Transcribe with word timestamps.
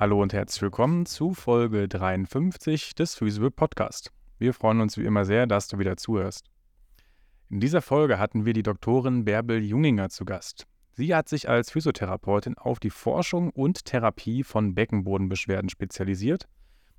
Hallo 0.00 0.22
und 0.22 0.32
herzlich 0.32 0.62
willkommen 0.62 1.06
zu 1.06 1.34
Folge 1.34 1.88
53 1.88 2.94
des 2.94 3.16
Physical 3.16 3.50
Podcast. 3.50 4.12
Wir 4.38 4.54
freuen 4.54 4.80
uns 4.80 4.96
wie 4.96 5.04
immer 5.04 5.24
sehr, 5.24 5.48
dass 5.48 5.66
du 5.66 5.80
wieder 5.80 5.96
zuhörst. 5.96 6.52
In 7.50 7.58
dieser 7.58 7.82
Folge 7.82 8.20
hatten 8.20 8.44
wir 8.44 8.52
die 8.52 8.62
Doktorin 8.62 9.24
Bärbel 9.24 9.60
Junginger 9.60 10.08
zu 10.08 10.24
Gast. 10.24 10.68
Sie 10.92 11.16
hat 11.16 11.28
sich 11.28 11.48
als 11.48 11.72
Physiotherapeutin 11.72 12.56
auf 12.56 12.78
die 12.78 12.90
Forschung 12.90 13.50
und 13.50 13.86
Therapie 13.86 14.44
von 14.44 14.72
Beckenbodenbeschwerden 14.72 15.68
spezialisiert. 15.68 16.46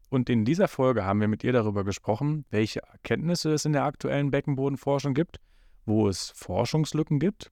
Und 0.10 0.30
in 0.30 0.44
dieser 0.44 0.68
Folge 0.68 1.06
haben 1.06 1.22
wir 1.22 1.30
mit 1.30 1.46
ihr 1.46 1.54
darüber 1.54 1.86
gesprochen, 1.86 2.44
welche 2.50 2.82
Erkenntnisse 2.82 3.54
es 3.54 3.64
in 3.64 3.72
der 3.72 3.86
aktuellen 3.86 4.30
Beckenbodenforschung 4.30 5.14
gibt, 5.14 5.38
wo 5.86 6.10
es 6.10 6.34
Forschungslücken 6.36 7.20
gibt 7.20 7.50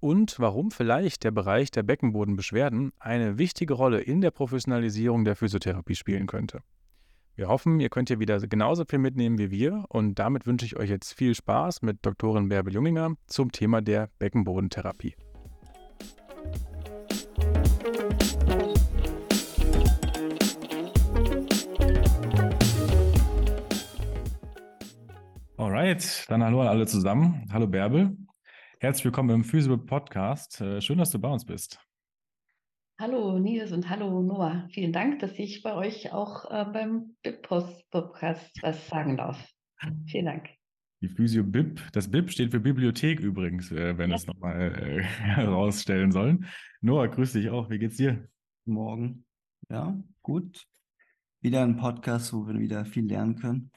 und 0.00 0.40
warum 0.40 0.70
vielleicht 0.70 1.24
der 1.24 1.30
Bereich 1.30 1.70
der 1.70 1.82
Beckenbodenbeschwerden 1.82 2.92
eine 2.98 3.38
wichtige 3.38 3.74
Rolle 3.74 4.00
in 4.00 4.20
der 4.20 4.30
Professionalisierung 4.30 5.24
der 5.24 5.36
Physiotherapie 5.36 5.94
spielen 5.94 6.26
könnte. 6.26 6.62
Wir 7.36 7.48
hoffen, 7.48 7.80
ihr 7.80 7.90
könnt 7.90 8.08
hier 8.08 8.18
wieder 8.18 8.38
genauso 8.40 8.84
viel 8.84 8.98
mitnehmen 8.98 9.38
wie 9.38 9.50
wir 9.50 9.84
und 9.88 10.18
damit 10.18 10.46
wünsche 10.46 10.66
ich 10.66 10.76
euch 10.76 10.90
jetzt 10.90 11.12
viel 11.12 11.34
Spaß 11.34 11.82
mit 11.82 12.04
Doktorin 12.04 12.48
Bärbel 12.48 12.74
Junginger 12.74 13.14
zum 13.26 13.52
Thema 13.52 13.80
der 13.80 14.10
Beckenbodentherapie. 14.18 15.14
Alright, 25.56 26.24
dann 26.28 26.42
hallo 26.42 26.62
an 26.62 26.68
alle 26.68 26.86
zusammen. 26.86 27.46
Hallo 27.52 27.66
Bärbel. 27.66 28.16
Herzlich 28.82 29.04
willkommen 29.04 29.28
im 29.28 29.44
Physical 29.44 29.76
Podcast. 29.76 30.58
Äh, 30.62 30.80
schön, 30.80 30.96
dass 30.96 31.10
du 31.10 31.18
bei 31.18 31.28
uns 31.28 31.44
bist. 31.44 31.78
Hallo 32.98 33.38
Nils 33.38 33.72
und 33.72 33.90
hallo 33.90 34.22
Noah. 34.22 34.66
Vielen 34.72 34.90
Dank, 34.90 35.18
dass 35.18 35.38
ich 35.38 35.62
bei 35.62 35.74
euch 35.74 36.14
auch 36.14 36.50
äh, 36.50 36.64
beim 36.64 37.14
BIP-Podcast 37.22 38.50
was 38.62 38.88
sagen 38.88 39.18
darf. 39.18 39.52
Vielen 40.06 40.24
Dank. 40.24 40.48
Die 41.02 41.10
Physio 41.10 41.44
BIP, 41.44 41.92
das 41.92 42.10
BIP 42.10 42.30
steht 42.30 42.52
für 42.52 42.60
Bibliothek 42.60 43.20
übrigens, 43.20 43.70
äh, 43.70 43.98
wenn 43.98 44.08
ja. 44.08 44.16
es 44.16 44.26
nochmal 44.26 44.72
äh, 44.72 45.02
herausstellen 45.02 46.10
sollen. 46.10 46.46
Noah, 46.80 47.08
grüß 47.08 47.34
dich 47.34 47.50
auch. 47.50 47.68
Wie 47.68 47.78
geht's 47.78 47.98
dir? 47.98 48.30
Morgen. 48.64 49.26
Ja, 49.68 50.02
gut. 50.22 50.66
Wieder 51.42 51.64
ein 51.64 51.76
Podcast, 51.76 52.32
wo 52.32 52.46
wir 52.46 52.58
wieder 52.58 52.86
viel 52.86 53.04
lernen 53.04 53.36
können. 53.36 53.72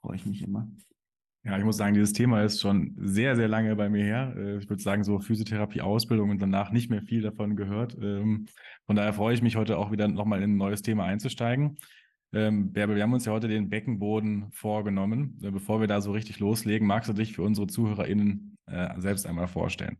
Freue 0.00 0.16
ich 0.16 0.24
mich 0.24 0.40
immer. 0.40 0.66
Ja, 1.46 1.56
ich 1.56 1.64
muss 1.64 1.76
sagen, 1.76 1.94
dieses 1.94 2.12
Thema 2.12 2.42
ist 2.42 2.60
schon 2.60 2.96
sehr, 2.98 3.36
sehr 3.36 3.46
lange 3.46 3.76
bei 3.76 3.88
mir 3.88 4.02
her. 4.02 4.34
Äh, 4.36 4.56
ich 4.56 4.68
würde 4.68 4.82
sagen, 4.82 5.04
so 5.04 5.20
Physiotherapie-Ausbildung 5.20 6.30
und 6.30 6.42
danach 6.42 6.72
nicht 6.72 6.90
mehr 6.90 7.02
viel 7.02 7.22
davon 7.22 7.54
gehört. 7.54 7.96
Ähm, 8.02 8.46
von 8.84 8.96
daher 8.96 9.12
freue 9.12 9.32
ich 9.32 9.42
mich 9.42 9.54
heute 9.54 9.78
auch 9.78 9.92
wieder 9.92 10.08
nochmal 10.08 10.42
in 10.42 10.54
ein 10.54 10.56
neues 10.56 10.82
Thema 10.82 11.04
einzusteigen. 11.04 11.78
Ähm, 12.32 12.72
Bärbel, 12.72 12.96
wir 12.96 13.04
haben 13.04 13.12
uns 13.12 13.26
ja 13.26 13.32
heute 13.32 13.46
den 13.46 13.70
Beckenboden 13.70 14.50
vorgenommen. 14.50 15.38
Äh, 15.40 15.52
bevor 15.52 15.80
wir 15.80 15.86
da 15.86 16.00
so 16.00 16.10
richtig 16.10 16.40
loslegen, 16.40 16.84
magst 16.84 17.08
du 17.08 17.12
dich 17.12 17.34
für 17.34 17.42
unsere 17.42 17.68
ZuhörerInnen 17.68 18.58
äh, 18.66 19.00
selbst 19.00 19.24
einmal 19.24 19.46
vorstellen? 19.46 19.98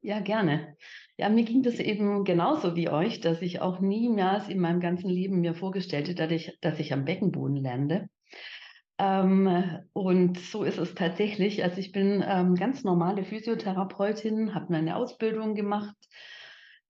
Ja, 0.00 0.20
gerne. 0.20 0.78
Ja, 1.18 1.28
mir 1.28 1.44
ging 1.44 1.62
das 1.62 1.78
eben 1.78 2.24
genauso 2.24 2.74
wie 2.74 2.88
euch, 2.88 3.20
dass 3.20 3.42
ich 3.42 3.60
auch 3.60 3.80
niemals 3.80 4.48
in 4.48 4.60
meinem 4.60 4.80
ganzen 4.80 5.10
Leben 5.10 5.40
mir 5.40 5.52
vorgestellt 5.52 6.08
hätte, 6.08 6.26
dass 6.26 6.32
ich, 6.32 6.58
dass 6.62 6.78
ich 6.78 6.94
am 6.94 7.04
Beckenboden 7.04 7.56
lande. 7.56 8.08
Ähm, 9.00 9.78
und 9.94 10.38
so 10.38 10.62
ist 10.62 10.76
es 10.76 10.94
tatsächlich. 10.94 11.64
Also 11.64 11.78
ich 11.78 11.90
bin 11.90 12.22
ähm, 12.26 12.54
ganz 12.54 12.84
normale 12.84 13.24
Physiotherapeutin, 13.24 14.54
habe 14.54 14.66
meine 14.68 14.96
Ausbildung 14.96 15.54
gemacht 15.54 15.96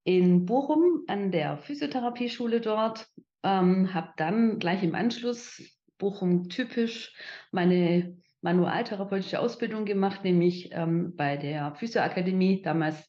in 0.02 0.44
Bochum 0.44 1.04
an 1.06 1.30
der 1.30 1.56
Physiotherapieschule 1.58 2.60
dort, 2.60 3.06
ähm, 3.44 3.94
habe 3.94 4.08
dann 4.16 4.58
gleich 4.58 4.82
im 4.82 4.96
Anschluss 4.96 5.62
Bochum 5.98 6.48
typisch 6.48 7.14
meine 7.52 8.16
manualtherapeutische 8.42 9.38
Ausbildung 9.38 9.84
gemacht, 9.84 10.24
nämlich 10.24 10.70
ähm, 10.72 11.14
bei 11.14 11.36
der 11.36 11.74
Physioakademie, 11.76 12.62
damals 12.62 13.08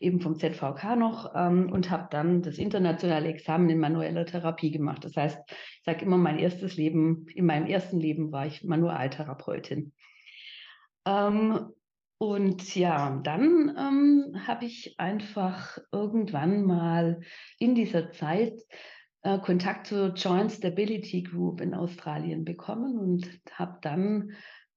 eben 0.00 0.20
vom 0.20 0.36
ZVK 0.36 0.96
noch, 0.96 1.32
ähm, 1.34 1.72
und 1.72 1.88
habe 1.88 2.08
dann 2.10 2.42
das 2.42 2.58
internationale 2.58 3.28
Examen 3.28 3.70
in 3.70 3.78
manueller 3.78 4.26
Therapie 4.26 4.72
gemacht. 4.72 5.04
Das 5.04 5.16
heißt, 5.16 5.38
sage 5.84 6.04
immer, 6.04 6.18
mein 6.18 6.38
erstes 6.38 6.76
Leben, 6.76 7.26
in 7.34 7.46
meinem 7.46 7.66
ersten 7.66 7.98
Leben 7.98 8.32
war 8.32 8.46
ich 8.46 8.64
Manualtherapeutin. 8.64 9.92
Ähm, 11.06 11.72
und 12.18 12.76
ja, 12.76 13.20
dann 13.24 13.74
ähm, 13.76 14.46
habe 14.46 14.64
ich 14.64 14.94
einfach 14.98 15.78
irgendwann 15.90 16.62
mal 16.62 17.20
in 17.58 17.74
dieser 17.74 18.12
Zeit 18.12 18.60
äh, 19.22 19.38
Kontakt 19.38 19.88
zur 19.88 20.14
Joint 20.14 20.52
Stability 20.52 21.22
Group 21.22 21.60
in 21.60 21.74
Australien 21.74 22.44
bekommen 22.44 22.96
und 22.98 23.28
habe 23.52 23.78
dann 23.82 24.32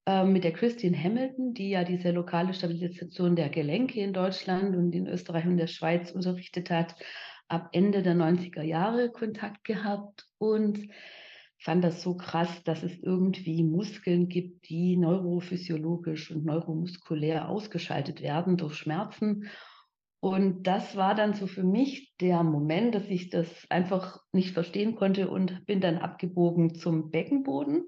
ähm, 0.08 0.34
mit 0.34 0.44
der 0.44 0.54
Christine 0.54 0.98
Hamilton, 0.98 1.54
die 1.54 1.70
ja 1.70 1.84
diese 1.84 2.12
lokale 2.12 2.54
Stabilisation 2.54 3.36
der 3.36 3.50
Gelenke 3.50 4.02
in 4.02 4.14
Deutschland 4.14 4.76
und 4.76 4.94
in 4.94 5.08
Österreich 5.08 5.46
und 5.46 5.58
der 5.58 5.68
Schweiz 5.68 6.12
unterrichtet 6.12 6.70
hat, 6.70 6.96
ab 7.48 7.70
Ende 7.72 8.04
der 8.04 8.16
90er 8.16 8.62
Jahre 8.62 9.12
Kontakt 9.12 9.64
gehabt 9.64 10.28
und 10.38 10.90
fand 11.58 11.84
das 11.84 12.02
so 12.02 12.16
krass, 12.16 12.64
dass 12.64 12.84
es 12.84 12.98
irgendwie 13.02 13.64
Muskeln 13.64 14.28
gibt, 14.28 14.70
die 14.70 14.98
neurophysiologisch 14.98 16.32
und 16.32 16.46
neuromuskulär 16.46 17.50
ausgeschaltet 17.50 18.22
werden 18.22 18.58
durch 18.58 18.76
Schmerzen. 18.76 19.50
Und 20.20 20.64
das 20.64 20.96
war 20.96 21.16
dann 21.16 21.34
so 21.34 21.48
für 21.48 21.64
mich 21.64 22.16
der 22.20 22.44
Moment, 22.44 22.96
dass 22.96 23.08
ich 23.08 23.30
das 23.30 23.50
einfach 23.70 24.20
nicht 24.32 24.52
verstehen 24.52 24.96
konnte 24.96 25.30
und 25.30 25.66
bin 25.66 25.82
dann 25.82 25.98
abgebogen 25.98 26.76
zum 26.76 27.12
Beckenboden 27.12 27.86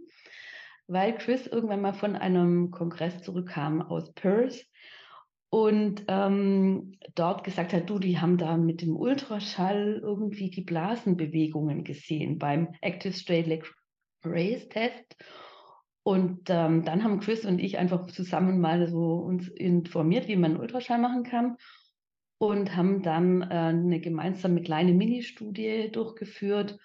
weil 0.87 1.17
Chris 1.17 1.47
irgendwann 1.47 1.81
mal 1.81 1.93
von 1.93 2.15
einem 2.15 2.71
Kongress 2.71 3.21
zurückkam 3.21 3.81
aus 3.81 4.13
Perth 4.13 4.65
und 5.49 6.03
ähm, 6.07 6.97
dort 7.15 7.43
gesagt 7.43 7.73
hat, 7.73 7.89
du, 7.89 7.99
die 7.99 8.19
haben 8.19 8.37
da 8.37 8.57
mit 8.57 8.81
dem 8.81 8.97
Ultraschall 8.97 9.99
irgendwie 10.03 10.49
die 10.49 10.63
Blasenbewegungen 10.63 11.83
gesehen 11.83 12.37
beim 12.37 12.73
Active 12.81 13.13
Straight 13.13 13.47
Leg 13.47 13.71
Race 14.23 14.67
Test. 14.67 15.15
Und 16.03 16.49
ähm, 16.49 16.83
dann 16.83 17.03
haben 17.03 17.19
Chris 17.19 17.45
und 17.45 17.59
ich 17.59 17.77
einfach 17.77 18.07
zusammen 18.07 18.59
mal 18.59 18.87
so 18.87 19.15
uns 19.15 19.47
informiert, 19.47 20.27
wie 20.27 20.35
man 20.35 20.57
Ultraschall 20.57 20.99
machen 20.99 21.23
kann 21.23 21.57
und 22.37 22.75
haben 22.75 23.01
dann 23.01 23.41
äh, 23.41 23.45
eine 23.45 23.99
gemeinsame 23.99 24.61
kleine 24.61 24.93
Mini-Studie 24.93 25.89
durchgeführt 25.91 26.77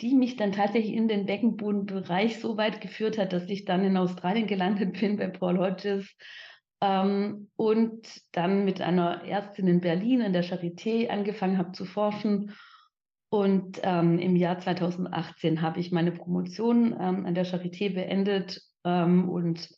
die 0.00 0.14
mich 0.14 0.36
dann 0.36 0.50
tatsächlich 0.50 0.94
in 0.94 1.06
den 1.06 1.26
Beckenbodenbereich 1.26 2.40
so 2.40 2.56
weit 2.56 2.80
geführt 2.80 3.18
hat, 3.18 3.32
dass 3.32 3.48
ich 3.48 3.64
dann 3.64 3.84
in 3.84 3.96
Australien 3.96 4.48
gelandet 4.48 4.98
bin 4.98 5.16
bei 5.16 5.28
Paul 5.28 5.58
Hodges 5.58 6.12
und 6.82 8.22
dann 8.32 8.64
mit 8.64 8.80
einer 8.80 9.22
Ärztin 9.24 9.68
in 9.68 9.80
Berlin 9.80 10.20
in 10.20 10.32
der 10.32 10.42
Charité 10.42 11.08
angefangen 11.08 11.56
habe 11.56 11.72
zu 11.72 11.84
forschen. 11.84 12.54
Und 13.30 13.80
ähm, 13.82 14.18
im 14.18 14.36
Jahr 14.36 14.58
2018 14.58 15.62
habe 15.62 15.80
ich 15.80 15.92
meine 15.92 16.12
Promotion 16.12 16.92
ähm, 16.92 17.24
an 17.24 17.34
der 17.34 17.46
Charité 17.46 17.94
beendet 17.94 18.60
ähm, 18.84 19.28
und 19.30 19.70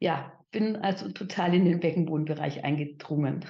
ja, 0.00 0.32
bin 0.50 0.76
also 0.76 1.10
total 1.12 1.54
in 1.54 1.66
den 1.66 1.80
Beckenbodenbereich 1.80 2.64
eingedrungen. 2.64 3.44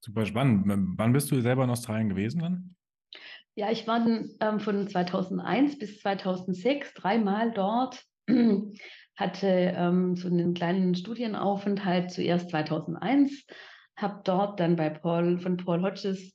Super 0.00 0.26
spannend. 0.26 0.64
Wann 0.96 1.12
bist 1.12 1.30
du 1.30 1.40
selber 1.40 1.64
in 1.64 1.70
Australien 1.70 2.08
gewesen 2.08 2.40
dann? 2.40 2.76
Ja, 3.54 3.70
ich 3.70 3.86
war 3.86 4.04
ähm, 4.40 4.60
von 4.60 4.88
2001 4.88 5.78
bis 5.78 6.00
2006 6.00 6.94
dreimal 6.94 7.52
dort, 7.52 8.04
hatte 9.16 9.74
ähm, 9.76 10.16
so 10.16 10.28
einen 10.28 10.54
kleinen 10.54 10.94
Studienaufenthalt 10.94 12.10
zuerst 12.10 12.50
2001, 12.50 13.46
habe 13.96 14.20
dort 14.24 14.60
dann 14.60 14.76
bei 14.76 14.90
Paul 14.90 15.38
von 15.38 15.56
Paul 15.56 15.82
Hodges 15.82 16.34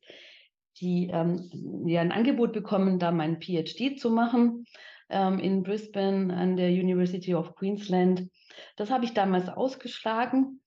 die, 0.80 1.10
ähm, 1.12 1.86
ja, 1.86 2.02
ein 2.02 2.12
Angebot 2.12 2.54
bekommen, 2.54 3.00
da 3.00 3.12
mein 3.12 3.42
PhD 3.42 4.00
zu 4.00 4.10
machen 4.10 4.66
ähm, 5.10 5.40
in 5.40 5.64
Brisbane 5.64 6.34
an 6.34 6.56
der 6.56 6.70
University 6.70 7.36
of 7.36 7.56
Queensland. 7.56 8.30
Das 8.76 8.90
habe 8.90 9.06
ich 9.06 9.14
damals 9.14 9.50
ausgeschlagen, 9.50 10.62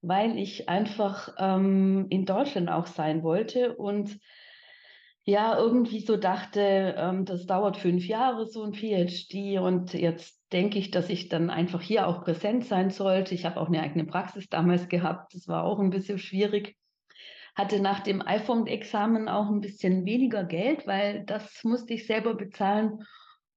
weil 0.00 0.38
ich 0.38 0.68
einfach 0.68 1.34
ähm, 1.38 2.06
in 2.08 2.24
Deutschland 2.24 2.70
auch 2.70 2.86
sein 2.86 3.22
wollte 3.22 3.76
und 3.76 4.18
ja 5.24 5.56
irgendwie 5.56 6.00
so 6.00 6.16
dachte, 6.16 6.94
ähm, 6.96 7.24
das 7.24 7.46
dauert 7.46 7.76
fünf 7.76 8.06
Jahre, 8.06 8.46
so 8.46 8.62
ein 8.62 8.74
PhD. 8.74 9.58
Und 9.58 9.94
jetzt 9.94 10.40
denke 10.52 10.78
ich, 10.78 10.90
dass 10.90 11.08
ich 11.08 11.28
dann 11.28 11.50
einfach 11.50 11.82
hier 11.82 12.06
auch 12.06 12.24
präsent 12.24 12.64
sein 12.64 12.90
sollte. 12.90 13.34
Ich 13.34 13.44
habe 13.44 13.60
auch 13.60 13.68
eine 13.68 13.82
eigene 13.82 14.04
Praxis 14.04 14.48
damals 14.48 14.88
gehabt. 14.88 15.34
Das 15.34 15.48
war 15.48 15.64
auch 15.64 15.78
ein 15.78 15.90
bisschen 15.90 16.18
schwierig. 16.18 16.76
Hatte 17.54 17.80
nach 17.80 18.00
dem 18.00 18.22
iPhone-Examen 18.26 19.28
auch 19.28 19.48
ein 19.48 19.60
bisschen 19.60 20.04
weniger 20.06 20.44
Geld, 20.44 20.86
weil 20.86 21.24
das 21.24 21.64
musste 21.64 21.94
ich 21.94 22.06
selber 22.06 22.34
bezahlen. 22.34 23.04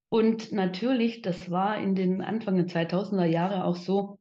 Und 0.10 0.52
natürlich, 0.52 1.22
das 1.22 1.50
war 1.50 1.78
in 1.78 1.96
den 1.96 2.22
Anfang 2.22 2.56
der 2.56 2.68
2000er 2.68 3.26
Jahre 3.26 3.64
auch 3.64 3.76
so, 3.76 4.20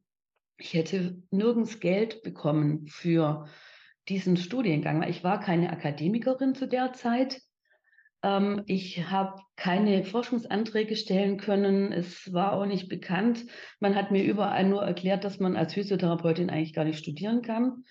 ich 0.57 0.73
hätte 0.73 1.21
nirgends 1.31 1.79
Geld 1.79 2.23
bekommen 2.23 2.87
für 2.87 3.47
diesen 4.09 4.37
Studiengang. 4.37 5.03
Ich 5.03 5.23
war 5.23 5.39
keine 5.39 5.71
Akademikerin 5.71 6.55
zu 6.55 6.67
der 6.67 6.93
Zeit. 6.93 7.41
Ähm, 8.23 8.63
ich 8.65 9.09
habe 9.09 9.41
keine 9.55 10.03
Forschungsanträge 10.03 10.95
stellen 10.95 11.37
können. 11.37 11.91
Es 11.91 12.33
war 12.33 12.53
auch 12.53 12.65
nicht 12.65 12.89
bekannt. 12.89 13.45
Man 13.79 13.95
hat 13.95 14.11
mir 14.11 14.23
überall 14.23 14.67
nur 14.67 14.83
erklärt, 14.83 15.23
dass 15.23 15.39
man 15.39 15.55
als 15.55 15.73
Physiotherapeutin 15.73 16.49
eigentlich 16.49 16.73
gar 16.73 16.85
nicht 16.85 16.99
studieren 16.99 17.41
kann, 17.41 17.83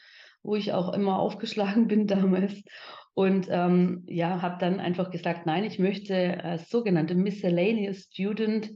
wo 0.43 0.57
ich 0.57 0.73
auch 0.73 0.93
immer 0.93 1.19
aufgeschlagen 1.19 1.87
bin 1.89 2.07
damals. 2.07 2.63
Und 3.15 3.47
ähm, 3.51 4.05
ja, 4.07 4.41
habe 4.41 4.57
dann 4.59 4.81
einfach 4.81 5.11
gesagt, 5.11 5.45
nein, 5.45 5.65
ich 5.65 5.79
möchte 5.79 6.43
als 6.43 6.71
sogenannte 6.71 7.15
Miscellaneous 7.15 8.09
Student 8.11 8.71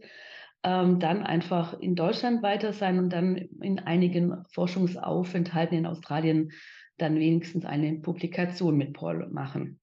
ähm, 0.63 1.01
dann 1.01 1.23
einfach 1.23 1.79
in 1.81 1.95
Deutschland 1.95 2.43
weiter 2.43 2.75
sein 2.75 2.99
und 2.99 3.11
dann 3.11 3.37
in 3.37 3.79
einigen 3.79 4.45
Forschungsaufenthalten 4.53 5.79
in 5.79 5.87
Australien 5.87 6.51
dann 6.99 7.19
wenigstens 7.19 7.65
eine 7.65 7.95
Publikation 8.01 8.77
mit 8.77 8.93
Paul 8.93 9.29
machen. 9.31 9.81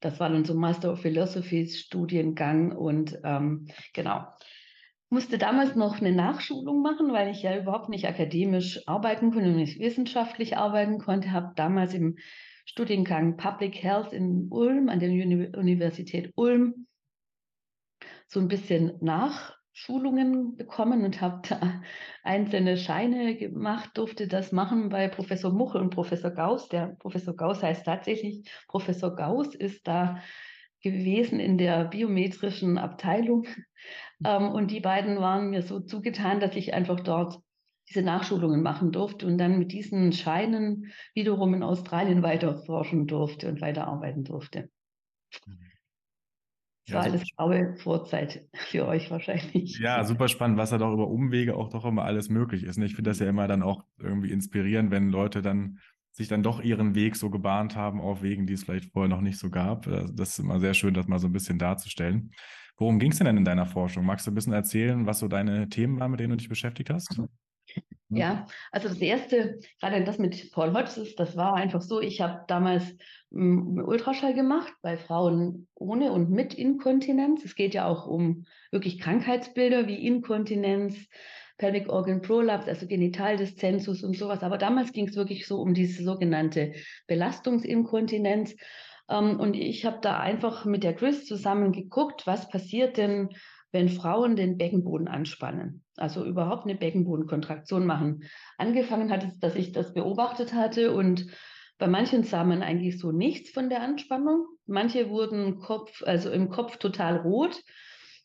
Das 0.00 0.18
war 0.18 0.30
dann 0.30 0.44
so 0.44 0.54
Master 0.54 0.92
of 0.92 1.00
Philosophy 1.00 1.66
Studiengang 1.66 2.72
und 2.72 3.18
ähm, 3.22 3.66
genau. 3.92 4.26
Musste 5.10 5.38
damals 5.38 5.74
noch 5.74 6.00
eine 6.00 6.12
Nachschulung 6.12 6.82
machen, 6.82 7.12
weil 7.12 7.30
ich 7.30 7.42
ja 7.42 7.58
überhaupt 7.58 7.88
nicht 7.88 8.06
akademisch 8.06 8.86
arbeiten 8.86 9.32
konnte, 9.32 9.50
nicht 9.50 9.80
wissenschaftlich 9.80 10.56
arbeiten 10.56 10.98
konnte. 10.98 11.32
Habe 11.32 11.52
damals 11.56 11.94
im 11.94 12.16
Studiengang 12.64 13.36
Public 13.36 13.82
Health 13.82 14.12
in 14.12 14.46
Ulm 14.50 14.88
an 14.88 15.00
der 15.00 15.10
Uni 15.10 15.48
Universität 15.56 16.32
Ulm 16.36 16.86
so 18.28 18.38
ein 18.38 18.48
bisschen 18.48 18.92
nach 19.00 19.59
Schulungen 19.72 20.56
bekommen 20.56 21.04
und 21.04 21.20
habe 21.20 21.42
da 21.48 21.82
einzelne 22.22 22.76
Scheine 22.76 23.36
gemacht, 23.36 23.90
durfte 23.94 24.26
das 24.28 24.52
machen 24.52 24.88
bei 24.88 25.08
Professor 25.08 25.52
Muchel 25.52 25.80
und 25.80 25.90
Professor 25.90 26.30
Gauss. 26.30 26.68
Der 26.68 26.96
Professor 26.98 27.34
Gauss 27.34 27.62
heißt 27.62 27.84
tatsächlich 27.84 28.50
Professor 28.68 29.14
Gauss, 29.14 29.54
ist 29.54 29.86
da 29.86 30.20
gewesen 30.82 31.40
in 31.40 31.58
der 31.58 31.84
biometrischen 31.84 32.78
Abteilung. 32.78 33.46
Ähm, 34.24 34.50
und 34.50 34.70
die 34.70 34.80
beiden 34.80 35.18
waren 35.18 35.50
mir 35.50 35.62
so 35.62 35.80
zugetan, 35.80 36.40
dass 36.40 36.56
ich 36.56 36.74
einfach 36.74 37.00
dort 37.00 37.40
diese 37.88 38.02
Nachschulungen 38.02 38.62
machen 38.62 38.92
durfte 38.92 39.26
und 39.26 39.38
dann 39.38 39.58
mit 39.58 39.72
diesen 39.72 40.12
Scheinen 40.12 40.92
wiederum 41.14 41.54
in 41.54 41.62
Australien 41.62 42.22
weiter 42.22 42.56
forschen 42.64 43.06
durfte 43.06 43.48
und 43.48 43.60
weiterarbeiten 43.60 44.24
durfte. 44.24 44.70
Mhm. 45.46 45.69
Das 46.86 46.94
war 46.94 47.02
alles 47.02 47.24
graue 47.36 47.76
Vorzeit 47.76 48.48
für 48.70 48.86
euch 48.86 49.10
wahrscheinlich. 49.10 49.78
Ja, 49.78 50.04
super 50.04 50.28
spannend, 50.28 50.58
was 50.58 50.70
da 50.70 50.78
doch 50.78 50.92
über 50.92 51.08
Umwege 51.08 51.56
auch 51.56 51.68
doch 51.68 51.84
immer 51.84 52.04
alles 52.04 52.28
möglich 52.28 52.64
ist. 52.64 52.78
Ich 52.78 52.94
finde 52.94 53.10
das 53.10 53.18
ja 53.18 53.28
immer 53.28 53.48
dann 53.48 53.62
auch 53.62 53.84
irgendwie 53.98 54.30
inspirierend, 54.30 54.90
wenn 54.90 55.10
Leute 55.10 55.42
dann 55.42 55.78
sich 56.12 56.28
dann 56.28 56.42
doch 56.42 56.60
ihren 56.60 56.94
Weg 56.94 57.16
so 57.16 57.30
gebahnt 57.30 57.76
haben 57.76 58.00
auf 58.00 58.22
Wegen, 58.22 58.46
die 58.46 58.54
es 58.54 58.64
vielleicht 58.64 58.92
vorher 58.92 59.08
noch 59.08 59.20
nicht 59.20 59.38
so 59.38 59.48
gab. 59.48 59.84
Das 59.84 60.30
ist 60.30 60.38
immer 60.40 60.58
sehr 60.58 60.74
schön, 60.74 60.92
das 60.92 61.06
mal 61.06 61.20
so 61.20 61.28
ein 61.28 61.32
bisschen 61.32 61.58
darzustellen. 61.58 62.32
Worum 62.76 62.98
ging 62.98 63.12
es 63.12 63.18
denn 63.18 63.26
in 63.36 63.44
deiner 63.44 63.66
Forschung? 63.66 64.04
Magst 64.04 64.26
du 64.26 64.30
ein 64.30 64.34
bisschen 64.34 64.52
erzählen, 64.52 65.06
was 65.06 65.18
so 65.20 65.28
deine 65.28 65.68
Themen 65.68 66.00
waren, 66.00 66.10
mit 66.10 66.20
denen 66.20 66.30
du 66.30 66.36
dich 66.36 66.48
beschäftigt 66.48 66.90
hast? 66.90 67.20
Mhm. 68.10 68.16
Ja, 68.16 68.46
also 68.72 68.88
das 68.88 68.98
erste, 68.98 69.60
gerade 69.80 70.04
das 70.04 70.18
mit 70.18 70.50
Paul 70.52 70.72
Hodges, 70.74 71.14
das 71.14 71.36
war 71.36 71.54
einfach 71.54 71.80
so, 71.80 72.00
ich 72.00 72.20
habe 72.20 72.44
damals 72.48 72.84
hm, 73.30 73.82
Ultraschall 73.86 74.34
gemacht 74.34 74.72
bei 74.82 74.96
Frauen 74.96 75.68
ohne 75.74 76.12
und 76.12 76.30
mit 76.30 76.54
Inkontinenz. 76.54 77.44
Es 77.44 77.54
geht 77.54 77.74
ja 77.74 77.86
auch 77.86 78.06
um 78.06 78.46
wirklich 78.70 79.00
Krankheitsbilder 79.00 79.86
wie 79.86 80.06
Inkontinenz, 80.06 80.96
Pelvic 81.58 81.88
Organ 81.88 82.22
Prolapse, 82.22 82.68
also 82.68 82.86
Genitaldiszensus 82.86 84.02
und 84.02 84.16
sowas. 84.16 84.42
Aber 84.42 84.58
damals 84.58 84.92
ging 84.92 85.08
es 85.08 85.16
wirklich 85.16 85.46
so 85.46 85.60
um 85.60 85.74
diese 85.74 86.02
sogenannte 86.02 86.72
Belastungsinkontinenz. 87.06 88.56
Ähm, 89.08 89.38
und 89.38 89.54
ich 89.54 89.84
habe 89.84 89.98
da 90.00 90.18
einfach 90.18 90.64
mit 90.64 90.82
der 90.82 90.94
Chris 90.94 91.26
zusammen 91.26 91.72
geguckt, 91.72 92.26
was 92.26 92.48
passiert 92.48 92.96
denn, 92.96 93.28
wenn 93.72 93.88
Frauen 93.88 94.36
den 94.36 94.58
Beckenboden 94.58 95.08
anspannen, 95.08 95.84
also 95.96 96.24
überhaupt 96.24 96.64
eine 96.64 96.74
Beckenbodenkontraktion 96.74 97.86
machen. 97.86 98.24
Angefangen 98.58 99.10
hat 99.10 99.24
es, 99.24 99.38
dass 99.38 99.54
ich 99.54 99.72
das 99.72 99.94
beobachtet 99.94 100.54
hatte 100.54 100.92
und 100.92 101.26
bei 101.78 101.86
manchen 101.86 102.24
sah 102.24 102.44
man 102.44 102.62
eigentlich 102.62 102.98
so 102.98 103.10
nichts 103.10 103.50
von 103.50 103.70
der 103.70 103.82
Anspannung. 103.82 104.46
Manche 104.66 105.08
wurden 105.08 105.60
Kopf, 105.60 106.02
also 106.04 106.30
im 106.30 106.50
Kopf 106.50 106.76
total 106.76 107.16
rot 107.18 107.62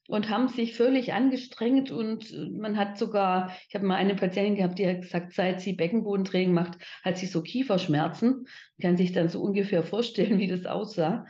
und 0.07 0.30
haben 0.30 0.50
sich 0.50 0.75
völlig 0.75 1.13
angestrengt 1.13 1.89
und 1.89 2.31
man 2.59 2.77
hat 2.77 2.97
sogar, 2.97 3.56
ich 3.69 3.75
habe 3.75 3.86
mal 3.86 3.95
eine 3.95 4.15
Patientin 4.15 4.56
gehabt, 4.56 4.77
die 4.77 4.88
hat 4.88 5.01
gesagt, 5.01 5.33
seit 5.33 5.62
sie 5.62 5.74
Beckenbodentraining 5.74 6.53
macht, 6.53 6.77
hat 7.03 7.18
sie 7.18 7.25
so 7.25 7.42
Kieferschmerzen. 7.42 8.31
Man 8.31 8.81
kann 8.81 8.97
sich 8.97 9.13
dann 9.13 9.30
so 9.30 9.42
ungefähr 9.42 9.83
vorstellen, 9.83 10.38
wie 10.38 10.47
das 10.47 10.65
aussah. 10.65 11.25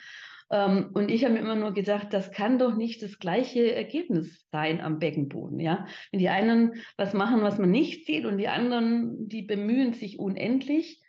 Ähm, 0.51 0.91
und 0.93 1.09
ich 1.09 1.23
habe 1.23 1.33
mir 1.33 1.39
immer 1.39 1.55
nur 1.55 1.73
gedacht, 1.73 2.07
das 2.11 2.31
kann 2.31 2.59
doch 2.59 2.75
nicht 2.75 3.01
das 3.01 3.19
gleiche 3.19 3.73
Ergebnis 3.73 4.45
sein 4.51 4.81
am 4.81 4.99
Beckenboden. 4.99 5.59
Ja? 5.59 5.87
Wenn 6.11 6.19
die 6.19 6.29
einen 6.29 6.73
was 6.97 7.13
machen, 7.13 7.41
was 7.41 7.57
man 7.57 7.71
nicht 7.71 8.05
sieht 8.05 8.25
und 8.25 8.37
die 8.37 8.47
anderen, 8.47 9.27
die 9.27 9.41
bemühen 9.41 9.93
sich 9.93 10.19
unendlich. 10.19 11.01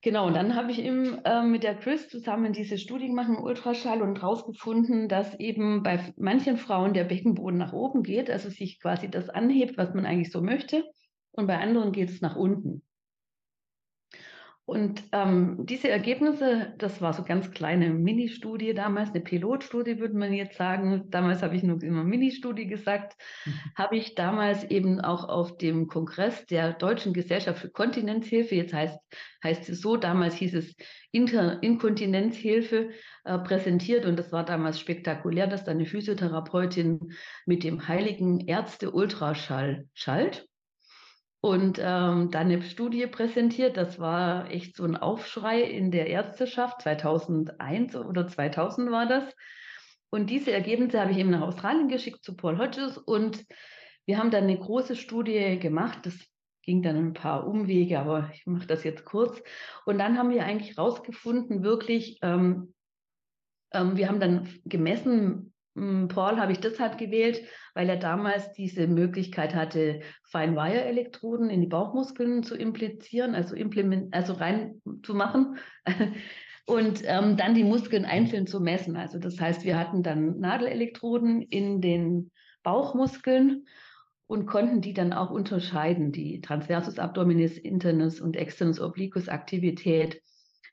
Genau, 0.00 0.28
und 0.28 0.34
dann 0.34 0.54
habe 0.54 0.70
ich 0.70 0.78
eben 0.78 1.18
äh, 1.24 1.42
mit 1.42 1.64
der 1.64 1.74
Chris 1.74 2.08
zusammen 2.08 2.52
diese 2.52 2.78
Studie 2.78 3.08
gemacht 3.08 3.30
im 3.30 3.42
Ultraschall 3.42 4.00
und 4.00 4.20
herausgefunden, 4.20 5.08
dass 5.08 5.34
eben 5.40 5.82
bei 5.82 6.14
manchen 6.16 6.56
Frauen 6.56 6.94
der 6.94 7.02
Beckenboden 7.02 7.58
nach 7.58 7.72
oben 7.72 8.04
geht, 8.04 8.30
also 8.30 8.48
sich 8.48 8.80
quasi 8.80 9.10
das 9.10 9.28
anhebt, 9.28 9.76
was 9.76 9.94
man 9.94 10.06
eigentlich 10.06 10.30
so 10.30 10.40
möchte, 10.40 10.84
und 11.32 11.48
bei 11.48 11.58
anderen 11.58 11.90
geht 11.90 12.10
es 12.10 12.20
nach 12.20 12.36
unten. 12.36 12.82
Und 14.68 15.02
ähm, 15.12 15.64
diese 15.64 15.88
Ergebnisse, 15.88 16.74
das 16.76 17.00
war 17.00 17.14
so 17.14 17.22
ganz 17.22 17.52
kleine 17.52 17.88
Mini-Studie 17.88 18.74
damals, 18.74 19.08
eine 19.08 19.20
Pilotstudie 19.20 19.98
würde 19.98 20.14
man 20.14 20.34
jetzt 20.34 20.58
sagen. 20.58 21.06
Damals 21.08 21.42
habe 21.42 21.56
ich 21.56 21.62
nur 21.62 21.82
immer 21.82 22.04
Mini-Studie 22.04 22.66
gesagt. 22.66 23.16
Mhm. 23.46 23.52
Habe 23.76 23.96
ich 23.96 24.14
damals 24.14 24.64
eben 24.64 25.00
auch 25.00 25.26
auf 25.26 25.56
dem 25.56 25.86
Kongress 25.86 26.44
der 26.44 26.74
Deutschen 26.74 27.14
Gesellschaft 27.14 27.60
für 27.60 27.70
Kontinenzhilfe, 27.70 28.56
jetzt 28.56 28.74
heißt, 28.74 28.98
heißt 29.42 29.70
es 29.70 29.80
so, 29.80 29.96
damals 29.96 30.34
hieß 30.34 30.54
es 30.54 30.76
Inter 31.12 31.62
Inkontinenzhilfe, 31.62 32.90
äh, 33.24 33.38
präsentiert. 33.38 34.04
Und 34.04 34.18
das 34.18 34.32
war 34.32 34.44
damals 34.44 34.78
spektakulär, 34.78 35.46
dass 35.46 35.64
da 35.64 35.70
eine 35.70 35.86
Physiotherapeutin 35.86 37.14
mit 37.46 37.64
dem 37.64 37.88
heiligen 37.88 38.46
Ärzte-Ultraschall 38.46 39.86
schallt 39.94 40.46
und 41.40 41.78
ähm, 41.78 42.30
dann 42.30 42.50
eine 42.50 42.62
Studie 42.62 43.06
präsentiert. 43.06 43.76
Das 43.76 43.98
war 43.98 44.50
echt 44.50 44.76
so 44.76 44.84
ein 44.84 44.96
Aufschrei 44.96 45.62
in 45.62 45.90
der 45.90 46.08
Ärzteschaft. 46.08 46.82
2001 46.82 47.94
oder 47.96 48.26
2000 48.26 48.90
war 48.90 49.06
das. 49.06 49.24
Und 50.10 50.30
diese 50.30 50.52
Ergebnisse 50.52 51.00
habe 51.00 51.12
ich 51.12 51.18
eben 51.18 51.30
nach 51.30 51.42
Australien 51.42 51.88
geschickt 51.88 52.24
zu 52.24 52.34
Paul 52.34 52.58
Hodges 52.58 52.96
und 52.98 53.44
wir 54.06 54.18
haben 54.18 54.30
dann 54.30 54.44
eine 54.44 54.58
große 54.58 54.96
Studie 54.96 55.58
gemacht. 55.58 55.98
Das 56.04 56.14
ging 56.62 56.82
dann 56.82 56.96
ein 56.96 57.12
paar 57.12 57.46
Umwege, 57.46 57.98
aber 58.00 58.30
ich 58.32 58.46
mache 58.46 58.66
das 58.66 58.84
jetzt 58.84 59.04
kurz. 59.04 59.42
Und 59.84 59.98
dann 59.98 60.18
haben 60.18 60.30
wir 60.30 60.44
eigentlich 60.44 60.78
rausgefunden, 60.78 61.62
wirklich, 61.62 62.18
ähm, 62.22 62.74
ähm, 63.72 63.96
wir 63.96 64.08
haben 64.08 64.18
dann 64.18 64.48
gemessen, 64.64 65.52
Paul 66.08 66.38
habe 66.38 66.52
ich 66.52 66.60
deshalb 66.60 66.98
gewählt, 66.98 67.42
weil 67.74 67.88
er 67.88 67.96
damals 67.96 68.52
diese 68.52 68.86
Möglichkeit 68.86 69.54
hatte, 69.54 70.00
Fine-Wire-Elektroden 70.24 71.50
in 71.50 71.60
die 71.60 71.66
Bauchmuskeln 71.66 72.42
zu 72.42 72.56
implizieren, 72.56 73.34
also, 73.34 73.54
implement, 73.54 74.12
also 74.14 74.32
rein 74.32 74.80
und 76.66 77.02
ähm, 77.04 77.36
dann 77.36 77.54
die 77.54 77.64
Muskeln 77.64 78.04
einzeln 78.04 78.46
zu 78.46 78.60
messen. 78.60 78.96
Also 78.96 79.18
das 79.18 79.40
heißt, 79.40 79.64
wir 79.64 79.78
hatten 79.78 80.02
dann 80.02 80.38
Nadelelektroden 80.40 81.42
in 81.42 81.80
den 81.80 82.30
Bauchmuskeln 82.62 83.66
und 84.26 84.46
konnten 84.46 84.80
die 84.80 84.92
dann 84.92 85.12
auch 85.12 85.30
unterscheiden, 85.30 86.12
die 86.12 86.40
Transversus 86.40 86.98
Abdominis, 86.98 87.56
Internus 87.56 88.20
und 88.20 88.36
Externus 88.36 88.80
Obliquus 88.80 89.28
Aktivität. 89.28 90.20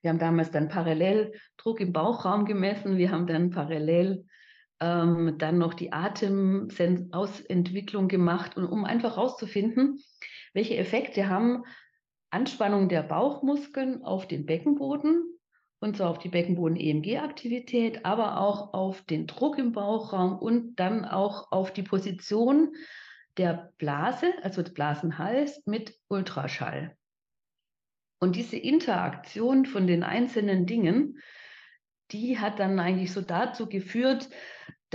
Wir 0.02 0.10
haben 0.10 0.20
damals 0.20 0.52
dann 0.52 0.68
parallel 0.68 1.34
Druck 1.58 1.80
im 1.80 1.94
Bauchraum 1.94 2.46
gemessen. 2.46 2.98
Wir 2.98 3.12
haben 3.12 3.28
dann 3.28 3.50
parallel 3.50 4.26
ähm, 4.80 5.38
dann 5.38 5.58
noch 5.58 5.74
die 5.74 5.94
Atemausentwicklung 5.94 8.08
gemacht, 8.08 8.58
und, 8.58 8.66
um 8.66 8.86
einfach 8.86 9.16
herauszufinden, 9.16 10.00
welche 10.54 10.78
Effekte 10.78 11.30
haben 11.30 11.64
Anspannung 12.30 12.90
der 12.90 13.04
Bauchmuskeln 13.04 14.04
auf 14.04 14.28
den 14.28 14.46
Beckenboden 14.46 15.36
und 15.86 15.98
zwar 15.98 16.10
auf 16.10 16.20
die 16.20 16.30
Beckenboden-EMG-Aktivität, 16.30 18.06
aber 18.06 18.40
auch 18.40 18.74
auf 18.74 19.04
den 19.04 19.28
Druck 19.28 19.58
im 19.58 19.72
Bauchraum 19.72 20.40
und 20.40 20.76
dann 20.78 21.06
auch 21.06 21.52
auf 21.52 21.74
die 21.74 21.84
Position 21.84 22.76
der 23.38 23.74
Blase, 23.78 24.34
also 24.42 24.62
des 24.62 24.74
Blasenhals 24.74 25.62
mit 25.66 25.96
Ultraschall. 26.08 26.96
Und 28.20 28.36
diese 28.36 28.58
Interaktion 28.58 29.66
von 29.66 29.88
den 29.88 30.04
einzelnen 30.04 30.66
Dingen, 30.66 31.20
die 32.12 32.40
hat 32.40 32.60
dann 32.60 32.80
eigentlich 32.80 33.12
so 33.12 33.22
dazu 33.22 33.68
geführt, 33.68 34.30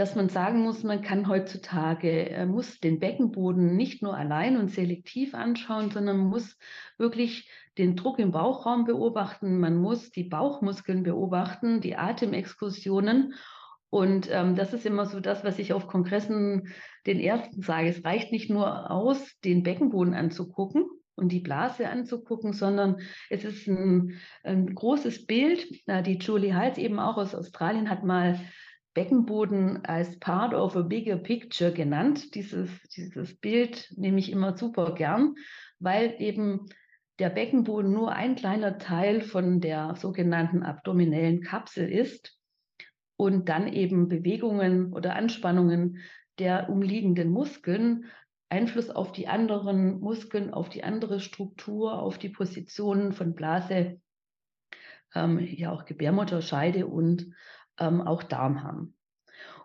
dass 0.00 0.14
man 0.14 0.30
sagen 0.30 0.62
muss, 0.62 0.82
man 0.82 1.02
kann 1.02 1.28
heutzutage, 1.28 2.30
äh, 2.30 2.46
muss 2.46 2.80
den 2.80 3.00
Beckenboden 3.00 3.76
nicht 3.76 4.02
nur 4.02 4.16
allein 4.16 4.56
und 4.56 4.70
selektiv 4.70 5.34
anschauen, 5.34 5.90
sondern 5.90 6.16
muss 6.16 6.56
wirklich 6.96 7.50
den 7.76 7.96
Druck 7.96 8.18
im 8.18 8.30
Bauchraum 8.30 8.86
beobachten, 8.86 9.60
man 9.60 9.76
muss 9.76 10.10
die 10.10 10.24
Bauchmuskeln 10.24 11.02
beobachten, 11.02 11.82
die 11.82 11.96
Atemexkursionen. 11.96 13.34
Und 13.90 14.26
ähm, 14.30 14.56
das 14.56 14.72
ist 14.72 14.86
immer 14.86 15.04
so 15.04 15.20
das, 15.20 15.44
was 15.44 15.58
ich 15.58 15.74
auf 15.74 15.86
Kongressen 15.86 16.72
den 17.06 17.20
ersten 17.20 17.60
sage. 17.60 17.88
Es 17.88 18.02
reicht 18.02 18.32
nicht 18.32 18.48
nur 18.48 18.90
aus, 18.90 19.38
den 19.44 19.62
Beckenboden 19.62 20.14
anzugucken, 20.14 20.86
und 21.16 21.32
die 21.32 21.40
Blase 21.40 21.86
anzugucken, 21.90 22.54
sondern 22.54 22.96
es 23.28 23.44
ist 23.44 23.68
ein, 23.68 24.14
ein 24.42 24.74
großes 24.74 25.26
Bild. 25.26 25.68
Die 25.86 26.18
Julie 26.18 26.54
Hals 26.54 26.78
eben 26.78 26.98
auch 26.98 27.18
aus 27.18 27.34
Australien 27.34 27.90
hat 27.90 28.04
mal 28.04 28.40
Beckenboden 29.00 29.82
als 29.86 30.18
part 30.18 30.52
of 30.52 30.76
a 30.76 30.82
bigger 30.82 31.16
picture 31.16 31.72
genannt. 31.72 32.34
Dieses, 32.34 32.68
dieses 32.94 33.34
Bild 33.34 33.90
nehme 33.96 34.18
ich 34.18 34.30
immer 34.30 34.58
super 34.58 34.94
gern, 34.94 35.36
weil 35.78 36.16
eben 36.18 36.66
der 37.18 37.30
Beckenboden 37.30 37.90
nur 37.90 38.12
ein 38.12 38.36
kleiner 38.36 38.76
Teil 38.76 39.22
von 39.22 39.62
der 39.62 39.94
sogenannten 39.96 40.62
abdominellen 40.62 41.40
Kapsel 41.40 41.90
ist 41.90 42.38
und 43.16 43.48
dann 43.48 43.72
eben 43.72 44.08
Bewegungen 44.08 44.92
oder 44.92 45.16
Anspannungen 45.16 46.00
der 46.38 46.68
umliegenden 46.68 47.30
Muskeln 47.30 48.04
Einfluss 48.50 48.90
auf 48.90 49.12
die 49.12 49.28
anderen 49.28 50.00
Muskeln, 50.00 50.52
auf 50.52 50.68
die 50.68 50.84
andere 50.84 51.20
Struktur, 51.20 52.02
auf 52.02 52.18
die 52.18 52.28
Positionen 52.28 53.14
von 53.14 53.34
Blase, 53.34 53.98
ähm, 55.14 55.38
ja 55.38 55.72
auch 55.72 55.86
Gebärmutter, 55.86 56.42
Scheide 56.42 56.86
und 56.86 57.32
ähm, 57.78 58.00
auch 58.00 58.22
Darm 58.22 58.62
haben. 58.62 58.94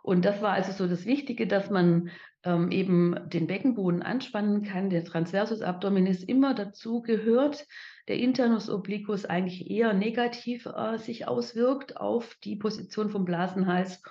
Und 0.01 0.23
das 0.23 0.41
war 0.41 0.53
also 0.53 0.71
so 0.71 0.87
das 0.87 1.05
Wichtige, 1.05 1.47
dass 1.47 1.71
man 1.71 2.11
ähm, 2.43 2.71
eben 2.71 3.15
den 3.29 3.47
Beckenboden 3.47 4.03
anspannen 4.03 4.63
kann. 4.63 4.91
Der 4.91 5.03
Transversus 5.03 5.61
Abdominis 5.61 6.23
immer 6.23 6.53
dazu 6.53 7.01
gehört. 7.01 7.65
Der 8.07 8.19
Internus 8.19 8.69
obliquus 8.69 9.25
eigentlich 9.25 9.69
eher 9.69 9.93
negativ 9.93 10.67
äh, 10.67 10.99
sich 10.99 11.27
auswirkt 11.27 11.97
auf 11.97 12.35
die 12.43 12.55
Position 12.55 13.09
vom 13.09 13.25
Blasenhals. 13.25 14.03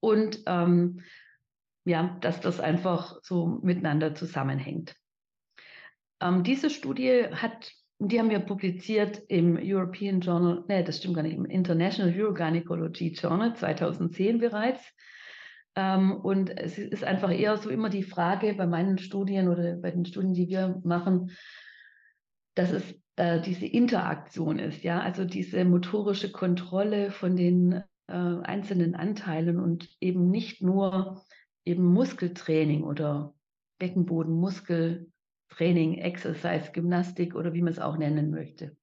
Und 0.00 0.42
ähm, 0.46 1.00
ja, 1.86 2.18
dass 2.20 2.40
das 2.40 2.60
einfach 2.60 3.18
so 3.22 3.58
miteinander 3.62 4.14
zusammenhängt. 4.14 4.94
Ähm, 6.20 6.42
diese 6.42 6.68
Studie 6.68 7.28
hat, 7.32 7.72
die 7.98 8.18
haben 8.18 8.30
wir 8.30 8.40
publiziert 8.40 9.22
im 9.28 9.58
European 9.60 10.20
Journal, 10.20 10.64
nee, 10.68 10.84
das 10.84 10.98
stimmt 10.98 11.16
gar 11.16 11.22
nicht, 11.22 11.36
im 11.36 11.44
International 11.44 12.14
Urogynecology 12.14 13.08
Journal 13.12 13.56
2010 13.56 14.38
bereits. 14.38 14.80
Ähm, 15.74 16.12
und 16.12 16.56
es 16.56 16.78
ist 16.78 17.04
einfach 17.04 17.30
eher 17.30 17.56
so 17.56 17.70
immer 17.70 17.90
die 17.90 18.04
Frage 18.04 18.54
bei 18.54 18.66
meinen 18.66 18.98
Studien 18.98 19.48
oder 19.48 19.76
bei 19.76 19.90
den 19.90 20.04
Studien, 20.04 20.34
die 20.34 20.48
wir 20.48 20.80
machen, 20.84 21.32
dass 22.54 22.70
es 22.70 22.84
äh, 23.16 23.40
diese 23.40 23.66
Interaktion 23.66 24.60
ist, 24.60 24.84
ja, 24.84 25.00
also 25.00 25.24
diese 25.24 25.64
motorische 25.64 26.30
Kontrolle 26.30 27.10
von 27.10 27.36
den 27.36 27.82
äh, 28.06 28.12
einzelnen 28.12 28.94
Anteilen 28.94 29.58
und 29.58 29.88
eben 30.00 30.30
nicht 30.30 30.62
nur 30.62 31.22
eben 31.64 31.84
Muskeltraining 31.84 32.84
oder 32.84 33.34
Beckenbodenmuskeltraining, 35.48 35.98
Exercise, 35.98 36.72
Gymnastik 36.72 37.34
oder 37.34 37.52
wie 37.54 37.62
man 37.62 37.72
es 37.72 37.78
auch 37.78 37.96
nennen 37.96 38.30
möchte. 38.30 38.76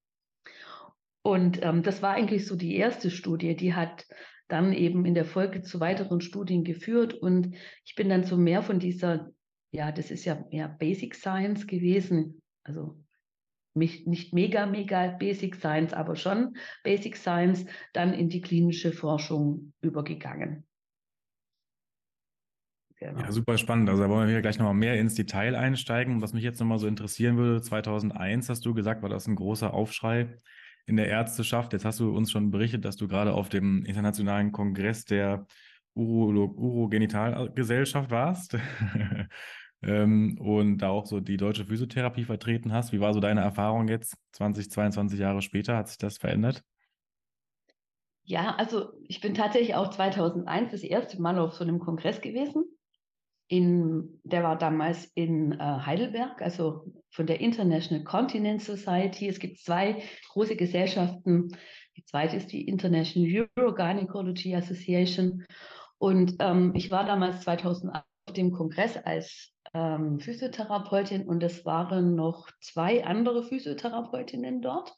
Und 1.23 1.63
ähm, 1.63 1.81
das 1.81 2.01
war 2.01 2.13
eigentlich 2.13 2.45
so 2.45 2.55
die 2.55 2.75
erste 2.75 3.09
Studie, 3.09 3.55
die 3.55 3.73
hat 3.73 4.05
dann 4.47 4.73
eben 4.73 5.05
in 5.05 5.15
der 5.15 5.25
Folge 5.25 5.63
zu 5.63 5.79
weiteren 5.79 6.21
Studien 6.21 6.63
geführt 6.63 7.15
und 7.15 7.55
ich 7.83 7.95
bin 7.95 8.09
dann 8.09 8.23
so 8.23 8.37
mehr 8.37 8.61
von 8.61 8.77
dieser, 8.77 9.31
ja, 9.71 9.91
das 9.91 10.11
ist 10.11 10.25
ja 10.25 10.45
mehr 10.51 10.67
Basic 10.67 11.15
Science 11.15 11.65
gewesen, 11.65 12.43
also 12.63 12.99
nicht 13.73 14.33
mega, 14.33 14.67
mega 14.67 15.07
Basic 15.07 15.55
Science, 15.55 15.93
aber 15.93 16.15
schon 16.15 16.55
Basic 16.83 17.17
Science, 17.17 17.65
dann 17.91 18.13
in 18.13 18.29
die 18.29 18.41
klinische 18.41 18.91
Forschung 18.93 19.73
übergegangen. 19.81 20.64
Genau. 23.09 23.21
Ja, 23.21 23.31
super 23.31 23.57
spannend. 23.57 23.89
Also 23.89 24.03
da 24.03 24.09
wollen 24.09 24.27
wir 24.27 24.41
gleich 24.41 24.57
nochmal 24.57 24.73
mehr 24.73 24.99
ins 24.99 25.15
Detail 25.15 25.55
einsteigen. 25.55 26.21
Was 26.21 26.33
mich 26.33 26.43
jetzt 26.43 26.59
nochmal 26.59 26.79
so 26.79 26.87
interessieren 26.87 27.37
würde, 27.37 27.61
2001 27.61 28.49
hast 28.49 28.65
du 28.65 28.73
gesagt, 28.73 29.03
war 29.03 29.09
das 29.09 29.27
ein 29.27 29.35
großer 29.35 29.73
Aufschrei 29.73 30.37
in 30.87 30.95
der 30.95 31.07
Ärzteschaft. 31.07 31.73
Jetzt 31.73 31.85
hast 31.85 31.99
du 31.99 32.15
uns 32.15 32.31
schon 32.31 32.51
berichtet, 32.51 32.83
dass 32.85 32.95
du 32.95 33.07
gerade 33.07 33.33
auf 33.33 33.49
dem 33.49 33.85
internationalen 33.85 34.51
Kongress 34.51 35.05
der 35.05 35.45
Uro 35.93 36.45
Urogenitalgesellschaft 36.45 38.11
warst 38.11 38.57
ähm, 39.83 40.37
und 40.39 40.79
da 40.79 40.89
auch 40.89 41.05
so 41.05 41.19
die 41.19 41.37
deutsche 41.37 41.65
Physiotherapie 41.65 42.25
vertreten 42.25 42.73
hast. 42.73 42.91
Wie 42.91 42.99
war 42.99 43.13
so 43.13 43.19
deine 43.19 43.41
Erfahrung 43.41 43.87
jetzt, 43.87 44.17
20, 44.33 44.71
22 44.71 45.19
Jahre 45.19 45.41
später? 45.41 45.77
Hat 45.77 45.87
sich 45.87 45.97
das 45.97 46.17
verändert? 46.17 46.63
Ja, 48.23 48.55
also 48.55 48.93
ich 49.07 49.21
bin 49.21 49.35
tatsächlich 49.35 49.75
auch 49.75 49.91
2001 49.91 50.71
das 50.71 50.81
erste 50.81 51.21
Mal 51.21 51.37
auf 51.37 51.53
so 51.53 51.63
einem 51.63 51.79
Kongress 51.79 52.21
gewesen 52.21 52.65
in, 53.47 54.19
der 54.23 54.43
war 54.43 54.57
damals 54.57 55.05
in 55.13 55.53
äh, 55.53 55.57
Heidelberg, 55.57 56.41
also 56.41 56.91
von 57.11 57.27
der 57.27 57.39
International 57.39 58.03
Continent 58.03 58.61
Society. 58.61 59.27
Es 59.27 59.39
gibt 59.39 59.59
zwei 59.59 60.03
große 60.31 60.55
Gesellschaften. 60.55 61.55
Die 61.95 62.05
zweite 62.05 62.37
ist 62.37 62.51
die 62.51 62.67
International 62.67 63.47
Urogynecology 63.57 64.55
Association. 64.55 65.45
Und 65.97 66.35
ähm, 66.39 66.73
ich 66.75 66.91
war 66.91 67.05
damals 67.05 67.41
2008 67.41 68.03
auf 68.27 68.33
dem 68.33 68.51
Kongress 68.51 68.97
als 68.97 69.53
ähm, 69.73 70.19
Physiotherapeutin 70.19 71.27
und 71.27 71.43
es 71.43 71.65
waren 71.65 72.15
noch 72.15 72.49
zwei 72.61 73.05
andere 73.05 73.43
Physiotherapeutinnen 73.43 74.61
dort. 74.61 74.95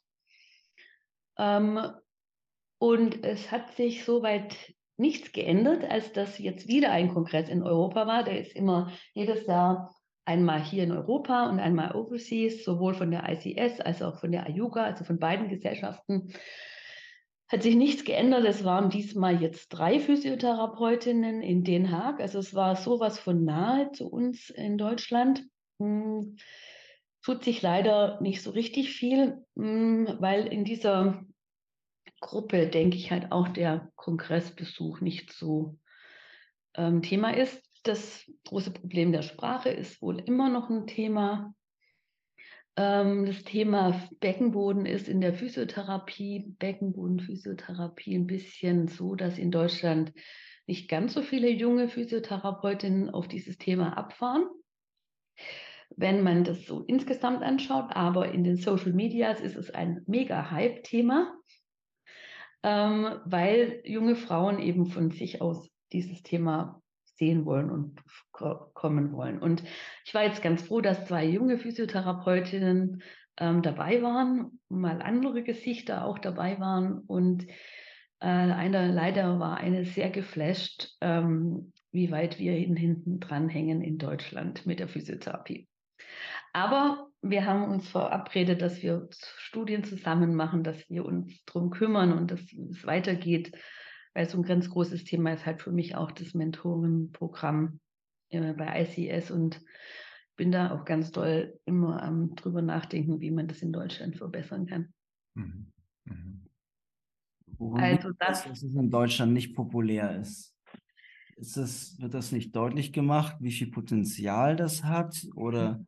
Ähm, 1.36 1.80
und 2.78 3.24
es 3.24 3.50
hat 3.50 3.74
sich 3.74 4.04
soweit 4.04 4.56
nichts 4.98 5.32
geändert, 5.32 5.84
als 5.88 6.12
dass 6.12 6.38
jetzt 6.38 6.68
wieder 6.68 6.90
ein 6.90 7.12
Kongress 7.12 7.48
in 7.48 7.62
Europa 7.62 8.06
war. 8.06 8.24
Der 8.24 8.40
ist 8.40 8.54
immer 8.54 8.92
jedes 9.14 9.46
Jahr 9.46 9.94
einmal 10.24 10.62
hier 10.62 10.84
in 10.84 10.92
Europa 10.92 11.48
und 11.48 11.58
einmal 11.58 11.94
overseas, 11.94 12.62
sowohl 12.62 12.94
von 12.94 13.10
der 13.10 13.28
ICS 13.28 13.80
als 13.80 14.02
auch 14.02 14.20
von 14.20 14.30
der 14.30 14.48
IUGA, 14.48 14.84
also 14.84 15.04
von 15.04 15.18
beiden 15.18 15.48
Gesellschaften. 15.48 16.34
Hat 17.48 17.62
sich 17.62 17.76
nichts 17.76 18.04
geändert. 18.04 18.44
Es 18.44 18.62
waren 18.62 18.90
diesmal 18.90 19.40
jetzt 19.40 19.70
drei 19.70 20.00
Physiotherapeutinnen 20.00 21.40
in 21.40 21.64
Den 21.64 21.90
Haag. 21.90 22.20
Also 22.20 22.40
es 22.40 22.54
war 22.54 22.76
sowas 22.76 23.18
von 23.18 23.44
nahe 23.44 23.90
zu 23.92 24.06
uns 24.06 24.50
in 24.50 24.76
Deutschland. 24.76 25.44
Hm, 25.78 26.36
tut 27.22 27.44
sich 27.44 27.62
leider 27.62 28.20
nicht 28.20 28.42
so 28.42 28.50
richtig 28.50 28.90
viel, 28.90 29.44
hm, 29.56 30.16
weil 30.20 30.46
in 30.46 30.64
dieser 30.64 31.24
Gruppe, 32.20 32.66
denke 32.66 32.96
ich, 32.96 33.10
halt 33.10 33.32
auch 33.32 33.48
der 33.48 33.90
Kongressbesuch 33.96 35.00
nicht 35.00 35.32
so 35.32 35.78
ähm, 36.74 37.02
Thema 37.02 37.36
ist. 37.36 37.62
Das 37.84 38.30
große 38.46 38.70
Problem 38.70 39.12
der 39.12 39.22
Sprache 39.22 39.70
ist 39.70 40.02
wohl 40.02 40.18
immer 40.20 40.48
noch 40.48 40.68
ein 40.68 40.86
Thema. 40.86 41.54
Ähm, 42.76 43.26
das 43.26 43.44
Thema 43.44 44.08
Beckenboden 44.20 44.86
ist 44.86 45.08
in 45.08 45.20
der 45.20 45.34
Physiotherapie, 45.34 46.54
Beckenbodenphysiotherapie 46.58 48.16
ein 48.16 48.26
bisschen 48.26 48.88
so, 48.88 49.14
dass 49.14 49.38
in 49.38 49.50
Deutschland 49.50 50.12
nicht 50.66 50.88
ganz 50.88 51.14
so 51.14 51.22
viele 51.22 51.48
junge 51.48 51.88
Physiotherapeutinnen 51.88 53.10
auf 53.10 53.28
dieses 53.28 53.58
Thema 53.58 53.96
abfahren 53.96 54.46
wenn 55.96 56.22
man 56.22 56.44
das 56.44 56.66
so 56.66 56.82
insgesamt 56.82 57.42
anschaut. 57.42 57.90
Aber 57.90 58.30
in 58.32 58.44
den 58.44 58.56
Social 58.56 58.92
Medias 58.92 59.40
ist 59.40 59.56
es 59.56 59.70
ein 59.70 60.02
mega 60.06 60.50
Hype-Thema 60.50 61.34
ähm, 62.62 63.20
weil 63.24 63.80
junge 63.84 64.16
Frauen 64.16 64.58
eben 64.58 64.86
von 64.86 65.10
sich 65.10 65.40
aus 65.40 65.68
dieses 65.92 66.22
Thema 66.22 66.82
sehen 67.18 67.44
wollen 67.44 67.70
und 67.70 68.00
kommen 68.32 69.12
wollen. 69.12 69.38
Und 69.38 69.64
ich 70.04 70.14
war 70.14 70.24
jetzt 70.24 70.42
ganz 70.42 70.62
froh, 70.62 70.80
dass 70.80 71.06
zwei 71.06 71.24
junge 71.24 71.58
Physiotherapeutinnen 71.58 73.02
ähm, 73.38 73.62
dabei 73.62 74.02
waren, 74.02 74.60
mal 74.68 75.02
andere 75.02 75.42
Gesichter 75.42 76.04
auch 76.04 76.18
dabei 76.18 76.58
waren. 76.60 76.98
Und 76.98 77.46
äh, 78.20 78.26
einer 78.26 78.88
leider 78.88 79.38
war 79.38 79.58
eine 79.58 79.84
sehr 79.84 80.10
geflasht, 80.10 80.96
ähm, 81.00 81.72
wie 81.90 82.10
weit 82.10 82.38
wir 82.38 82.52
hinten 82.52 83.20
dran 83.20 83.48
hängen 83.48 83.82
in 83.82 83.98
Deutschland 83.98 84.66
mit 84.66 84.78
der 84.78 84.88
Physiotherapie. 84.88 85.67
Aber 86.58 87.08
wir 87.22 87.46
haben 87.46 87.70
uns 87.70 87.88
verabredet, 87.88 88.62
dass 88.62 88.82
wir 88.82 89.08
Studien 89.36 89.84
zusammen 89.84 90.34
machen, 90.34 90.64
dass 90.64 90.90
wir 90.90 91.04
uns 91.04 91.44
darum 91.44 91.70
kümmern 91.70 92.12
und 92.12 92.32
dass 92.32 92.40
es 92.40 92.84
weitergeht. 92.84 93.56
Weil 94.12 94.28
so 94.28 94.38
ein 94.38 94.42
ganz 94.42 94.68
großes 94.68 95.04
Thema 95.04 95.32
ist 95.32 95.46
halt 95.46 95.62
für 95.62 95.70
mich 95.70 95.94
auch 95.94 96.10
das 96.10 96.34
Mentorenprogramm 96.34 97.78
äh, 98.30 98.52
bei 98.54 98.82
ICS 98.82 99.30
und 99.30 99.62
bin 100.34 100.50
da 100.50 100.72
auch 100.72 100.84
ganz 100.84 101.12
doll 101.12 101.56
immer 101.64 102.02
am 102.02 102.34
drüber 102.34 102.60
nachdenken, 102.60 103.20
wie 103.20 103.30
man 103.30 103.46
das 103.46 103.62
in 103.62 103.72
Deutschland 103.72 104.16
verbessern 104.16 104.66
kann. 104.66 104.92
Mhm. 105.34 105.70
Mhm. 106.06 107.76
also 107.76 108.10
das, 108.18 108.42
dass 108.42 108.64
es 108.64 108.74
in 108.74 108.90
Deutschland 108.90 109.32
nicht 109.32 109.54
populär 109.54 110.20
ist. 110.20 110.56
ist 111.36 111.56
das, 111.56 111.96
wird 112.00 112.14
das 112.14 112.32
nicht 112.32 112.56
deutlich 112.56 112.92
gemacht, 112.92 113.36
wie 113.38 113.52
viel 113.52 113.70
Potenzial 113.70 114.56
das 114.56 114.82
hat? 114.82 115.24
Oder 115.36 115.84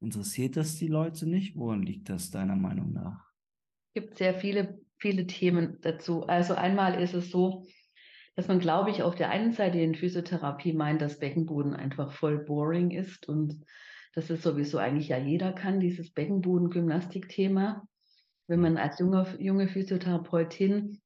interessiert 0.00 0.56
das 0.56 0.76
die 0.76 0.88
Leute 0.88 1.28
nicht? 1.28 1.56
Woran 1.56 1.82
liegt 1.82 2.08
das 2.08 2.30
deiner 2.30 2.56
Meinung 2.56 2.92
nach? 2.92 3.30
Es 3.88 4.02
gibt 4.02 4.18
sehr 4.18 4.34
viele, 4.34 4.80
viele 4.98 5.26
Themen 5.26 5.78
dazu. 5.82 6.26
Also 6.26 6.54
einmal 6.54 7.02
ist 7.02 7.14
es 7.14 7.30
so, 7.30 7.66
dass 8.36 8.48
man, 8.48 8.60
glaube 8.60 8.90
ich, 8.90 9.02
auf 9.02 9.14
der 9.14 9.30
einen 9.30 9.52
Seite 9.52 9.78
in 9.78 9.94
Physiotherapie 9.94 10.72
meint, 10.72 11.02
dass 11.02 11.18
Beckenboden 11.18 11.74
einfach 11.74 12.12
voll 12.12 12.38
boring 12.38 12.90
ist 12.90 13.28
und 13.28 13.64
das 14.14 14.30
ist 14.30 14.42
sowieso 14.42 14.78
eigentlich 14.78 15.08
ja 15.08 15.18
jeder 15.18 15.52
kann, 15.52 15.78
dieses 15.78 16.12
Beckenboden-Gymnastik-Thema. 16.12 17.86
Wenn 18.48 18.60
man 18.60 18.76
als 18.76 18.98
junge, 18.98 19.26
junge 19.38 19.68
Physiotherapeutin 19.68 21.00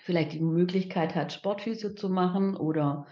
vielleicht 0.00 0.32
die 0.32 0.40
Möglichkeit 0.40 1.14
hat, 1.14 1.32
Sportphysio 1.32 1.94
zu 1.94 2.08
machen 2.08 2.56
oder 2.56 3.06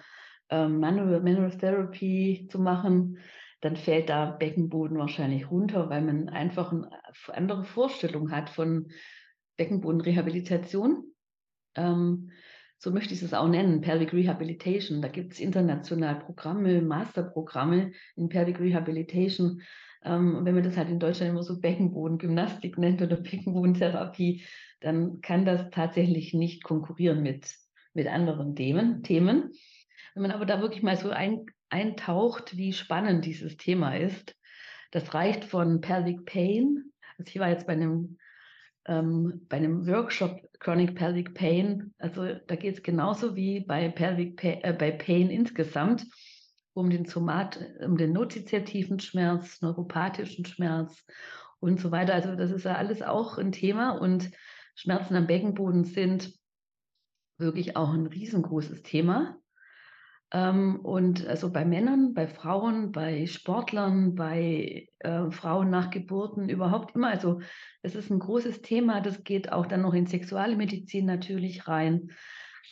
ähm, 0.48 0.80
Manual, 0.80 1.20
Manual 1.20 1.56
Therapy 1.56 2.48
zu 2.50 2.58
machen, 2.58 3.18
dann 3.62 3.76
fällt 3.76 4.10
da 4.10 4.26
Beckenboden 4.26 4.98
wahrscheinlich 4.98 5.50
runter, 5.50 5.88
weil 5.88 6.02
man 6.02 6.28
einfach 6.28 6.72
eine 6.72 6.90
andere 7.28 7.64
Vorstellung 7.64 8.32
hat 8.32 8.50
von 8.50 8.90
Beckenbodenrehabilitation. 9.56 11.04
Ähm, 11.76 12.32
so 12.78 12.90
möchte 12.90 13.14
ich 13.14 13.22
es 13.22 13.32
auch 13.32 13.46
nennen, 13.46 13.80
Pelvic 13.80 14.12
Rehabilitation. 14.12 15.00
Da 15.00 15.06
gibt 15.06 15.34
es 15.34 15.40
international 15.40 16.18
Programme, 16.18 16.82
Masterprogramme 16.82 17.92
in 18.16 18.28
Pelvic 18.28 18.58
Rehabilitation. 18.58 19.62
Ähm, 20.04 20.40
wenn 20.44 20.56
man 20.56 20.64
das 20.64 20.76
halt 20.76 20.90
in 20.90 20.98
Deutschland 20.98 21.30
immer 21.30 21.44
so 21.44 21.60
Beckenbodengymnastik 21.60 22.76
nennt 22.78 23.00
oder 23.00 23.16
Beckenbodentherapie, 23.16 24.42
dann 24.80 25.20
kann 25.20 25.44
das 25.44 25.70
tatsächlich 25.70 26.34
nicht 26.34 26.64
konkurrieren 26.64 27.22
mit, 27.22 27.54
mit 27.94 28.08
anderen 28.08 28.56
Themen, 28.56 29.04
Themen. 29.04 29.52
Wenn 30.14 30.22
man 30.22 30.32
aber 30.32 30.46
da 30.46 30.60
wirklich 30.60 30.82
mal 30.82 30.96
so 30.96 31.10
ein, 31.10 31.46
eintaucht, 31.72 32.56
wie 32.56 32.72
spannend 32.72 33.24
dieses 33.24 33.56
Thema 33.56 33.96
ist, 33.96 34.36
das 34.90 35.14
reicht 35.14 35.44
von 35.44 35.80
Pelvic 35.80 36.26
Pain. 36.26 36.92
Also 37.18 37.30
ich 37.30 37.38
war 37.38 37.48
jetzt 37.48 37.66
bei 37.66 37.72
einem 37.72 38.18
ähm, 38.86 39.46
bei 39.48 39.58
einem 39.58 39.86
Workshop 39.86 40.40
Chronic 40.58 40.96
Pelvic 40.96 41.34
Pain, 41.34 41.94
also 41.98 42.34
da 42.46 42.56
geht 42.56 42.74
es 42.76 42.82
genauso 42.82 43.36
wie 43.36 43.60
bei 43.60 43.88
Pelvic 43.88 44.36
Pain, 44.36 44.58
äh, 44.62 44.72
bei 44.72 44.90
Pain 44.90 45.30
insgesamt 45.30 46.06
um 46.74 46.90
den 46.90 47.04
Somat, 47.04 47.60
um 47.80 47.96
den 47.96 48.12
noziziertiven 48.12 48.98
Schmerz, 48.98 49.60
neuropathischen 49.60 50.44
Schmerz 50.46 51.04
und 51.60 51.80
so 51.80 51.90
weiter. 51.90 52.14
Also 52.14 52.34
das 52.34 52.50
ist 52.50 52.64
ja 52.64 52.76
alles 52.76 53.02
auch 53.02 53.38
ein 53.38 53.52
Thema 53.52 53.90
und 53.90 54.30
Schmerzen 54.74 55.16
am 55.16 55.26
Beckenboden 55.26 55.84
sind 55.84 56.32
wirklich 57.38 57.76
auch 57.76 57.92
ein 57.92 58.06
riesengroßes 58.06 58.82
Thema. 58.82 59.36
Ähm, 60.32 60.76
und 60.76 61.26
also 61.26 61.52
bei 61.52 61.64
Männern, 61.64 62.14
bei 62.14 62.26
Frauen, 62.26 62.90
bei 62.90 63.26
Sportlern, 63.26 64.14
bei 64.14 64.88
äh, 65.00 65.30
Frauen 65.30 65.68
nach 65.68 65.90
Geburten, 65.90 66.48
überhaupt 66.48 66.94
immer. 66.94 67.08
Also 67.08 67.40
es 67.82 67.94
ist 67.94 68.10
ein 68.10 68.18
großes 68.18 68.62
Thema. 68.62 69.02
Das 69.02 69.24
geht 69.24 69.52
auch 69.52 69.66
dann 69.66 69.82
noch 69.82 69.92
in 69.92 70.06
Sexualmedizin 70.06 71.04
natürlich 71.04 71.68
rein. 71.68 72.10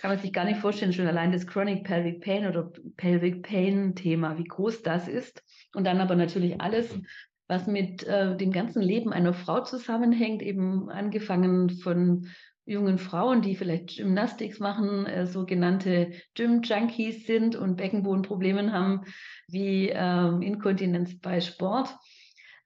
Kann 0.00 0.10
man 0.10 0.18
sich 0.18 0.32
gar 0.32 0.46
nicht 0.46 0.60
vorstellen, 0.60 0.94
schon 0.94 1.06
allein 1.06 1.32
das 1.32 1.46
Chronic 1.46 1.84
Pelvic 1.84 2.22
Pain 2.22 2.46
oder 2.46 2.72
Pelvic 2.96 3.42
Pain 3.42 3.94
Thema, 3.94 4.38
wie 4.38 4.44
groß 4.44 4.82
das 4.82 5.08
ist. 5.08 5.42
Und 5.74 5.84
dann 5.84 6.00
aber 6.00 6.16
natürlich 6.16 6.58
alles, 6.62 6.98
was 7.46 7.66
mit 7.66 8.04
äh, 8.04 8.34
dem 8.36 8.52
ganzen 8.52 8.80
Leben 8.80 9.12
einer 9.12 9.34
Frau 9.34 9.62
zusammenhängt, 9.62 10.40
eben 10.40 10.88
angefangen 10.88 11.68
von 11.68 12.28
jungen 12.70 12.98
Frauen, 12.98 13.42
die 13.42 13.56
vielleicht 13.56 13.96
Gymnastics 13.96 14.60
machen, 14.60 15.06
äh, 15.06 15.26
sogenannte 15.26 16.12
Gym-Junkies 16.34 17.26
sind 17.26 17.56
und 17.56 17.76
Beckenbodenprobleme 17.76 18.72
haben, 18.72 19.02
wie 19.48 19.88
ähm, 19.88 20.42
Inkontinenz 20.42 21.18
bei 21.20 21.40
Sport. 21.40 21.96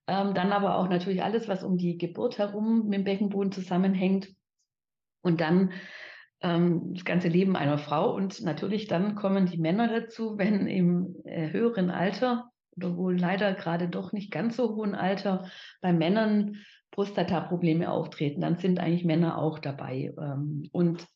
Ähm, 0.06 0.34
dann 0.34 0.52
aber 0.52 0.76
auch 0.76 0.88
natürlich 0.88 1.22
alles, 1.22 1.48
was 1.48 1.64
um 1.64 1.78
die 1.78 1.96
Geburt 1.96 2.38
herum 2.38 2.84
mit 2.84 2.98
dem 2.98 3.04
Beckenboden 3.04 3.52
zusammenhängt. 3.52 4.28
Und 5.22 5.40
dann 5.40 5.72
ähm, 6.42 6.92
das 6.92 7.06
ganze 7.06 7.28
Leben 7.28 7.56
einer 7.56 7.78
Frau. 7.78 8.14
Und 8.14 8.42
natürlich 8.42 8.86
dann 8.86 9.14
kommen 9.14 9.46
die 9.46 9.58
Männer 9.58 9.88
dazu, 9.88 10.36
wenn 10.36 10.66
im 10.66 11.16
äh, 11.24 11.50
höheren 11.50 11.90
Alter 11.90 12.50
oder 12.76 12.96
wohl 12.96 13.18
leider 13.18 13.54
gerade 13.54 13.88
doch 13.88 14.12
nicht 14.12 14.30
ganz 14.30 14.56
so 14.56 14.74
hohen 14.74 14.94
Alter 14.94 15.48
bei 15.80 15.92
Männern 15.92 16.56
Prostata-Probleme 16.94 17.90
auftreten, 17.90 18.40
dann 18.40 18.57
sind 18.57 18.78
eigentlich 18.78 19.04
Männer 19.04 19.38
auch 19.38 19.59
dabei. 19.59 20.14
Ähm, 20.16 20.68
und 20.72 21.07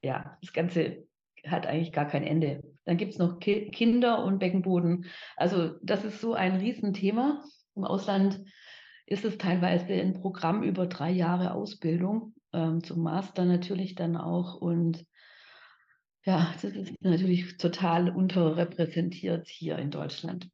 ja, 0.00 0.38
das 0.40 0.52
Ganze 0.52 1.08
hat 1.44 1.66
eigentlich 1.66 1.92
gar 1.92 2.06
kein 2.06 2.22
Ende. 2.22 2.62
Dann 2.84 2.96
gibt 2.96 3.12
es 3.12 3.18
noch 3.18 3.40
Ki 3.40 3.70
Kinder 3.70 4.24
und 4.24 4.38
Beckenboden. 4.38 5.06
Also 5.36 5.74
das 5.82 6.04
ist 6.04 6.20
so 6.20 6.34
ein 6.34 6.56
Riesenthema. 6.56 7.42
Im 7.74 7.84
Ausland 7.84 8.44
ist 9.06 9.24
es 9.24 9.36
teilweise 9.36 9.92
ein 9.94 10.14
Programm 10.14 10.62
über 10.62 10.86
drei 10.86 11.10
Jahre 11.10 11.52
Ausbildung, 11.52 12.34
ähm, 12.52 12.84
zum 12.84 13.02
Master 13.02 13.44
natürlich 13.44 13.96
dann 13.96 14.16
auch. 14.16 14.54
Und 14.54 15.04
ja, 16.24 16.54
das 16.62 16.64
ist 16.64 16.94
natürlich 17.00 17.56
total 17.56 18.08
unterrepräsentiert 18.08 19.48
hier 19.48 19.78
in 19.78 19.90
Deutschland. 19.90 20.48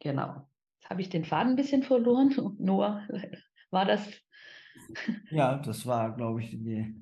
Genau 0.00 0.47
habe 0.88 1.00
ich 1.00 1.08
den 1.08 1.24
Faden 1.24 1.52
ein 1.52 1.56
bisschen 1.56 1.82
verloren. 1.82 2.34
Noah, 2.58 3.06
war 3.70 3.84
das? 3.84 4.08
Ja, 5.30 5.58
das 5.58 5.86
war, 5.86 6.14
glaube 6.16 6.40
ich, 6.40 6.50
die 6.50 6.94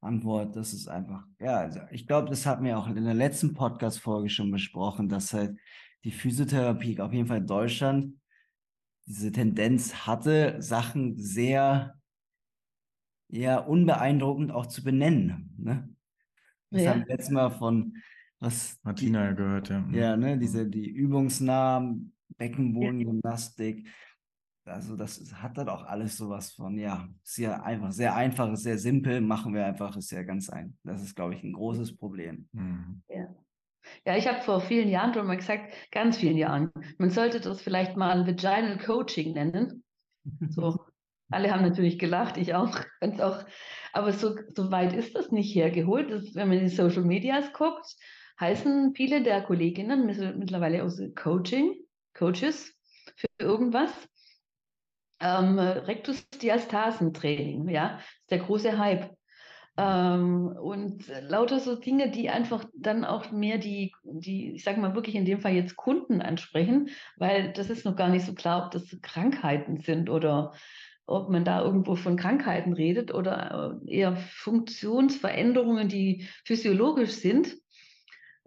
Antwort. 0.00 0.56
Das 0.56 0.72
ist 0.72 0.88
einfach, 0.88 1.24
ja, 1.38 1.58
also 1.58 1.80
ich 1.90 2.06
glaube, 2.06 2.28
das 2.28 2.46
hatten 2.46 2.64
wir 2.64 2.78
auch 2.78 2.88
in 2.88 3.04
der 3.04 3.14
letzten 3.14 3.54
Podcast-Folge 3.54 4.30
schon 4.30 4.50
besprochen, 4.50 5.08
dass 5.08 5.32
halt 5.32 5.58
die 6.04 6.12
Physiotherapie 6.12 6.98
auf 7.00 7.12
jeden 7.12 7.26
Fall 7.26 7.38
in 7.38 7.46
Deutschland 7.46 8.14
diese 9.06 9.32
Tendenz 9.32 10.06
hatte, 10.06 10.62
Sachen 10.62 11.18
sehr 11.18 12.00
ja, 13.28 13.58
unbeeindruckend 13.58 14.52
auch 14.52 14.66
zu 14.66 14.82
benennen. 14.82 15.54
Ne? 15.58 15.88
Das 16.70 16.82
ja. 16.82 16.90
haben 16.90 17.00
wir 17.00 17.08
letztes 17.08 17.30
Mal 17.30 17.50
von 17.50 17.96
was 18.38 18.78
Martina 18.82 19.30
die, 19.30 19.36
gehört, 19.36 19.68
ja. 19.68 19.86
Ja, 19.92 20.16
ne, 20.16 20.38
diese 20.38 20.66
die 20.66 20.88
Übungsnamen, 20.88 22.14
Beckenbodengymnastik. 22.36 23.86
Also 24.64 24.96
das 24.96 25.32
hat 25.34 25.58
dann 25.58 25.68
auch 25.68 25.84
alles 25.84 26.16
sowas 26.16 26.52
von, 26.52 26.78
ja, 26.78 27.08
sehr 27.22 27.64
einfach, 27.64 27.92
sehr 27.92 28.14
einfach, 28.14 28.54
sehr 28.56 28.78
simpel, 28.78 29.20
machen 29.20 29.54
wir 29.54 29.66
einfach, 29.66 29.96
ist 29.96 30.12
ja 30.12 30.22
ganz 30.22 30.48
ein. 30.50 30.76
Das 30.84 31.02
ist, 31.02 31.16
glaube 31.16 31.34
ich, 31.34 31.42
ein 31.42 31.52
großes 31.52 31.96
Problem. 31.96 32.48
Mhm. 32.52 33.02
Ja. 33.08 33.34
Ja, 34.04 34.16
ich 34.16 34.28
habe 34.28 34.42
vor 34.42 34.60
vielen 34.60 34.88
Jahren 34.88 35.14
schon 35.14 35.26
mal 35.26 35.36
gesagt, 35.36 35.72
ganz 35.90 36.18
vielen 36.18 36.36
Jahren, 36.36 36.70
man 36.98 37.10
sollte 37.10 37.40
das 37.40 37.62
vielleicht 37.62 37.96
mal 37.96 38.26
Vaginal 38.26 38.78
Coaching 38.78 39.32
nennen. 39.32 39.82
So, 40.50 40.78
alle 41.30 41.50
haben 41.50 41.62
natürlich 41.62 41.98
gelacht, 41.98 42.36
ich 42.36 42.54
auch, 42.54 42.78
auch. 43.00 43.44
Aber 43.92 44.12
so, 44.12 44.36
so 44.54 44.70
weit 44.70 44.92
ist 44.92 45.16
das 45.16 45.32
nicht 45.32 45.54
hergeholt. 45.54 46.10
Das, 46.10 46.34
wenn 46.34 46.48
man 46.48 46.58
in 46.58 46.64
die 46.64 46.74
Social 46.74 47.02
Medias 47.02 47.52
guckt, 47.52 47.96
heißen 48.38 48.94
viele 48.94 49.22
der 49.22 49.42
Kolleginnen 49.42 50.06
mittlerweile 50.06 50.84
aus 50.84 51.00
Coaching. 51.16 51.74
Coaches 52.14 52.72
für 53.16 53.28
irgendwas. 53.38 53.90
Ähm, 55.20 55.58
Rektusdiastasentraining, 55.58 57.68
ja, 57.68 57.98
ist 57.98 58.30
der 58.30 58.38
große 58.38 58.78
Hype. 58.78 59.10
Ähm, 59.76 60.48
und 60.60 61.04
lauter 61.28 61.60
so 61.60 61.76
Dinge, 61.76 62.10
die 62.10 62.28
einfach 62.28 62.64
dann 62.74 63.04
auch 63.04 63.30
mehr 63.30 63.58
die, 63.58 63.92
die, 64.02 64.52
ich 64.52 64.64
sage 64.64 64.80
mal 64.80 64.94
wirklich 64.94 65.14
in 65.14 65.24
dem 65.24 65.40
Fall 65.40 65.52
jetzt 65.52 65.76
Kunden 65.76 66.20
ansprechen, 66.20 66.90
weil 67.16 67.52
das 67.52 67.70
ist 67.70 67.84
noch 67.84 67.96
gar 67.96 68.08
nicht 68.08 68.26
so 68.26 68.34
klar, 68.34 68.66
ob 68.66 68.72
das 68.72 68.96
Krankheiten 69.00 69.80
sind 69.80 70.10
oder 70.10 70.52
ob 71.06 71.28
man 71.28 71.44
da 71.44 71.62
irgendwo 71.62 71.96
von 71.96 72.16
Krankheiten 72.16 72.72
redet 72.72 73.12
oder 73.12 73.80
äh, 73.86 73.92
eher 73.92 74.16
Funktionsveränderungen, 74.16 75.88
die 75.88 76.28
physiologisch 76.44 77.12
sind. 77.12 77.56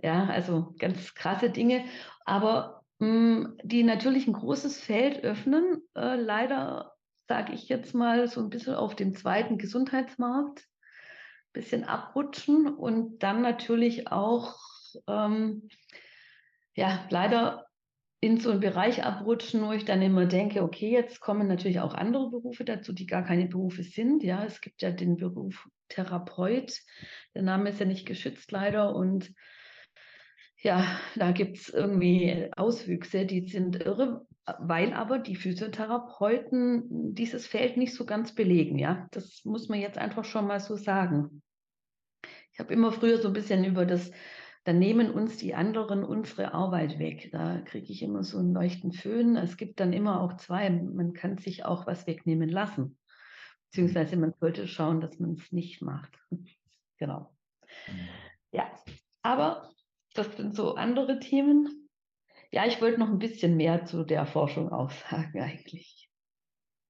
Ja, 0.01 0.25
also 0.25 0.73
ganz 0.77 1.13
krasse 1.13 1.49
Dinge. 1.49 1.85
Aber 2.25 2.82
die 3.63 3.83
natürlich 3.83 4.27
ein 4.27 4.33
großes 4.33 4.79
Feld 4.79 5.23
öffnen. 5.23 5.81
Äh, 5.95 6.15
leider 6.15 6.93
sage 7.27 7.53
ich 7.53 7.69
jetzt 7.69 7.93
mal 7.93 8.27
so 8.27 8.41
ein 8.41 8.49
bisschen 8.49 8.75
auf 8.75 8.95
den 8.95 9.15
zweiten 9.15 9.57
Gesundheitsmarkt, 9.57 10.59
ein 10.59 11.53
bisschen 11.53 11.83
abrutschen 11.83 12.67
und 12.67 13.23
dann 13.23 13.41
natürlich 13.41 14.11
auch, 14.11 14.57
ähm, 15.07 15.69
ja, 16.75 17.05
leider 17.09 17.65
in 18.19 18.39
so 18.39 18.51
einen 18.51 18.61
Bereich 18.61 19.03
abrutschen, 19.03 19.63
wo 19.63 19.73
ich 19.73 19.83
dann 19.83 20.01
immer 20.01 20.25
denke, 20.25 20.63
okay, 20.63 20.89
jetzt 20.91 21.19
kommen 21.19 21.47
natürlich 21.47 21.81
auch 21.81 21.93
andere 21.93 22.29
Berufe 22.29 22.63
dazu, 22.63 22.93
die 22.93 23.05
gar 23.05 23.23
keine 23.23 23.47
Berufe 23.47 23.83
sind. 23.83 24.23
Ja, 24.23 24.45
es 24.45 24.61
gibt 24.61 24.81
ja 24.81 24.91
den 24.91 25.17
Beruf 25.17 25.67
Therapeut. 25.89 26.79
Der 27.35 27.41
Name 27.41 27.69
ist 27.69 27.79
ja 27.79 27.85
nicht 27.85 28.05
geschützt 28.05 28.51
leider 28.51 28.95
und 28.95 29.33
ja, 30.63 30.99
da 31.15 31.31
gibt 31.31 31.57
es 31.57 31.69
irgendwie 31.69 32.49
Auswüchse, 32.55 33.25
die 33.25 33.47
sind 33.47 33.75
irre, 33.83 34.25
weil 34.59 34.93
aber 34.93 35.19
die 35.19 35.35
Physiotherapeuten 35.35 37.13
dieses 37.13 37.45
Feld 37.45 37.75
nicht 37.75 37.93
so 37.93 38.05
ganz 38.05 38.33
belegen. 38.33 38.79
Ja, 38.79 39.07
das 39.11 39.43
muss 39.43 39.67
man 39.67 39.79
jetzt 39.79 39.97
einfach 39.97 40.23
schon 40.23 40.47
mal 40.47 40.61
so 40.61 40.77
sagen. 40.77 41.43
Ich 42.53 42.59
habe 42.59 42.73
immer 42.73 42.93
früher 42.93 43.17
so 43.17 43.27
ein 43.27 43.33
bisschen 43.33 43.65
über 43.65 43.85
das 43.85 44.11
dann 44.65 44.79
nehmen 44.79 45.11
uns 45.11 45.35
die 45.35 45.55
anderen 45.55 46.05
unsere 46.05 46.53
Arbeit 46.53 46.97
weg. 46.97 47.29
Da 47.33 47.59
kriege 47.59 47.91
ich 47.91 48.01
immer 48.01 48.23
so 48.23 48.37
einen 48.37 48.53
leuchten 48.53 48.93
Föhn. 48.93 49.35
Es 49.35 49.57
gibt 49.57 49.81
dann 49.81 49.91
immer 49.91 50.21
auch 50.21 50.37
zwei. 50.37 50.69
Man 50.69 51.11
kann 51.11 51.37
sich 51.37 51.65
auch 51.65 51.85
was 51.85 52.07
wegnehmen 52.07 52.47
lassen. 52.47 52.97
Beziehungsweise 53.69 54.15
man 54.15 54.33
sollte 54.39 54.67
schauen, 54.69 55.01
dass 55.01 55.19
man 55.19 55.33
es 55.33 55.51
nicht 55.51 55.81
macht. 55.81 56.17
genau. 56.97 57.35
Mhm. 57.87 58.07
Ja, 58.53 58.71
aber 59.21 59.69
das 60.13 60.35
sind 60.37 60.55
so 60.55 60.75
andere 60.75 61.19
Themen. 61.19 61.89
Ja, 62.51 62.65
ich 62.65 62.81
wollte 62.81 62.99
noch 62.99 63.09
ein 63.09 63.19
bisschen 63.19 63.57
mehr 63.57 63.85
zu 63.85 64.03
der 64.03 64.25
Forschung 64.25 64.71
auch 64.71 64.91
sagen 64.91 65.41
eigentlich. 65.41 66.09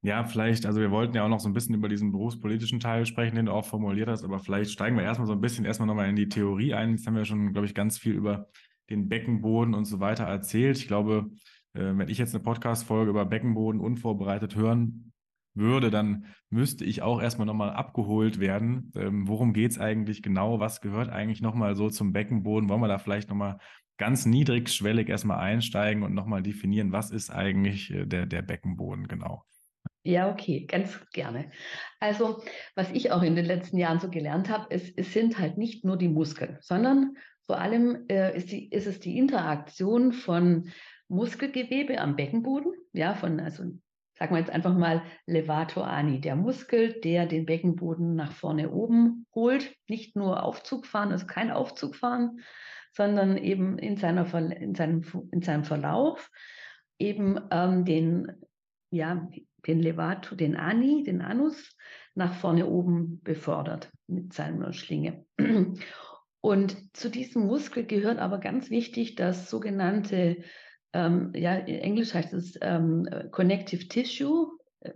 Ja, 0.02 0.26
vielleicht, 0.26 0.66
also 0.66 0.82
wir 0.82 0.92
wollten 0.92 1.16
ja 1.16 1.24
auch 1.24 1.30
noch 1.30 1.40
so 1.40 1.48
ein 1.48 1.54
bisschen 1.54 1.76
über 1.76 1.88
diesen 1.88 2.12
berufspolitischen 2.12 2.82
Teil 2.82 3.06
sprechen, 3.06 3.38
den 3.38 3.46
du 3.46 3.54
auch 3.54 3.66
formuliert 3.66 4.10
hast, 4.10 4.26
aber 4.26 4.40
vielleicht 4.40 4.72
steigen 4.72 4.98
wir 4.98 5.04
erstmal 5.04 5.28
so 5.28 5.34
ein 5.34 5.40
bisschen 5.40 5.64
erstmal 5.64 5.88
nochmal 5.88 6.10
in 6.10 6.18
die 6.18 6.28
Theorie 6.28 6.74
ein. 6.74 6.92
Jetzt 6.92 7.08
haben 7.08 7.16
wir 7.16 7.24
schon, 7.24 7.54
glaube 7.54 7.66
ich, 7.68 7.74
ganz 7.74 7.98
viel 7.98 8.14
über 8.14 8.50
den 8.90 9.08
Beckenboden 9.08 9.74
und 9.74 9.86
so 9.86 10.02
weiter 10.02 10.26
erzählt. 10.26 10.78
Ich 10.78 10.90
glaube, 10.90 11.32
äh, 11.74 11.96
wenn 11.96 12.10
ich 12.10 12.18
jetzt 12.18 12.36
eine 12.36 12.44
Podcast-Folge 12.44 13.12
über 13.12 13.26
Beckenboden 13.26 13.80
unvorbereitet 13.80 14.58
hören 14.58 15.13
würde, 15.56 15.92
dann 15.92 16.26
müsste 16.50 16.86
ich 16.86 17.02
auch 17.02 17.22
erstmal 17.22 17.46
nochmal 17.48 17.72
abgeholt 17.72 18.40
werden. 18.40 18.92
Ähm, 18.96 19.28
worum 19.28 19.54
geht 19.54 19.72
es 19.72 19.80
eigentlich 19.80 20.22
genau? 20.22 20.60
Was 20.60 20.82
gehört 20.82 21.10
eigentlich 21.10 21.42
nochmal 21.42 21.76
so 21.76 21.90
zum 21.90 22.14
Beckenboden? 22.14 22.70
Wollen 22.70 22.82
wir 22.82 22.88
da 22.88 22.98
vielleicht 22.98 23.30
nochmal 23.30 23.60
ganz 23.98 24.26
niedrigschwellig 24.26 25.10
erstmal 25.10 25.40
einsteigen 25.40 26.04
und 26.04 26.14
nochmal 26.14 26.44
definieren, 26.44 26.92
was 26.92 27.12
ist 27.12 27.30
eigentlich 27.30 27.92
äh, 27.92 28.06
der, 28.06 28.26
der 28.26 28.42
Beckenboden 28.42 29.08
genau? 29.08 29.44
Ja, 30.06 30.30
okay, 30.30 30.66
ganz 30.66 31.00
gerne. 31.14 31.52
Also, 32.00 32.44
was 32.76 32.92
ich 32.92 33.12
auch 33.12 33.22
in 33.22 33.36
den 33.36 33.46
letzten 33.46 33.78
Jahren 33.78 34.00
so 34.00 34.10
gelernt 34.10 34.50
habe, 34.50 34.68
es, 34.70 34.90
es 34.96 35.14
sind 35.14 35.40
halt 35.40 35.58
nicht 35.58 35.86
nur 35.86 35.98
die 35.98 36.10
Muskeln, 36.10 36.58
sondern 36.60 37.16
vor 37.46 37.60
allem 37.60 38.06
äh, 38.10 38.36
ist, 38.36 38.52
die, 38.52 38.70
ist 38.70 38.88
es 38.88 39.00
die 39.00 39.18
Interaktion 39.18 40.12
von 40.12 40.70
Muskelgewebe 41.08 42.00
am 42.00 42.16
Beckenboden, 42.16 42.74
ja, 42.92 43.14
von, 43.16 43.40
also 43.40 43.64
sagen 44.24 44.36
wir 44.36 44.40
jetzt 44.40 44.54
einfach 44.54 44.74
mal 44.74 45.02
Levator 45.26 45.86
ani, 45.86 46.22
der 46.22 46.38
Muskel, 46.38 46.94
der 47.02 47.26
den 47.26 47.46
Beckenboden 47.46 48.16
nach 48.16 48.32
vorne 48.32 48.72
oben 48.72 49.26
holt, 49.36 49.76
nicht 49.90 50.16
nur 50.16 50.44
Aufzug 50.44 50.86
fahren, 50.86 51.12
also 51.12 51.26
kein 51.26 51.52
Aufzug 51.52 51.98
fahren, 51.98 52.40
sondern 52.94 53.36
eben 53.36 53.78
in, 53.78 53.98
seiner, 53.98 54.34
in, 54.34 54.76
seinem, 54.76 55.04
in 55.34 55.42
seinem 55.42 55.66
Verlauf 55.66 56.32
eben 56.98 57.38
ähm, 57.52 57.84
den, 57.84 58.32
ja, 58.92 59.28
den 59.68 59.82
Levator, 59.82 60.38
den 60.38 60.56
Ani, 60.56 61.04
den 61.04 61.22
Anus 61.22 61.76
nach 62.16 62.34
vorne 62.36 62.66
oben 62.68 63.22
befördert 63.24 63.92
mit 64.08 64.32
seiner 64.32 64.72
Schlinge. 64.72 65.26
Und 66.40 66.96
zu 66.96 67.10
diesem 67.10 67.46
Muskel 67.46 67.86
gehört 67.86 68.20
aber 68.20 68.38
ganz 68.38 68.70
wichtig 68.70 69.16
das 69.16 69.50
sogenannte, 69.50 70.44
ähm, 70.94 71.32
ja, 71.36 71.56
in 71.56 71.80
Englisch 71.80 72.14
heißt 72.14 72.34
es 72.34 72.58
ähm, 72.62 73.08
Connective 73.32 73.88
Tissue. 73.88 74.48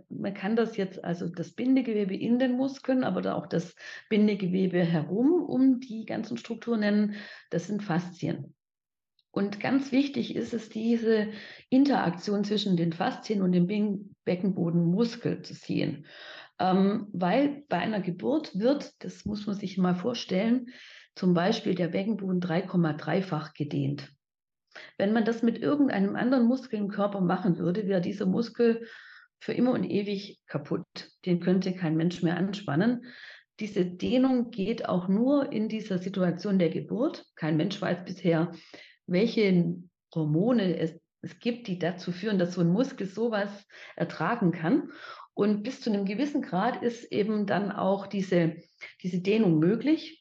Man 0.08 0.34
kann 0.34 0.54
das 0.54 0.76
jetzt, 0.76 1.02
also 1.04 1.28
das 1.28 1.52
Bindegewebe 1.52 2.14
in 2.14 2.38
den 2.38 2.52
Muskeln, 2.56 3.04
aber 3.04 3.34
auch 3.34 3.46
das 3.46 3.74
Bindegewebe 4.08 4.84
herum 4.84 5.42
um 5.42 5.80
die 5.80 6.04
ganzen 6.04 6.36
Strukturen 6.36 6.80
nennen, 6.80 7.14
das 7.50 7.66
sind 7.66 7.82
Faszien. 7.82 8.54
Und 9.30 9.60
ganz 9.60 9.92
wichtig 9.92 10.34
ist 10.36 10.52
es, 10.52 10.68
diese 10.68 11.28
Interaktion 11.68 12.44
zwischen 12.44 12.76
den 12.76 12.92
Faszien 12.92 13.42
und 13.42 13.52
dem 13.52 13.66
Beckenbodenmuskel 14.24 15.42
zu 15.42 15.54
sehen. 15.54 16.06
Ähm, 16.58 17.06
weil 17.12 17.62
bei 17.68 17.78
einer 17.78 18.00
Geburt 18.00 18.58
wird, 18.58 18.92
das 19.04 19.24
muss 19.24 19.46
man 19.46 19.56
sich 19.56 19.78
mal 19.78 19.94
vorstellen, 19.94 20.70
zum 21.14 21.34
Beispiel 21.34 21.74
der 21.74 21.88
Beckenboden 21.88 22.40
3,3-fach 22.40 23.54
gedehnt. 23.54 24.10
Wenn 24.96 25.12
man 25.12 25.24
das 25.24 25.42
mit 25.42 25.58
irgendeinem 25.58 26.16
anderen 26.16 26.46
Muskel 26.46 26.78
im 26.78 26.88
Körper 26.88 27.20
machen 27.20 27.58
würde, 27.58 27.86
wäre 27.86 28.00
dieser 28.00 28.26
Muskel 28.26 28.86
für 29.40 29.52
immer 29.52 29.72
und 29.72 29.84
ewig 29.84 30.40
kaputt. 30.46 30.86
Den 31.24 31.40
könnte 31.40 31.74
kein 31.74 31.96
Mensch 31.96 32.22
mehr 32.22 32.36
anspannen. 32.36 33.04
Diese 33.60 33.84
Dehnung 33.84 34.50
geht 34.50 34.88
auch 34.88 35.08
nur 35.08 35.52
in 35.52 35.68
dieser 35.68 35.98
Situation 35.98 36.58
der 36.58 36.70
Geburt. 36.70 37.24
Kein 37.34 37.56
Mensch 37.56 37.80
weiß 37.80 38.04
bisher, 38.04 38.52
welche 39.06 39.74
Hormone 40.14 40.78
es, 40.78 40.98
es 41.22 41.38
gibt, 41.40 41.66
die 41.66 41.78
dazu 41.78 42.12
führen, 42.12 42.38
dass 42.38 42.54
so 42.54 42.60
ein 42.60 42.68
Muskel 42.68 43.06
sowas 43.06 43.66
ertragen 43.96 44.52
kann. 44.52 44.90
Und 45.34 45.62
bis 45.62 45.80
zu 45.80 45.90
einem 45.90 46.04
gewissen 46.04 46.42
Grad 46.42 46.82
ist 46.82 47.12
eben 47.12 47.46
dann 47.46 47.72
auch 47.72 48.06
diese, 48.06 48.56
diese 49.02 49.20
Dehnung 49.20 49.58
möglich. 49.58 50.17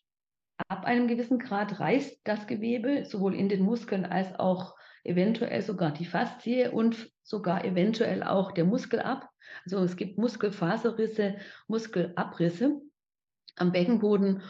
Ab 0.70 0.86
einem 0.86 1.08
gewissen 1.08 1.40
Grad 1.40 1.80
reißt 1.80 2.22
das 2.24 2.48
Gewebe 2.48 3.06
sowohl 3.06 3.36
in 3.36 3.50
den 3.50 3.64
Muskeln 3.64 4.06
als 4.06 4.38
auch 4.38 4.76
eventuell 5.04 5.62
sogar 5.62 5.92
die 5.92 6.06
Faszie 6.06 6.70
und 6.70 7.10
sogar 7.24 7.64
eventuell 7.64 8.24
auch 8.24 8.52
der 8.52 8.66
Muskel 8.66 9.00
ab. 9.00 9.30
Also 9.64 9.80
es 9.80 9.96
gibt 9.96 10.18
Muskelfaserrisse, 10.18 11.38
Muskelabrisse 11.68 12.82
am 13.56 13.72
Beckenboden 13.72 14.44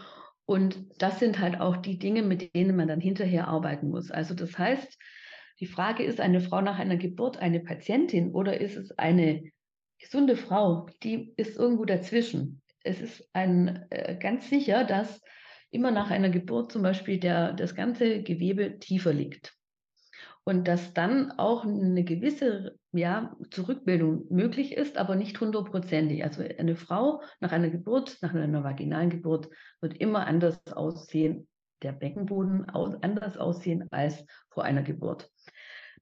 und 0.45 0.77
das 0.97 1.19
sind 1.19 1.39
halt 1.39 1.59
auch 1.59 1.77
die 1.77 1.99
Dinge, 1.99 2.23
mit 2.23 2.55
denen 2.55 2.75
man 2.75 2.87
dann 2.87 3.01
hinterher 3.01 3.47
arbeiten 3.47 3.89
muss. 3.89 4.09
Also 4.09 4.33
das 4.33 4.57
heißt, 4.57 4.97
die 5.59 5.67
Frage 5.67 6.03
ist 6.03 6.19
eine 6.19 6.39
Frau 6.39 6.61
nach 6.61 6.79
einer 6.79 6.97
Geburt 6.97 7.37
eine 7.37 7.59
Patientin 7.59 8.31
oder 8.31 8.59
ist 8.59 8.75
es 8.75 8.97
eine 8.97 9.43
gesunde 9.99 10.35
Frau, 10.35 10.87
die 11.03 11.33
ist 11.35 11.57
irgendwo 11.57 11.85
dazwischen. 11.85 12.61
Es 12.83 13.01
ist 13.01 13.27
ein, 13.33 13.85
äh, 13.89 14.17
ganz 14.17 14.49
sicher, 14.49 14.83
dass 14.83 15.21
immer 15.71 15.91
nach 15.91 16.09
einer 16.09 16.29
Geburt 16.29 16.71
zum 16.71 16.81
Beispiel 16.81 17.19
der, 17.19 17.53
das 17.53 17.75
ganze 17.75 18.23
Gewebe 18.23 18.79
tiefer 18.79 19.13
liegt 19.13 19.57
und 20.47 20.65
dass 20.65 20.93
dann 20.93 21.33
auch 21.33 21.65
eine 21.65 22.05
gewisse 22.05 22.79
ja, 22.93 23.35
Zurückbildung 23.51 24.27
möglich 24.29 24.77
ist, 24.77 24.97
aber 24.97 25.17
nicht 25.17 25.37
hundertprozentig. 25.41 26.23
Also 26.23 26.41
eine 26.41 26.77
Frau 26.77 27.21
nach 27.41 27.51
einer 27.51 27.69
Geburt, 27.69 28.17
nach 28.21 28.33
einer 28.33 28.63
vaginalen 28.63 29.09
Geburt, 29.09 29.49
wird 29.81 29.97
immer 29.97 30.25
anders 30.25 30.61
aussehen, 30.71 31.49
der 31.83 31.91
Beckenboden 31.91 32.63
anders 32.69 33.35
aussehen 33.35 33.87
als 33.91 34.25
vor 34.49 34.63
einer 34.63 34.83
Geburt. 34.83 35.29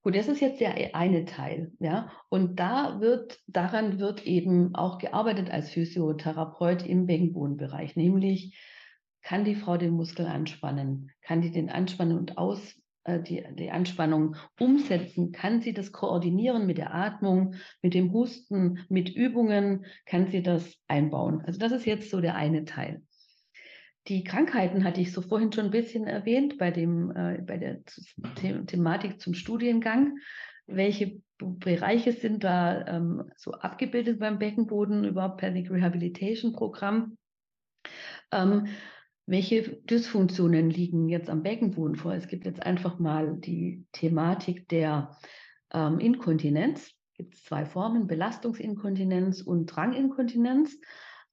Gut, 0.03 0.15
das 0.15 0.27
ist 0.27 0.41
jetzt 0.41 0.61
der 0.61 0.95
eine 0.95 1.25
Teil, 1.25 1.71
ja. 1.79 2.11
Und 2.29 2.59
da 2.59 3.01
wird, 3.01 3.39
daran 3.47 3.99
wird 3.99 4.27
eben 4.27 4.75
auch 4.75 4.99
gearbeitet 4.99 5.49
als 5.49 5.71
Physiotherapeut 5.71 6.85
im 6.85 7.07
Beckenbodenbereich, 7.07 7.95
nämlich 7.95 8.55
kann 9.25 9.43
die 9.43 9.55
Frau 9.55 9.75
den 9.75 9.93
Muskel 9.93 10.27
anspannen, 10.27 11.11
kann 11.21 11.41
die 11.41 11.51
den 11.51 11.69
anspannen 11.69 12.17
und 12.17 12.37
aus, 12.37 12.79
äh, 13.05 13.19
die, 13.19 13.43
die 13.57 13.71
Anspannung 13.71 14.35
umsetzen, 14.59 15.31
kann 15.31 15.61
sie 15.61 15.73
das 15.73 15.91
koordinieren 15.91 16.67
mit 16.67 16.77
der 16.77 16.93
Atmung, 16.93 17.55
mit 17.81 17.95
dem 17.95 18.13
Husten, 18.13 18.85
mit 18.87 19.09
Übungen, 19.09 19.85
kann 20.05 20.27
sie 20.27 20.43
das 20.43 20.77
einbauen. 20.87 21.41
Also 21.41 21.59
das 21.59 21.71
ist 21.71 21.85
jetzt 21.85 22.11
so 22.11 22.21
der 22.21 22.35
eine 22.35 22.65
Teil. 22.65 23.01
Die 24.07 24.23
Krankheiten 24.23 24.83
hatte 24.83 25.01
ich 25.01 25.11
so 25.11 25.23
vorhin 25.23 25.51
schon 25.51 25.65
ein 25.65 25.71
bisschen 25.71 26.05
erwähnt 26.05 26.59
bei, 26.59 26.69
dem, 26.69 27.09
äh, 27.09 27.41
bei 27.41 27.57
der 27.57 27.79
The 28.41 28.63
Thematik 28.67 29.19
zum 29.19 29.33
Studiengang. 29.33 30.19
Welche 30.67 31.19
Bereiche 31.39 32.11
sind 32.11 32.43
da 32.43 32.85
ähm, 32.85 33.23
so 33.37 33.53
abgebildet 33.53 34.19
beim 34.19 34.37
Beckenboden, 34.37 35.03
überhaupt 35.03 35.37
Pelvic 35.37 35.71
Rehabilitation 35.71 36.53
Programm? 36.53 37.17
Ähm, 38.31 38.67
welche 39.27 39.63
Dysfunktionen 39.63 40.69
liegen 40.69 41.09
jetzt 41.09 41.29
am 41.29 41.41
Beckenboden 41.41 41.95
vor? 41.95 42.13
Es 42.13 42.27
gibt 42.27 42.45
jetzt 42.45 42.61
einfach 42.61 42.99
mal 42.99 43.37
die 43.37 43.85
Thematik 43.91 44.67
der 44.69 45.17
ähm, 45.73 45.99
Inkontinenz. 45.99 46.91
Es 47.11 47.13
gibt 47.17 47.37
zwei 47.37 47.65
Formen, 47.65 48.07
Belastungsinkontinenz 48.07 49.41
und 49.41 49.67
Dranginkontinenz. 49.67 50.77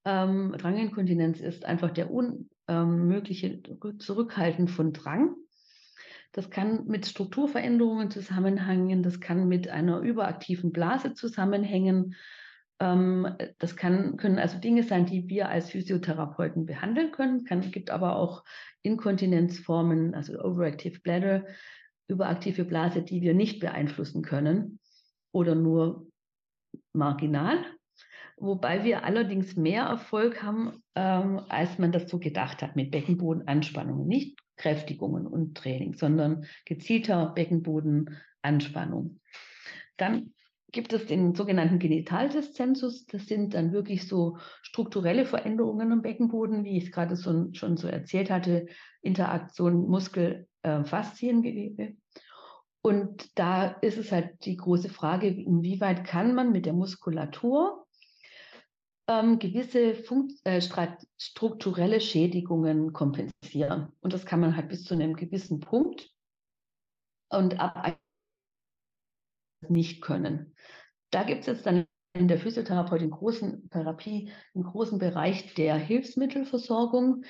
Ähm, 0.05 0.55
Dranginkontinenz 0.57 1.39
ist 1.39 1.65
einfach 1.65 1.91
der 1.91 2.09
unmögliche 2.09 3.61
ähm, 3.67 3.99
Zurückhalten 3.99 4.67
von 4.67 4.93
Drang. 4.93 5.35
Das 6.31 6.49
kann 6.49 6.87
mit 6.87 7.05
Strukturveränderungen 7.05 8.09
zusammenhängen, 8.09 9.03
das 9.03 9.19
kann 9.19 9.47
mit 9.47 9.67
einer 9.67 9.99
überaktiven 9.99 10.71
Blase 10.71 11.13
zusammenhängen, 11.13 12.15
das 12.79 13.75
kann, 13.77 14.17
können 14.17 14.39
also 14.39 14.57
Dinge 14.57 14.83
sein, 14.83 15.05
die 15.05 15.29
wir 15.29 15.47
als 15.47 15.69
Physiotherapeuten 15.69 16.65
behandeln 16.65 17.11
können. 17.11 17.45
Es 17.47 17.71
gibt 17.71 17.91
aber 17.91 18.17
auch 18.17 18.43
Inkontinenzformen, 18.81 20.13
also 20.15 20.37
Overactive 20.39 20.99
Bladder, 20.99 21.45
überaktive 22.07 22.65
Blase, 22.65 23.01
die 23.01 23.21
wir 23.21 23.33
nicht 23.33 23.59
beeinflussen 23.59 24.21
können 24.21 24.79
oder 25.31 25.55
nur 25.55 26.07
marginal. 26.91 27.57
Wobei 28.37 28.83
wir 28.83 29.03
allerdings 29.05 29.55
mehr 29.55 29.83
Erfolg 29.83 30.41
haben, 30.43 30.83
ähm, 30.95 31.41
als 31.49 31.77
man 31.77 31.91
das 31.91 32.09
so 32.09 32.19
gedacht 32.19 32.61
hat 32.61 32.75
mit 32.75 32.91
Beckenbodenanspannungen. 32.91 34.07
Nicht 34.07 34.39
Kräftigungen 34.57 35.27
und 35.27 35.55
Training, 35.55 35.93
sondern 35.93 36.45
gezielter 36.65 37.27
Beckenbodenanspannung. 37.27 39.19
Dann 39.97 40.33
gibt 40.73 40.91
es 40.91 41.05
den 41.05 41.33
sogenannten 41.35 41.79
Genitalszensus. 41.79 43.05
Das 43.05 43.27
sind 43.27 43.53
dann 43.53 43.71
wirklich 43.71 44.07
so 44.07 44.37
strukturelle 44.63 45.25
Veränderungen 45.25 45.91
im 45.91 46.01
Beckenboden, 46.01 46.65
wie 46.65 46.77
ich 46.77 46.85
es 46.85 46.91
gerade 46.91 47.15
so, 47.15 47.53
schon 47.53 47.77
so 47.77 47.87
erzählt 47.87 48.29
hatte, 48.29 48.65
Interaktion 49.01 49.87
Muskel-Fasziengewebe. 49.87 51.83
Äh, 51.83 51.95
und 52.81 53.39
da 53.39 53.67
ist 53.67 53.97
es 53.97 54.11
halt 54.11 54.43
die 54.45 54.57
große 54.57 54.89
Frage, 54.89 55.27
inwieweit 55.27 56.03
kann 56.03 56.35
man 56.35 56.51
mit 56.51 56.65
der 56.65 56.73
Muskulatur 56.73 57.85
ähm, 59.07 59.39
gewisse 59.39 59.95
Funkt 59.95 60.33
äh, 60.43 60.59
strukturelle 61.17 62.01
Schädigungen 62.01 62.91
kompensieren. 62.91 63.93
Und 64.01 64.13
das 64.13 64.25
kann 64.25 64.41
man 64.41 64.57
halt 64.57 64.67
bis 64.67 64.83
zu 64.83 64.95
einem 64.95 65.13
gewissen 65.15 65.61
Punkt 65.61 66.09
und 67.29 67.59
ab 67.59 67.99
nicht 69.69 70.01
können. 70.01 70.55
Da 71.11 71.23
gibt 71.23 71.41
es 71.41 71.47
jetzt 71.47 71.65
dann 71.65 71.85
in 72.13 72.27
der 72.27 72.39
Physiotherapie, 72.39 73.03
in 73.03 73.11
großen 73.11 73.69
Therapie, 73.69 74.31
einen 74.53 74.63
großen 74.63 74.99
Bereich 74.99 75.53
der 75.55 75.75
Hilfsmittelversorgung, 75.75 77.23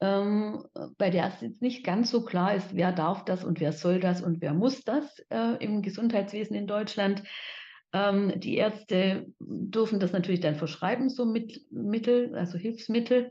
ähm, 0.00 0.64
bei 0.98 1.10
der 1.10 1.28
es 1.28 1.40
jetzt 1.40 1.62
nicht 1.62 1.84
ganz 1.84 2.10
so 2.10 2.24
klar 2.24 2.54
ist, 2.54 2.74
wer 2.74 2.92
darf 2.92 3.24
das 3.24 3.44
und 3.44 3.60
wer 3.60 3.72
soll 3.72 4.00
das 4.00 4.22
und 4.22 4.40
wer 4.40 4.54
muss 4.54 4.84
das 4.84 5.18
äh, 5.30 5.56
im 5.64 5.82
Gesundheitswesen 5.82 6.56
in 6.56 6.66
Deutschland. 6.66 7.22
Ähm, 7.92 8.32
die 8.36 8.56
Ärzte 8.56 9.26
dürfen 9.38 10.00
das 10.00 10.12
natürlich 10.12 10.40
dann 10.40 10.56
verschreiben, 10.56 11.08
so 11.08 11.24
mit 11.24 11.60
Mittel, 11.70 12.34
also 12.34 12.58
Hilfsmittel. 12.58 13.30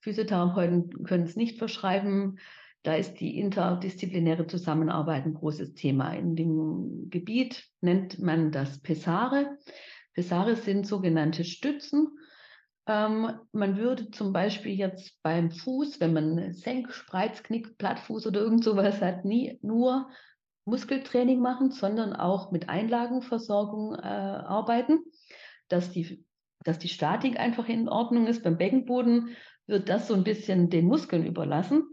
Physiotherapeuten 0.00 1.04
können 1.04 1.24
es 1.24 1.36
nicht 1.36 1.58
verschreiben. 1.58 2.38
Da 2.84 2.94
ist 2.96 3.14
die 3.14 3.38
interdisziplinäre 3.38 4.46
Zusammenarbeit 4.46 5.24
ein 5.24 5.32
großes 5.32 5.72
Thema. 5.72 6.12
In 6.12 6.36
dem 6.36 7.08
Gebiet 7.08 7.64
nennt 7.80 8.18
man 8.18 8.52
das 8.52 8.78
Pessare. 8.80 9.56
Pessare 10.12 10.54
sind 10.54 10.86
sogenannte 10.86 11.44
Stützen. 11.44 12.18
Ähm, 12.86 13.30
man 13.52 13.78
würde 13.78 14.10
zum 14.10 14.34
Beispiel 14.34 14.74
jetzt 14.74 15.18
beim 15.22 15.50
Fuß, 15.50 15.98
wenn 16.00 16.12
man 16.12 16.52
Senk, 16.52 16.92
Spreiz, 16.92 17.42
Knick, 17.42 17.78
Plattfuß 17.78 18.26
oder 18.26 18.40
irgend 18.40 18.62
sowas 18.62 19.00
hat, 19.00 19.24
nie 19.24 19.58
nur 19.62 20.10
Muskeltraining 20.66 21.40
machen, 21.40 21.70
sondern 21.70 22.12
auch 22.12 22.52
mit 22.52 22.68
Einlagenversorgung 22.68 23.94
äh, 23.94 24.02
arbeiten, 24.02 24.98
dass 25.68 25.90
die, 25.90 26.26
dass 26.64 26.78
die 26.78 26.88
Statik 26.88 27.40
einfach 27.40 27.66
in 27.66 27.88
Ordnung 27.88 28.26
ist. 28.26 28.44
Beim 28.44 28.58
Beckenboden 28.58 29.30
wird 29.66 29.88
das 29.88 30.06
so 30.06 30.12
ein 30.12 30.24
bisschen 30.24 30.68
den 30.68 30.84
Muskeln 30.84 31.24
überlassen. 31.24 31.84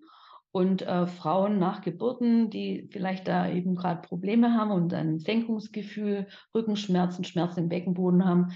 Und 0.53 0.81
äh, 0.81 1.07
Frauen 1.07 1.59
nach 1.59 1.81
Geburten, 1.81 2.49
die 2.49 2.89
vielleicht 2.91 3.27
da 3.27 3.49
eben 3.49 3.75
gerade 3.75 4.01
Probleme 4.01 4.53
haben 4.53 4.71
und 4.71 4.93
ein 4.93 5.19
Senkungsgefühl, 5.19 6.27
Rückenschmerzen, 6.53 7.23
Schmerzen 7.23 7.61
im 7.61 7.69
Beckenboden 7.69 8.25
haben, 8.25 8.51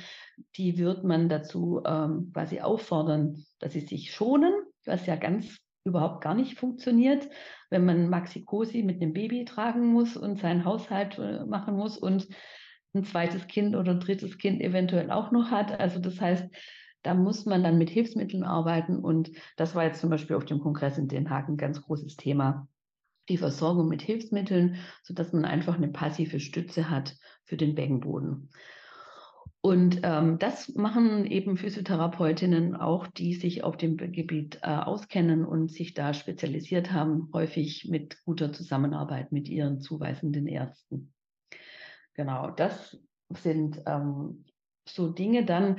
die 0.57 0.77
wird 0.77 1.05
man 1.05 1.29
dazu 1.29 1.81
ähm, 1.85 2.31
quasi 2.33 2.59
auffordern, 2.59 3.45
dass 3.59 3.73
sie 3.73 3.79
sich 3.79 4.13
schonen, 4.13 4.53
was 4.85 5.05
ja 5.05 5.15
ganz 5.15 5.57
überhaupt 5.85 6.21
gar 6.21 6.35
nicht 6.35 6.59
funktioniert, 6.59 7.29
wenn 7.69 7.85
man 7.85 8.09
Maxi-Cosi 8.09 8.83
mit 8.83 9.01
einem 9.01 9.13
Baby 9.13 9.45
tragen 9.45 9.85
muss 9.85 10.17
und 10.17 10.39
seinen 10.39 10.65
Haushalt 10.65 11.17
äh, 11.17 11.45
machen 11.45 11.75
muss 11.77 11.97
und 11.97 12.27
ein 12.93 13.03
zweites 13.03 13.47
Kind 13.47 13.75
oder 13.75 13.91
ein 13.91 13.99
drittes 13.99 14.37
Kind 14.37 14.61
eventuell 14.61 15.11
auch 15.11 15.31
noch 15.31 15.51
hat. 15.51 15.79
Also 15.79 15.99
das 15.99 16.19
heißt, 16.19 16.49
da 17.05 17.13
muss 17.13 17.45
man 17.45 17.63
dann 17.63 17.77
mit 17.77 17.89
Hilfsmitteln 17.89 18.43
arbeiten. 18.43 18.97
Und 18.97 19.31
das 19.57 19.75
war 19.75 19.83
jetzt 19.83 20.01
zum 20.01 20.09
Beispiel 20.09 20.35
auf 20.35 20.45
dem 20.45 20.59
Kongress 20.59 20.97
in 20.97 21.07
Den 21.07 21.29
Haag 21.29 21.47
ein 21.47 21.57
ganz 21.57 21.81
großes 21.81 22.15
Thema. 22.15 22.67
Die 23.29 23.37
Versorgung 23.37 23.87
mit 23.87 24.01
Hilfsmitteln, 24.01 24.77
sodass 25.03 25.31
man 25.31 25.45
einfach 25.45 25.75
eine 25.75 25.87
passive 25.87 26.39
Stütze 26.39 26.89
hat 26.89 27.15
für 27.43 27.57
den 27.57 27.75
Beckenboden. 27.75 28.49
Und 29.61 30.01
ähm, 30.03 30.37
das 30.37 30.75
machen 30.75 31.25
eben 31.25 31.57
Physiotherapeutinnen 31.57 32.75
auch, 32.75 33.07
die 33.07 33.33
sich 33.33 33.63
auf 33.63 33.77
dem 33.77 33.97
Gebiet 33.97 34.59
äh, 34.61 34.67
auskennen 34.67 35.43
und 35.43 35.71
sich 35.71 35.95
da 35.95 36.13
spezialisiert 36.13 36.91
haben, 36.91 37.29
häufig 37.33 37.87
mit 37.89 38.23
guter 38.25 38.53
Zusammenarbeit 38.53 39.31
mit 39.31 39.47
ihren 39.47 39.79
zuweisenden 39.79 40.47
Ärzten. 40.47 41.13
Genau, 42.13 42.51
das 42.51 42.99
sind 43.29 43.81
ähm, 43.87 44.45
so 44.87 45.09
Dinge. 45.09 45.45
Dann 45.45 45.77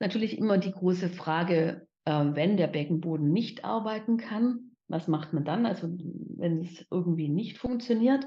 natürlich 0.00 0.38
immer 0.38 0.58
die 0.58 0.72
große 0.72 1.08
Frage, 1.08 1.86
äh, 2.04 2.12
wenn 2.12 2.56
der 2.56 2.66
Beckenboden 2.66 3.32
nicht 3.32 3.64
arbeiten 3.64 4.16
kann, 4.16 4.72
was 4.88 5.08
macht 5.08 5.32
man 5.32 5.44
dann? 5.44 5.66
Also 5.66 5.88
wenn 5.88 6.60
es 6.60 6.86
irgendwie 6.90 7.28
nicht 7.28 7.58
funktioniert. 7.58 8.26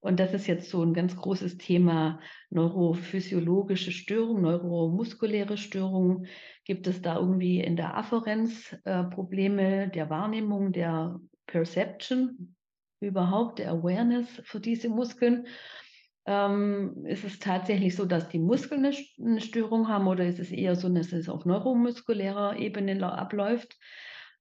Und 0.00 0.20
das 0.20 0.34
ist 0.34 0.46
jetzt 0.46 0.70
so 0.70 0.82
ein 0.82 0.94
ganz 0.94 1.16
großes 1.16 1.58
Thema 1.58 2.20
neurophysiologische 2.50 3.90
Störungen, 3.90 4.42
neuromuskuläre 4.42 5.56
Störungen. 5.56 6.26
Gibt 6.64 6.86
es 6.86 7.02
da 7.02 7.16
irgendwie 7.16 7.60
in 7.60 7.74
der 7.76 7.96
Afferenz 7.96 8.76
äh, 8.84 9.02
Probleme 9.04 9.88
der 9.88 10.08
Wahrnehmung, 10.08 10.72
der 10.72 11.18
Perception 11.46 12.54
überhaupt, 13.00 13.58
der 13.58 13.72
Awareness 13.72 14.28
für 14.44 14.60
diese 14.60 14.88
Muskeln? 14.88 15.46
Ähm, 16.26 17.06
ist 17.06 17.22
es 17.22 17.38
tatsächlich 17.38 17.94
so, 17.94 18.04
dass 18.04 18.28
die 18.28 18.40
Muskeln 18.40 18.84
eine, 18.84 19.40
Störung 19.40 19.88
haben 19.88 20.08
oder 20.08 20.26
ist 20.26 20.40
es 20.40 20.50
eher 20.50 20.74
so, 20.74 20.88
dass 20.88 21.12
es 21.12 21.28
auf 21.28 21.44
neuromuskulärer 21.44 22.58
Ebene 22.58 23.12
abläuft? 23.12 23.76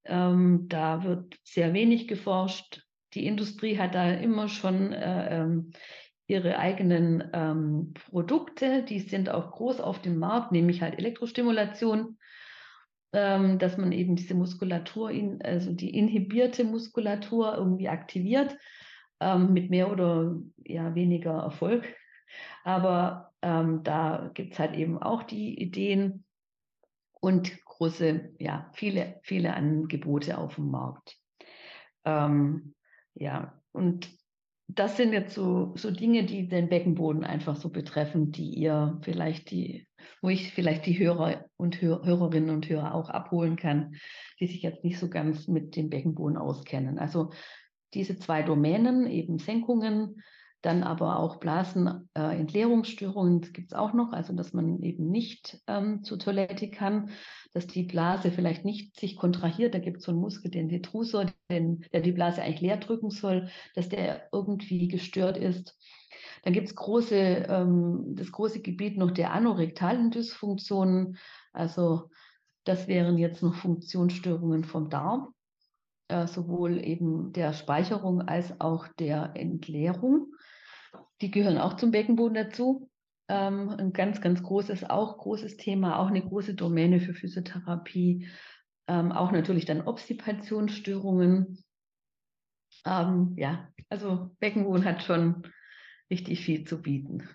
Ähm, 0.04 0.66
da 0.68 1.04
wird 1.04 1.38
sehr 1.44 1.74
wenig 1.74 2.08
geforscht. 2.08 2.82
Die 3.14 3.28
Industrie 3.28 3.78
hat 3.78 3.94
da 3.94 4.12
immer 4.12 4.48
schon 4.48 4.94
äh, 4.94 5.42
ähm, 5.42 5.72
ihre 6.28 6.58
eigenen 6.58 7.24
ähm, 7.34 7.94
Produkte, 7.94 8.82
die 8.82 9.00
sind 9.00 9.30
auch 9.30 9.52
groß 9.52 9.80
auf 9.80 10.02
dem 10.02 10.18
Markt, 10.18 10.52
nämlich 10.52 10.82
halt 10.82 10.98
Elektrostimulation, 10.98 12.18
ähm, 13.14 13.60
dass 13.60 13.78
man 13.78 13.92
eben 13.92 14.16
diese 14.16 14.34
Muskulatur, 14.34 15.12
in, 15.12 15.40
also 15.44 15.72
die 15.72 15.96
inhibierte 15.96 16.64
Muskulatur 16.64 17.56
irgendwie 17.56 17.90
aktiviert 17.90 18.58
ähm, 19.20 19.54
mit 19.54 19.70
mehr 19.70 19.92
oder 19.92 20.36
ja, 20.66 20.94
weniger 20.96 21.34
Erfolg. 21.34 21.86
Aber 22.64 23.34
ähm, 23.42 23.84
da 23.84 24.32
gibt 24.34 24.54
es 24.54 24.60
halt 24.60 24.76
eben 24.76 25.02
auch 25.02 25.24
die 25.24 25.60
Ideen 25.62 26.26
und 27.14 27.64
große, 27.66 28.34
ja, 28.40 28.70
viele, 28.74 29.20
viele 29.24 29.54
Angebote 29.54 30.38
auf 30.38 30.56
dem 30.56 30.70
Markt. 30.70 31.18
Ähm, 32.04 32.76
ja, 33.14 33.60
und 33.72 34.10
das 34.68 34.98
sind 34.98 35.14
jetzt 35.14 35.36
so, 35.36 35.74
so 35.76 35.92
Dinge, 35.92 36.26
die 36.26 36.48
den 36.48 36.70
Beckenboden 36.70 37.24
einfach 37.24 37.56
so 37.56 37.70
betreffen, 37.70 38.32
die 38.32 38.50
ihr 38.50 39.00
vielleicht 39.04 39.52
die, 39.52 39.88
wo 40.22 40.30
ich 40.30 40.54
vielleicht 40.54 40.86
die 40.86 40.98
Hörer 40.98 41.46
und 41.58 41.82
Hör, 41.82 42.04
Hörerinnen 42.04 42.50
und 42.50 42.68
Hörer 42.68 42.96
auch 42.96 43.10
abholen 43.10 43.58
kann, 43.58 43.96
die 44.40 44.48
sich 44.48 44.64
jetzt 44.64 44.84
nicht 44.84 44.98
so 44.98 45.10
ganz 45.10 45.48
mit 45.48 45.76
dem 45.76 45.90
Beckenboden 45.90 46.38
auskennen. 46.38 46.98
Also 46.98 47.32
diese 47.96 48.18
zwei 48.18 48.44
Domänen, 48.44 49.08
eben 49.08 49.40
Senkungen, 49.40 50.22
dann 50.66 50.84
aber 50.84 51.20
auch 51.20 51.38
Blasenentleerungsstörungen, 51.38 53.44
äh, 53.44 53.50
gibt 53.52 53.72
es 53.72 53.78
auch 53.78 53.94
noch, 53.94 54.14
also 54.14 54.34
dass 54.34 54.52
man 54.52 54.82
eben 54.82 55.12
nicht 55.12 55.62
ähm, 55.68 56.04
zur 56.04 56.18
Toilette 56.18 56.72
kann, 56.72 57.12
dass 57.54 57.68
die 57.68 57.84
Blase 57.84 58.32
vielleicht 58.32 58.66
nicht 58.66 59.00
sich 59.00 59.16
kontrahiert, 59.16 59.76
da 59.76 59.80
gibt 59.80 59.98
es 59.98 60.06
so 60.06 60.12
einen 60.12 60.22
Muskel, 60.22 60.50
den 60.50 60.68
Detrusor, 60.68 61.28
den, 61.52 61.86
der 61.94 62.02
die 62.02 62.12
Blase 62.12 62.42
eigentlich 62.42 62.62
leer 62.62 62.78
drücken 62.78 63.12
soll, 63.12 63.50
dass 63.76 63.90
der 63.90 64.28
irgendwie 64.32 64.88
gestört 64.88 65.38
ist. 65.38 65.78
Dann 66.44 66.54
gibt 66.54 66.68
es 66.68 66.76
große, 66.76 67.16
ähm, 67.16 68.16
das 68.16 68.32
große 68.32 68.62
Gebiet 68.62 68.98
noch 68.98 69.12
der 69.12 69.34
anorektalen 69.34 70.10
Dysfunktionen, 70.10 71.18
also 71.54 72.10
das 72.64 72.88
wären 72.88 73.20
jetzt 73.20 73.44
noch 73.44 73.54
Funktionsstörungen 73.54 74.64
vom 74.64 74.90
Darm 74.90 75.36
äh, 76.08 76.28
sowohl 76.28 76.84
eben 76.84 77.34
der 77.34 77.54
Speicherung 77.54 78.22
als 78.22 78.60
auch 78.60 78.88
der 78.88 79.32
Entleerung. 79.36 80.34
Die 81.22 81.32
gehören 81.32 81.58
auch 81.58 81.76
zum 81.76 81.92
Beckenboden 81.92 82.36
dazu. 82.36 82.90
Ähm, 83.28 83.70
ein 83.70 83.92
ganz, 83.92 84.22
ganz 84.22 84.44
großes, 84.44 84.90
auch 84.90 85.18
großes 85.18 85.58
Thema, 85.58 85.98
auch 86.00 86.08
eine 86.08 86.22
große 86.22 86.54
Domäne 86.54 87.00
für 87.00 87.14
Physiotherapie. 87.14 88.28
Ähm, 88.88 89.12
auch 89.12 89.32
natürlich 89.32 89.66
dann 89.66 89.82
Obstipationsstörungen. 89.82 91.64
Ähm, 92.86 93.34
ja, 93.38 93.70
also 93.90 94.36
Beckenboden 94.40 94.86
hat 94.86 95.02
schon 95.02 95.48
richtig 96.12 96.46
viel 96.46 96.66
zu 96.66 96.82
bieten. 96.82 97.28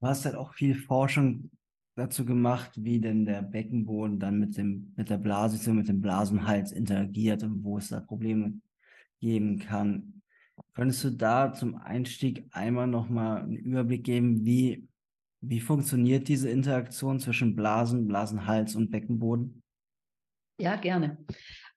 Du 0.00 0.06
hast 0.06 0.24
halt 0.24 0.36
auch 0.36 0.54
viel 0.54 0.74
Forschung 0.74 1.50
dazu 1.94 2.24
gemacht, 2.24 2.72
wie 2.76 3.00
denn 3.00 3.24
der 3.24 3.42
Beckenboden 3.42 4.18
dann 4.18 4.38
mit 4.38 4.56
dem, 4.56 4.92
mit 4.96 5.10
der 5.10 5.18
Blase, 5.18 5.72
mit 5.72 5.88
dem 5.88 6.00
Blasenhals 6.00 6.72
interagiert 6.72 7.42
und 7.42 7.64
wo 7.64 7.78
es 7.78 7.88
da 7.88 8.00
Probleme 8.00 8.60
geben 9.20 9.58
kann. 9.58 10.22
Könntest 10.74 11.04
du 11.04 11.10
da 11.10 11.52
zum 11.52 11.76
Einstieg 11.76 12.46
einmal 12.52 12.86
nochmal 12.86 13.42
einen 13.42 13.56
Überblick 13.56 14.04
geben, 14.04 14.44
wie, 14.44 14.88
wie 15.40 15.60
funktioniert 15.60 16.28
diese 16.28 16.48
Interaktion 16.48 17.20
zwischen 17.20 17.54
Blasen, 17.54 18.06
Blasenhals 18.08 18.74
und 18.74 18.90
Beckenboden? 18.90 19.62
Ja, 20.58 20.76
gerne. 20.76 21.18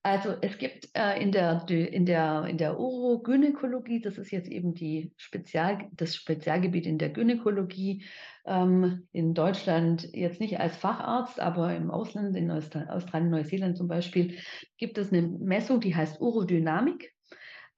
Also 0.05 0.35
es 0.39 0.59
gibt 0.59 0.89
äh, 0.93 1.19
in 1.19 1.31
der, 1.31 1.65
in 1.67 2.05
der, 2.05 2.45
in 2.45 2.59
der 2.59 2.79
Urogynäkologie, 2.79 4.01
das 4.01 4.19
ist 4.19 4.29
jetzt 4.29 4.47
eben 4.47 4.75
die 4.75 5.11
Spezial, 5.17 5.89
das 5.93 6.15
Spezialgebiet 6.15 6.85
in 6.85 6.99
der 6.99 7.09
Gynäkologie, 7.09 8.05
ähm, 8.45 9.07
in 9.13 9.33
Deutschland 9.33 10.07
jetzt 10.13 10.39
nicht 10.39 10.59
als 10.59 10.77
Facharzt, 10.77 11.39
aber 11.39 11.75
im 11.75 11.89
Ausland, 11.89 12.35
in 12.35 12.51
Australien, 12.51 13.31
Neuseeland 13.31 13.77
zum 13.77 13.87
Beispiel, 13.87 14.37
gibt 14.77 14.99
es 14.99 15.11
eine 15.11 15.23
Messung, 15.23 15.79
die 15.79 15.95
heißt 15.95 16.21
Urodynamik. 16.21 17.11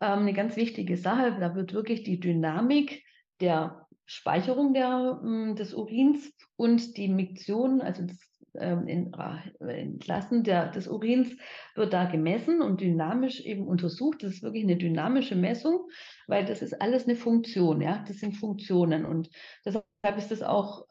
Ähm, 0.02 0.20
eine 0.20 0.34
ganz 0.34 0.58
wichtige 0.58 0.98
Sache, 0.98 1.38
da 1.40 1.56
wird 1.56 1.72
wirklich 1.72 2.04
die 2.04 2.20
Dynamik 2.20 3.06
der 3.40 3.88
Speicherung 4.06 4.74
der, 4.74 5.22
mm, 5.24 5.56
des 5.56 5.74
Urins 5.74 6.30
und 6.58 6.98
die 6.98 7.08
Miktion, 7.08 7.80
also 7.80 8.06
das 8.06 8.37
ähm, 8.56 8.88
in, 8.88 9.14
äh, 9.14 9.82
Entlassen 9.82 10.44
der, 10.44 10.68
des 10.72 10.88
Urins 10.88 11.36
wird 11.76 11.94
da 11.94 12.06
gemessen 12.06 12.62
und 12.62 12.82
dynamisch 12.82 13.42
eben 13.42 13.68
untersucht. 13.68 14.24
Das 14.24 14.34
ist 14.34 14.44
wirklich 14.44 14.64
eine 14.64 14.78
dynamische 14.78 15.36
Messung, 15.36 15.90
weil 16.28 16.46
das 16.46 16.62
ist 16.62 16.82
alles 16.82 17.06
eine 17.06 17.16
Funktion, 17.16 17.82
ja, 17.82 18.04
das 18.08 18.18
sind 18.18 18.34
Funktionen 18.34 19.06
und 19.06 19.30
deshalb 19.66 19.86
ist 20.18 20.32
es 20.32 20.42
auch, 20.42 20.86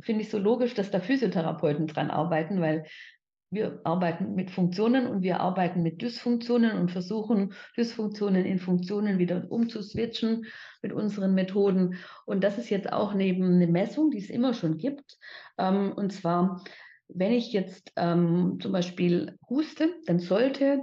finde 0.00 0.22
ich 0.22 0.30
so 0.30 0.38
logisch, 0.38 0.74
dass 0.74 0.90
da 0.90 1.00
Physiotherapeuten 1.00 1.86
dran 1.86 2.10
arbeiten, 2.10 2.60
weil 2.60 2.84
wir 3.56 3.80
arbeiten 3.84 4.34
mit 4.34 4.50
Funktionen 4.50 5.06
und 5.06 5.22
wir 5.22 5.40
arbeiten 5.40 5.82
mit 5.82 6.02
Dysfunktionen 6.02 6.78
und 6.78 6.90
versuchen, 6.90 7.54
Dysfunktionen 7.76 8.44
in 8.44 8.58
Funktionen 8.58 9.18
wieder 9.18 9.46
umzuswitchen 9.50 10.46
mit 10.82 10.92
unseren 10.92 11.34
Methoden. 11.34 11.96
Und 12.26 12.44
das 12.44 12.58
ist 12.58 12.70
jetzt 12.70 12.92
auch 12.92 13.14
neben 13.14 13.54
eine 13.54 13.66
Messung, 13.66 14.10
die 14.10 14.18
es 14.18 14.30
immer 14.30 14.54
schon 14.54 14.76
gibt. 14.76 15.16
Ähm, 15.58 15.92
und 15.96 16.12
zwar, 16.12 16.62
wenn 17.08 17.32
ich 17.32 17.52
jetzt 17.52 17.92
ähm, 17.96 18.58
zum 18.60 18.72
Beispiel 18.72 19.38
huste, 19.48 19.88
dann 20.06 20.18
sollte 20.18 20.82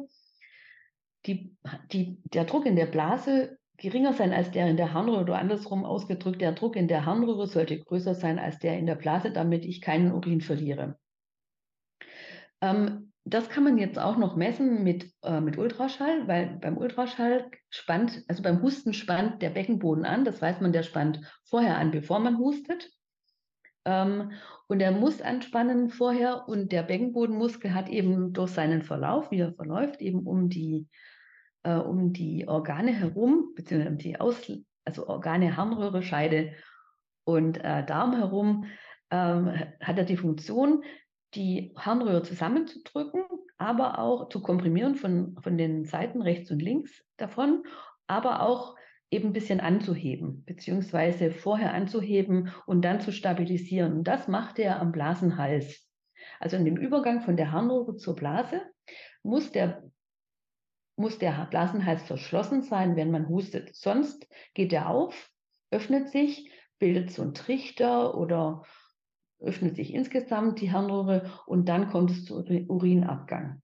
die, 1.25 1.55
die, 1.91 2.17
der 2.33 2.45
Druck 2.45 2.65
in 2.65 2.75
der 2.75 2.87
Blase 2.87 3.57
geringer 3.77 4.13
sein 4.13 4.33
als 4.33 4.51
der 4.51 4.67
in 4.67 4.77
der 4.77 4.93
Harnröhre 4.93 5.21
oder 5.21 5.37
andersrum 5.37 5.85
ausgedrückt, 5.85 6.41
der 6.41 6.53
Druck 6.53 6.75
in 6.75 6.87
der 6.87 7.05
Harnröhre 7.05 7.47
sollte 7.47 7.77
größer 7.77 8.15
sein 8.15 8.39
als 8.39 8.59
der 8.59 8.79
in 8.79 8.87
der 8.87 8.95
Blase, 8.95 9.31
damit 9.31 9.63
ich 9.63 9.81
keinen 9.81 10.11
Urin 10.11 10.41
verliere. 10.41 10.97
Ähm, 12.63 13.11
das 13.25 13.49
kann 13.49 13.63
man 13.63 13.77
jetzt 13.77 13.99
auch 13.99 14.17
noch 14.17 14.35
messen 14.35 14.83
mit, 14.83 15.11
äh, 15.21 15.39
mit 15.39 15.57
Ultraschall, 15.57 16.27
weil 16.27 16.57
beim 16.61 16.77
Ultraschall 16.77 17.49
spannt, 17.69 18.23
also 18.27 18.41
beim 18.41 18.61
Husten 18.61 18.93
spannt 18.93 19.41
der 19.41 19.49
Beckenboden 19.49 20.05
an. 20.05 20.25
Das 20.25 20.41
weiß 20.41 20.61
man, 20.61 20.73
der 20.73 20.83
spannt 20.83 21.21
vorher 21.43 21.77
an, 21.77 21.91
bevor 21.91 22.19
man 22.19 22.37
hustet. 22.37 22.89
Ähm, 23.85 24.31
und 24.67 24.79
er 24.79 24.91
muss 24.91 25.21
anspannen 25.21 25.89
vorher 25.89 26.47
und 26.47 26.71
der 26.71 26.83
Beckenbodenmuskel 26.83 27.73
hat 27.73 27.89
eben 27.89 28.31
durch 28.31 28.51
seinen 28.51 28.81
Verlauf, 28.81 29.29
wie 29.29 29.39
er 29.39 29.53
verläuft, 29.53 30.01
eben 30.01 30.25
um 30.25 30.49
die, 30.49 30.87
äh, 31.63 31.75
um 31.75 32.13
die 32.13 32.47
Organe 32.47 32.93
herum, 32.93 33.53
beziehungsweise 33.55 33.91
um 33.91 33.97
die 33.97 34.19
Aus, 34.19 34.51
also 34.85 35.07
Organe, 35.07 35.57
Harnröhre, 35.57 36.01
Scheide 36.01 36.53
und 37.25 37.57
äh, 37.57 37.85
Darm 37.85 38.13
herum, 38.15 38.65
ähm, 39.11 39.53
hat 39.79 39.97
er 39.97 40.05
die 40.05 40.17
Funktion, 40.17 40.83
die 41.35 41.73
Harnröhre 41.77 42.23
zusammenzudrücken, 42.23 43.23
aber 43.57 43.99
auch 43.99 44.29
zu 44.29 44.41
komprimieren 44.41 44.95
von, 44.95 45.37
von 45.41 45.57
den 45.57 45.85
Seiten 45.85 46.21
rechts 46.21 46.51
und 46.51 46.61
links 46.61 47.03
davon, 47.17 47.63
aber 48.07 48.41
auch 48.41 48.75
eben 49.09 49.29
ein 49.29 49.33
bisschen 49.33 49.59
anzuheben, 49.59 50.43
beziehungsweise 50.45 51.31
vorher 51.31 51.73
anzuheben 51.73 52.51
und 52.65 52.81
dann 52.83 52.99
zu 52.99 53.11
stabilisieren. 53.11 53.93
Und 53.93 54.03
das 54.05 54.27
macht 54.27 54.57
er 54.59 54.81
am 54.81 54.91
Blasenhals. 54.91 55.87
Also 56.39 56.57
in 56.57 56.65
dem 56.65 56.77
Übergang 56.77 57.21
von 57.21 57.37
der 57.37 57.51
Harnröhre 57.51 57.95
zur 57.95 58.15
Blase 58.15 58.61
muss 59.21 59.51
der, 59.51 59.83
muss 60.95 61.19
der 61.19 61.47
Blasenhals 61.49 62.01
verschlossen 62.03 62.63
sein, 62.63 62.95
wenn 62.95 63.11
man 63.11 63.29
hustet. 63.29 63.75
Sonst 63.75 64.27
geht 64.53 64.73
er 64.73 64.89
auf, 64.89 65.29
öffnet 65.69 66.09
sich, 66.09 66.51
bildet 66.79 67.11
so 67.11 67.21
ein 67.21 67.33
Trichter 67.33 68.17
oder 68.17 68.63
öffnet 69.43 69.75
sich 69.75 69.93
insgesamt 69.93 70.61
die 70.61 70.71
Harnröhre 70.71 71.31
und 71.45 71.69
dann 71.69 71.89
kommt 71.89 72.11
es 72.11 72.25
zu 72.25 72.43
Urinabgang. 72.67 73.61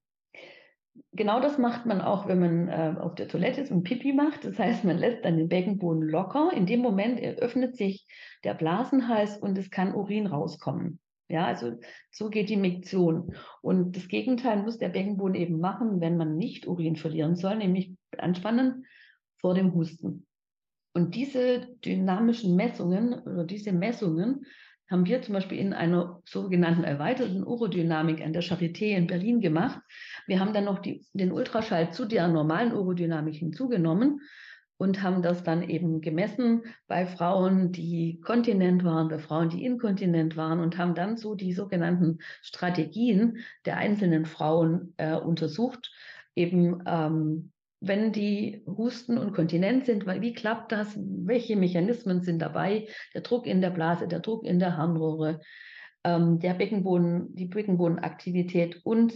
Genau 1.11 1.39
das 1.39 1.57
macht 1.57 1.85
man 1.85 2.01
auch, 2.01 2.27
wenn 2.27 2.39
man 2.39 2.67
äh, 2.67 2.95
auf 2.99 3.15
der 3.15 3.27
Toilette 3.27 3.61
ist 3.61 3.71
und 3.71 3.83
Pipi 3.83 4.13
macht. 4.13 4.45
Das 4.45 4.59
heißt, 4.59 4.83
man 4.83 4.97
lässt 4.97 5.25
dann 5.25 5.37
den 5.37 5.49
Beckenboden 5.49 6.03
locker. 6.03 6.51
In 6.53 6.65
dem 6.65 6.81
Moment 6.81 7.19
öffnet 7.39 7.75
sich 7.75 8.05
der 8.43 8.53
Blasenhals 8.53 9.37
und 9.37 9.57
es 9.57 9.71
kann 9.71 9.95
Urin 9.95 10.27
rauskommen. 10.27 10.99
Ja, 11.27 11.45
also 11.45 11.73
so 12.11 12.29
geht 12.29 12.49
die 12.49 12.57
Miktion. 12.57 13.35
Und 13.61 13.95
das 13.95 14.07
Gegenteil 14.07 14.63
muss 14.63 14.77
der 14.77 14.89
Beckenboden 14.89 15.35
eben 15.35 15.59
machen, 15.59 16.01
wenn 16.01 16.17
man 16.17 16.35
nicht 16.35 16.67
Urin 16.67 16.95
verlieren 16.95 17.35
soll, 17.35 17.57
nämlich 17.57 17.95
anspannen 18.17 18.85
vor 19.39 19.53
dem 19.53 19.73
Husten. 19.73 20.25
Und 20.93 21.15
diese 21.15 21.67
dynamischen 21.85 22.55
Messungen 22.55 23.13
oder 23.13 23.43
diese 23.45 23.71
Messungen 23.71 24.45
haben 24.89 25.05
wir 25.05 25.21
zum 25.21 25.33
Beispiel 25.33 25.59
in 25.59 25.73
einer 25.73 26.21
sogenannten 26.25 26.83
erweiterten 26.83 27.43
Urodynamik 27.43 28.21
an 28.21 28.33
der 28.33 28.41
Charité 28.41 28.95
in 28.95 29.07
Berlin 29.07 29.39
gemacht. 29.39 29.79
Wir 30.25 30.39
haben 30.39 30.53
dann 30.53 30.65
noch 30.65 30.79
die, 30.79 31.05
den 31.13 31.31
Ultraschall 31.31 31.91
zu 31.91 32.05
der 32.05 32.27
normalen 32.27 32.73
Urodynamik 32.73 33.35
hinzugenommen 33.35 34.21
und 34.77 35.03
haben 35.03 35.21
das 35.21 35.43
dann 35.43 35.61
eben 35.61 36.01
gemessen 36.01 36.63
bei 36.87 37.05
Frauen, 37.05 37.71
die 37.71 38.21
kontinent 38.21 38.83
waren, 38.83 39.09
bei 39.09 39.19
Frauen, 39.19 39.49
die 39.49 39.65
inkontinent 39.65 40.37
waren 40.37 40.59
und 40.59 40.77
haben 40.77 40.95
dann 40.95 41.17
so 41.17 41.35
die 41.35 41.53
sogenannten 41.53 42.19
Strategien 42.41 43.37
der 43.65 43.77
einzelnen 43.77 44.25
Frauen 44.25 44.93
äh, 44.97 45.15
untersucht, 45.15 45.91
eben 46.33 46.81
ähm, 46.87 47.51
wenn 47.81 48.11
die 48.11 48.63
Husten 48.65 49.17
und 49.17 49.33
Kontinent 49.33 49.85
sind, 49.85 50.05
wie 50.05 50.33
klappt 50.33 50.71
das? 50.71 50.97
Welche 50.97 51.55
Mechanismen 51.55 52.21
sind 52.21 52.39
dabei? 52.39 52.87
Der 53.13 53.21
Druck 53.21 53.47
in 53.47 53.61
der 53.61 53.69
Blase, 53.69 54.07
der 54.07 54.19
Druck 54.19 54.43
in 54.43 54.59
der 54.59 54.75
Harnröhre, 54.75 55.39
ähm, 56.03 56.39
der 56.39 56.53
Beckenboden, 56.53 57.35
die 57.35 57.45
Beckenbodenaktivität 57.45 58.81
und 58.83 59.13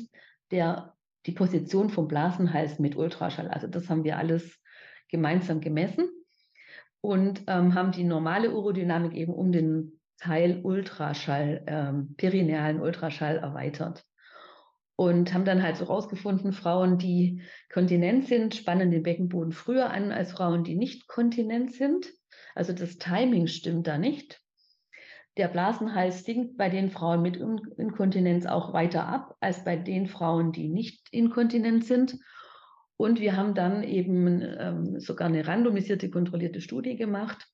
der, 0.51 0.93
die 1.25 1.33
Position 1.33 1.89
vom 1.89 2.07
Blasenhals 2.07 2.79
mit 2.79 2.95
Ultraschall. 2.95 3.49
Also 3.49 3.67
das 3.67 3.89
haben 3.89 4.03
wir 4.03 4.17
alles 4.17 4.59
gemeinsam 5.09 5.59
gemessen 5.59 6.09
und 7.01 7.43
ähm, 7.47 7.75
haben 7.75 7.91
die 7.91 8.05
normale 8.05 8.53
Urodynamik 8.53 9.13
eben 9.13 9.33
um 9.33 9.51
den 9.51 9.99
Teil 10.17 10.61
Ultraschall, 10.63 11.63
ähm, 11.67 12.15
perinealen 12.15 12.79
Ultraschall 12.79 13.37
erweitert 13.37 14.05
und 14.95 15.33
haben 15.33 15.45
dann 15.45 15.63
halt 15.63 15.77
so 15.77 15.85
rausgefunden, 15.85 16.53
Frauen, 16.53 16.97
die 16.97 17.41
kontinent 17.71 18.27
sind, 18.27 18.55
spannen 18.55 18.91
den 18.91 19.03
Beckenboden 19.03 19.51
früher 19.51 19.89
an 19.89 20.11
als 20.11 20.33
Frauen, 20.33 20.63
die 20.63 20.75
nicht 20.75 21.07
kontinent 21.07 21.73
sind. 21.73 22.07
Also 22.55 22.73
das 22.73 22.97
Timing 22.97 23.47
stimmt 23.47 23.87
da 23.87 23.97
nicht. 23.97 24.39
Der 25.37 25.47
Blasenhals 25.47 26.25
sinkt 26.25 26.57
bei 26.57 26.69
den 26.69 26.91
Frauen 26.91 27.23
mit 27.23 27.37
Inkontinenz 27.37 28.45
auch 28.45 28.71
weiter 28.73 29.07
ab 29.07 29.35
als 29.39 29.63
bei 29.63 29.75
den 29.75 30.05
Frauen, 30.07 30.51
die 30.51 30.67
nicht 30.67 31.07
inkontinent 31.11 31.85
sind. 31.85 32.19
Und 32.97 33.19
wir 33.19 33.35
haben 33.35 33.55
dann 33.55 33.83
eben 33.83 34.41
ähm, 34.41 34.99
sogar 34.99 35.27
eine 35.27 35.47
randomisierte, 35.47 36.11
kontrollierte 36.11 36.61
Studie 36.61 36.95
gemacht. 36.95 37.47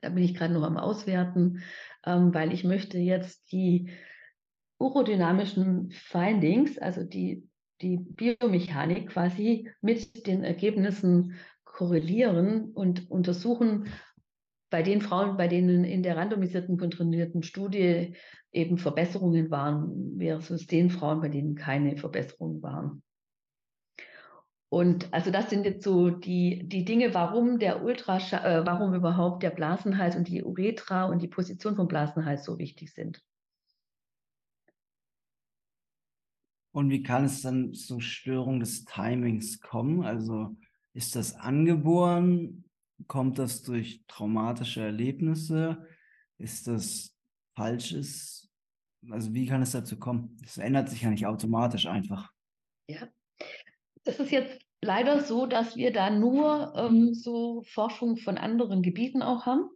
Da 0.00 0.10
bin 0.10 0.22
ich 0.22 0.34
gerade 0.34 0.54
noch 0.54 0.62
am 0.62 0.76
Auswerten, 0.76 1.62
ähm, 2.06 2.32
weil 2.32 2.52
ich 2.52 2.62
möchte 2.62 2.98
jetzt 2.98 3.50
die 3.50 3.90
urodynamischen 4.80 5.90
Findings, 5.90 6.78
also 6.78 7.04
die, 7.04 7.46
die 7.82 7.98
Biomechanik 7.98 9.10
quasi 9.10 9.70
mit 9.80 10.26
den 10.26 10.42
Ergebnissen 10.42 11.34
korrelieren 11.64 12.72
und 12.72 13.10
untersuchen, 13.10 13.88
bei 14.70 14.82
den 14.82 15.00
Frauen, 15.00 15.36
bei 15.36 15.48
denen 15.48 15.84
in 15.84 16.02
der 16.02 16.16
randomisierten, 16.16 16.78
kontrollierten 16.78 17.42
Studie 17.42 18.14
eben 18.52 18.78
Verbesserungen 18.78 19.50
waren, 19.50 20.16
versus 20.18 20.66
den 20.66 20.90
Frauen, 20.90 21.20
bei 21.20 21.28
denen 21.28 21.56
keine 21.56 21.96
Verbesserungen 21.96 22.62
waren. 22.62 23.02
Und 24.72 25.12
also 25.12 25.32
das 25.32 25.50
sind 25.50 25.64
jetzt 25.64 25.82
so 25.82 26.10
die, 26.10 26.68
die 26.68 26.84
Dinge, 26.84 27.12
warum 27.12 27.58
der 27.58 27.82
Ultraschall, 27.82 28.62
äh, 28.62 28.66
warum 28.66 28.94
überhaupt 28.94 29.42
der 29.42 29.50
Blasenhals 29.50 30.14
und 30.14 30.28
die 30.28 30.44
Uretra 30.44 31.06
und 31.06 31.20
die 31.20 31.28
Position 31.28 31.74
vom 31.74 31.88
Blasenhals 31.88 32.44
so 32.44 32.56
wichtig 32.58 32.94
sind. 32.94 33.20
Und 36.72 36.90
wie 36.90 37.02
kann 37.02 37.24
es 37.24 37.42
dann 37.42 37.74
zu 37.74 38.00
Störung 38.00 38.60
des 38.60 38.84
Timings 38.84 39.60
kommen? 39.60 40.02
Also 40.04 40.56
ist 40.94 41.16
das 41.16 41.34
angeboren? 41.34 42.64
Kommt 43.06 43.38
das 43.38 43.62
durch 43.62 44.04
traumatische 44.06 44.82
Erlebnisse? 44.82 45.86
Ist 46.38 46.66
das 46.68 47.16
falsches? 47.56 48.50
Also 49.10 49.32
wie 49.34 49.46
kann 49.46 49.62
es 49.62 49.72
dazu 49.72 49.98
kommen? 49.98 50.36
Es 50.44 50.58
ändert 50.58 50.88
sich 50.90 51.02
ja 51.02 51.10
nicht 51.10 51.26
automatisch 51.26 51.86
einfach. 51.86 52.30
Ja, 52.88 53.08
das 54.04 54.20
ist 54.20 54.30
jetzt 54.30 54.60
leider 54.82 55.20
so, 55.20 55.46
dass 55.46 55.76
wir 55.76 55.92
da 55.92 56.10
nur 56.10 56.72
ähm, 56.76 57.14
so 57.14 57.62
Forschung 57.62 58.16
von 58.16 58.38
anderen 58.38 58.82
Gebieten 58.82 59.22
auch 59.22 59.46
haben. 59.46 59.70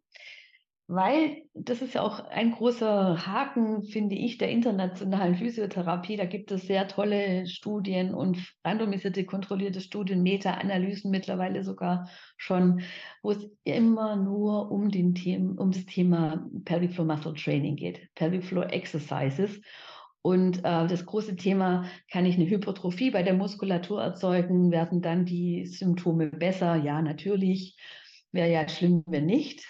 Weil 0.86 1.44
das 1.54 1.80
ist 1.80 1.94
ja 1.94 2.02
auch 2.02 2.20
ein 2.20 2.52
großer 2.52 3.26
Haken, 3.26 3.84
finde 3.84 4.16
ich, 4.16 4.36
der 4.36 4.50
internationalen 4.50 5.34
Physiotherapie. 5.36 6.16
Da 6.16 6.26
gibt 6.26 6.50
es 6.50 6.66
sehr 6.66 6.88
tolle 6.88 7.46
Studien 7.46 8.14
und 8.14 8.38
randomisierte, 8.64 9.24
kontrollierte 9.24 9.80
Studien, 9.80 10.22
Meta-Analysen 10.22 11.10
mittlerweile 11.10 11.64
sogar 11.64 12.08
schon, 12.36 12.82
wo 13.22 13.30
es 13.30 13.48
immer 13.64 14.16
nur 14.16 14.70
um, 14.70 14.90
den 14.90 15.14
Thema, 15.14 15.60
um 15.60 15.70
das 15.70 15.86
Thema 15.86 16.46
Pelvic 16.64 16.98
Muscle 16.98 17.34
Training 17.34 17.76
geht, 17.76 18.14
Pelvic 18.14 18.52
Exercises. 18.72 19.60
Und 20.20 20.60
äh, 20.60 20.86
das 20.86 21.04
große 21.04 21.36
Thema, 21.36 21.84
kann 22.10 22.24
ich 22.24 22.36
eine 22.36 22.48
Hypertrophie 22.48 23.10
bei 23.10 23.22
der 23.22 23.34
Muskulatur 23.34 24.02
erzeugen? 24.02 24.70
Werden 24.70 25.02
dann 25.02 25.26
die 25.26 25.66
Symptome 25.66 26.28
besser? 26.28 26.76
Ja, 26.76 27.02
natürlich. 27.02 27.76
Wäre 28.34 28.50
ja 28.50 28.68
schlimm, 28.68 29.04
wenn 29.06 29.26
nicht. 29.26 29.64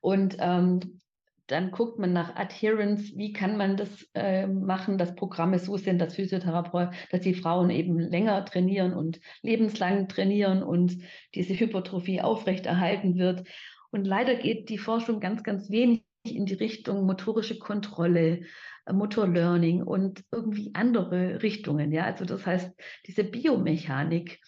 Und 0.00 0.36
ähm, 0.40 1.00
dann 1.46 1.70
guckt 1.70 2.00
man 2.00 2.12
nach 2.12 2.34
Adherence, 2.34 3.16
wie 3.16 3.32
kann 3.32 3.56
man 3.56 3.76
das 3.76 4.10
äh, 4.14 4.48
machen, 4.48 4.98
dass 4.98 5.14
Programme 5.14 5.60
so 5.60 5.76
sind, 5.76 6.00
dass 6.00 6.16
Physiotherapeuten, 6.16 6.96
dass 7.12 7.20
die 7.20 7.34
Frauen 7.34 7.70
eben 7.70 8.00
länger 8.00 8.44
trainieren 8.44 8.92
und 8.92 9.20
lebenslang 9.42 10.08
trainieren 10.08 10.64
und 10.64 10.96
diese 11.36 11.54
Hypertrophie 11.54 12.20
aufrechterhalten 12.20 13.18
wird. 13.18 13.46
Und 13.92 14.04
leider 14.04 14.34
geht 14.34 14.68
die 14.68 14.78
Forschung 14.78 15.20
ganz, 15.20 15.44
ganz 15.44 15.70
wenig 15.70 16.02
in 16.24 16.44
die 16.44 16.54
Richtung 16.54 17.06
motorische 17.06 17.60
Kontrolle, 17.60 18.40
äh, 18.86 18.92
Motorlearning 18.92 19.84
und 19.84 20.24
irgendwie 20.32 20.72
andere 20.74 21.40
Richtungen. 21.44 21.92
Ja, 21.92 22.06
also 22.06 22.24
das 22.24 22.44
heißt, 22.44 22.72
diese 23.06 23.22
Biomechanik, 23.22 24.40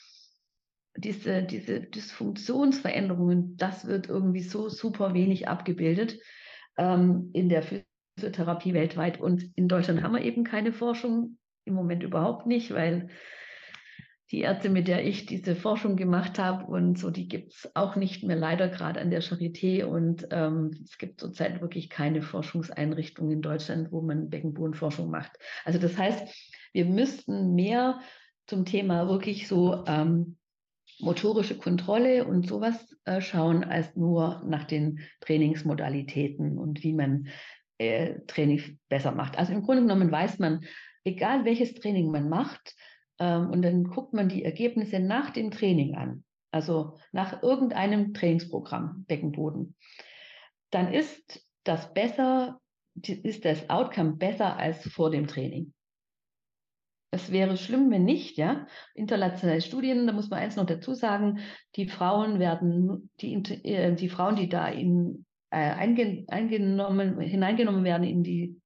diese, 1.01 1.43
diese 1.43 1.81
Dysfunktionsveränderungen, 1.81 3.57
das 3.57 3.87
wird 3.87 4.09
irgendwie 4.09 4.43
so 4.43 4.69
super 4.69 5.15
wenig 5.15 5.49
abgebildet 5.49 6.19
ähm, 6.77 7.31
in 7.33 7.49
der 7.49 7.63
Physiotherapie 7.63 8.75
weltweit. 8.75 9.21
Und 9.21 9.45
in 9.55 9.69
Deutschland 9.69 10.03
haben 10.03 10.15
wir 10.15 10.23
eben 10.23 10.45
keine 10.45 10.73
Forschung, 10.73 11.39
im 11.65 11.75
Moment 11.75 12.03
überhaupt 12.03 12.47
nicht, 12.47 12.73
weil 12.73 13.09
die 14.31 14.41
Ärzte, 14.41 14.69
mit 14.69 14.89
der 14.89 15.07
ich 15.07 15.25
diese 15.27 15.55
Forschung 15.55 15.97
gemacht 15.97 16.39
habe 16.39 16.67
und 16.67 16.99
so, 16.99 17.11
die 17.11 17.29
gibt 17.29 17.53
es 17.53 17.71
auch 17.75 17.97
nicht 17.97 18.25
mehr 18.25 18.37
leider 18.37 18.69
gerade 18.69 19.01
an 19.01 19.11
der 19.11 19.23
Charité. 19.23 19.85
Und 19.85 20.27
ähm, 20.31 20.71
es 20.85 20.99
gibt 20.99 21.21
zurzeit 21.21 21.61
wirklich 21.61 21.89
keine 21.89 22.23
Forschungseinrichtung 22.23 23.31
in 23.31 23.41
Deutschland, 23.41 23.93
wo 23.93 24.03
man 24.03 24.29
Beckenbodenforschung 24.29 25.11
macht. 25.11 25.33
Also 25.65 25.79
das 25.79 25.97
heißt, 25.97 26.29
wir 26.73 26.85
müssten 26.85 27.55
mehr 27.55 28.01
zum 28.47 28.65
Thema 28.65 29.09
wirklich 29.09 29.49
so 29.49 29.85
ähm, 29.87 30.37
motorische 31.01 31.57
Kontrolle 31.57 32.25
und 32.25 32.47
sowas 32.47 32.95
äh, 33.05 33.21
schauen, 33.21 33.65
als 33.65 33.97
nur 33.97 34.43
nach 34.47 34.65
den 34.65 35.01
Trainingsmodalitäten 35.21 36.59
und 36.59 36.83
wie 36.83 36.93
man 36.93 37.29
äh, 37.79 38.21
Training 38.27 38.79
besser 38.89 39.13
macht. 39.13 39.39
Also 39.39 39.53
im 39.53 39.63
Grunde 39.63 39.83
genommen 39.83 40.11
weiß 40.11 40.39
man, 40.39 40.65
egal 41.05 41.45
welches 41.45 41.75
Training 41.75 42.11
man 42.11 42.29
macht, 42.29 42.75
ähm, 43.19 43.51
und 43.51 43.63
dann 43.63 43.85
guckt 43.85 44.13
man 44.13 44.29
die 44.29 44.45
Ergebnisse 44.45 45.01
nach 45.01 45.31
dem 45.31 45.51
Training 45.51 45.95
an, 45.97 46.25
also 46.51 46.99
nach 47.13 47.43
irgendeinem 47.43 48.15
Trainingsprogramm, 48.15 49.05
Beckenboden, 49.07 49.77
dann 50.71 50.93
ist 50.93 51.47
das 51.65 51.93
besser, 51.93 52.61
ist 52.95 53.45
das 53.45 53.69
Outcome 53.71 54.17
besser 54.17 54.57
als 54.57 54.87
vor 54.89 55.11
dem 55.11 55.27
Training. 55.27 55.73
Es 57.11 57.33
wäre 57.33 57.57
schlimm, 57.57 57.91
wenn 57.91 58.05
nicht, 58.05 58.37
ja. 58.37 58.67
Internationale 58.95 59.63
Studien, 59.63 60.07
da 60.07 60.13
muss 60.13 60.29
man 60.29 60.41
eins 60.41 60.57
noch 60.57 60.67
dazu 60.67 60.93
sagen, 60.93 61.39
die 61.77 61.89
Frauen 61.89 62.39
werden, 62.39 63.11
die, 63.21 63.35
äh, 63.65 63.95
die 63.95 64.11
Frauen, 64.11 64.37
die 64.37 64.49
da 64.49 64.69
in, 64.69 65.25
äh, 65.51 65.57
eingenommen, 65.57 67.19
hineingenommen 67.21 67.85
werden 67.85 68.05
in 68.05 68.23
die 68.23 68.61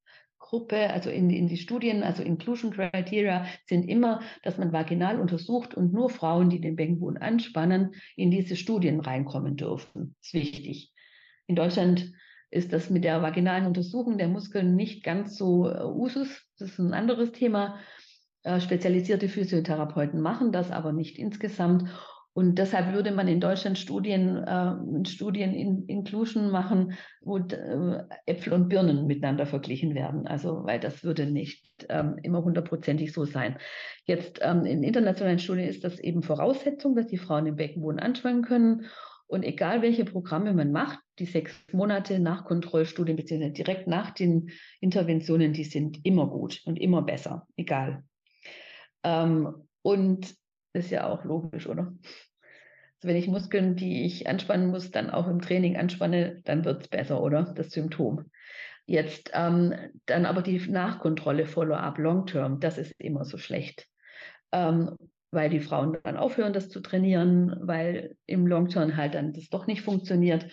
Gruppe, 0.53 0.91
also 0.91 1.09
in, 1.09 1.31
in 1.31 1.47
die 1.47 1.57
Studien, 1.57 2.03
also 2.03 2.23
Inclusion 2.23 2.73
Criteria, 2.73 3.47
sind 3.67 3.89
immer, 3.89 4.21
dass 4.43 4.59
man 4.59 4.73
vaginal 4.73 5.21
untersucht 5.21 5.75
und 5.75 5.93
nur 5.93 6.11
Frauen, 6.11 6.51
die 6.51 6.61
den 6.61 6.77
Beckenboden 6.77 7.19
anspannen, 7.19 7.95
in 8.17 8.31
diese 8.31 8.57
Studien 8.57 9.01
reinkommen 9.01 9.57
dürfen. 9.57 10.17
Das 10.19 10.27
ist 10.27 10.35
wichtig. 10.35 10.93
In 11.47 11.57
Deutschland 11.57 12.13
ist 12.51 12.73
das 12.73 12.91
mit 12.91 13.05
der 13.05 13.23
vaginalen 13.23 13.67
Untersuchung 13.67 14.19
der 14.19 14.29
Muskeln 14.29 14.77
nicht 14.77 15.03
ganz 15.03 15.39
so 15.39 15.65
uh, 15.65 16.03
Usus. 16.03 16.47
Das 16.59 16.71
ist 16.71 16.79
ein 16.79 16.93
anderes 16.93 17.33
Thema. 17.33 17.79
Äh, 18.45 18.61
spezialisierte 18.61 19.29
Physiotherapeuten 19.29 20.21
machen 20.21 20.53
das 20.53 20.71
aber 20.71 20.93
nicht 20.93 21.19
insgesamt. 21.19 21.89
Und 22.35 22.57
deshalb 22.57 22.95
würde 22.95 23.13
man 23.13 23.29
in 23.29 23.41
Deutschland 23.41 23.79
Studien, 23.79 24.39
äh, 24.39 25.07
Studien 25.07 25.53
in 25.53 25.85
Inclusion 25.87 26.51
machen, 26.51 26.95
wo 27.21 27.39
äh, 27.39 28.05
Äpfel 28.25 28.55
und 28.55 28.69
Birnen 28.69 29.07
miteinander 29.07 29.45
verglichen 29.45 29.95
werden. 29.95 30.27
Also, 30.27 30.65
weil 30.65 30.81
das 30.81 31.05
würde 31.05 31.27
nicht 31.27 31.63
ähm, 31.91 32.17
immer 32.23 32.43
hundertprozentig 32.43 33.13
so 33.13 33.27
sein. 33.27 33.59
Jetzt 34.07 34.41
ähm, 34.43 34.65
in 34.65 34.83
internationalen 34.83 35.39
Studien 35.39 35.69
ist 35.69 35.85
das 35.85 36.01
eben 36.01 36.23
Voraussetzung, 36.23 36.97
dass 36.97 37.07
die 37.07 37.19
Frauen 37.19 37.45
den 37.45 37.57
Beckenboden 37.57 38.01
anspannen 38.01 38.43
können. 38.43 38.87
Und 39.27 39.45
egal 39.45 39.83
welche 39.83 40.05
Programme 40.05 40.53
man 40.53 40.73
macht, 40.73 40.99
die 41.19 41.27
sechs 41.27 41.55
Monate 41.73 42.19
nach 42.19 42.45
Kontrollstudien 42.45 43.17
beziehungsweise 43.17 43.53
direkt 43.53 43.87
nach 43.87 44.11
den 44.11 44.51
Interventionen, 44.81 45.53
die 45.53 45.65
sind 45.65 46.05
immer 46.05 46.29
gut 46.29 46.63
und 46.65 46.79
immer 46.79 47.03
besser, 47.03 47.47
egal 47.57 48.05
ähm, 49.05 49.67
und 49.83 50.35
ist 50.73 50.91
ja 50.91 51.09
auch 51.09 51.25
logisch, 51.25 51.67
oder? 51.67 51.95
Also 53.03 53.09
wenn 53.09 53.17
ich 53.17 53.29
Muskeln, 53.29 53.77
die 53.77 54.05
ich 54.05 54.29
anspannen 54.29 54.69
muss, 54.69 54.91
dann 54.91 55.11
auch 55.11 55.29
im 55.29 55.41
Training 55.41 55.77
anspanne, 55.77 56.41
dann 56.45 56.65
wird 56.65 56.83
es 56.83 56.89
besser, 56.89 57.23
oder? 57.23 57.53
Das 57.57 57.71
Symptom. 57.71 58.31
Jetzt 58.87 59.31
ähm, 59.35 59.75
dann 60.07 60.27
aber 60.27 60.43
die 60.43 60.59
Nachkontrolle, 60.59 61.47
Follow-up, 61.47 61.99
Long-Term, 61.99 62.61
das 62.61 62.79
ist 62.79 62.93
immer 62.99 63.25
so 63.25 63.39
schlecht. 63.39 63.87
Ähm, 64.53 64.97
weil 65.31 65.49
die 65.49 65.61
Frauen 65.61 65.97
dann 66.05 66.17
aufhören, 66.17 66.53
das 66.53 66.69
zu 66.69 66.81
trainieren, 66.81 67.57
weil 67.61 68.17
im 68.27 68.47
Long-Term 68.47 68.97
halt 68.97 69.15
dann 69.15 69.33
das 69.33 69.49
doch 69.49 69.67
nicht 69.67 69.83
funktioniert. 69.83 70.47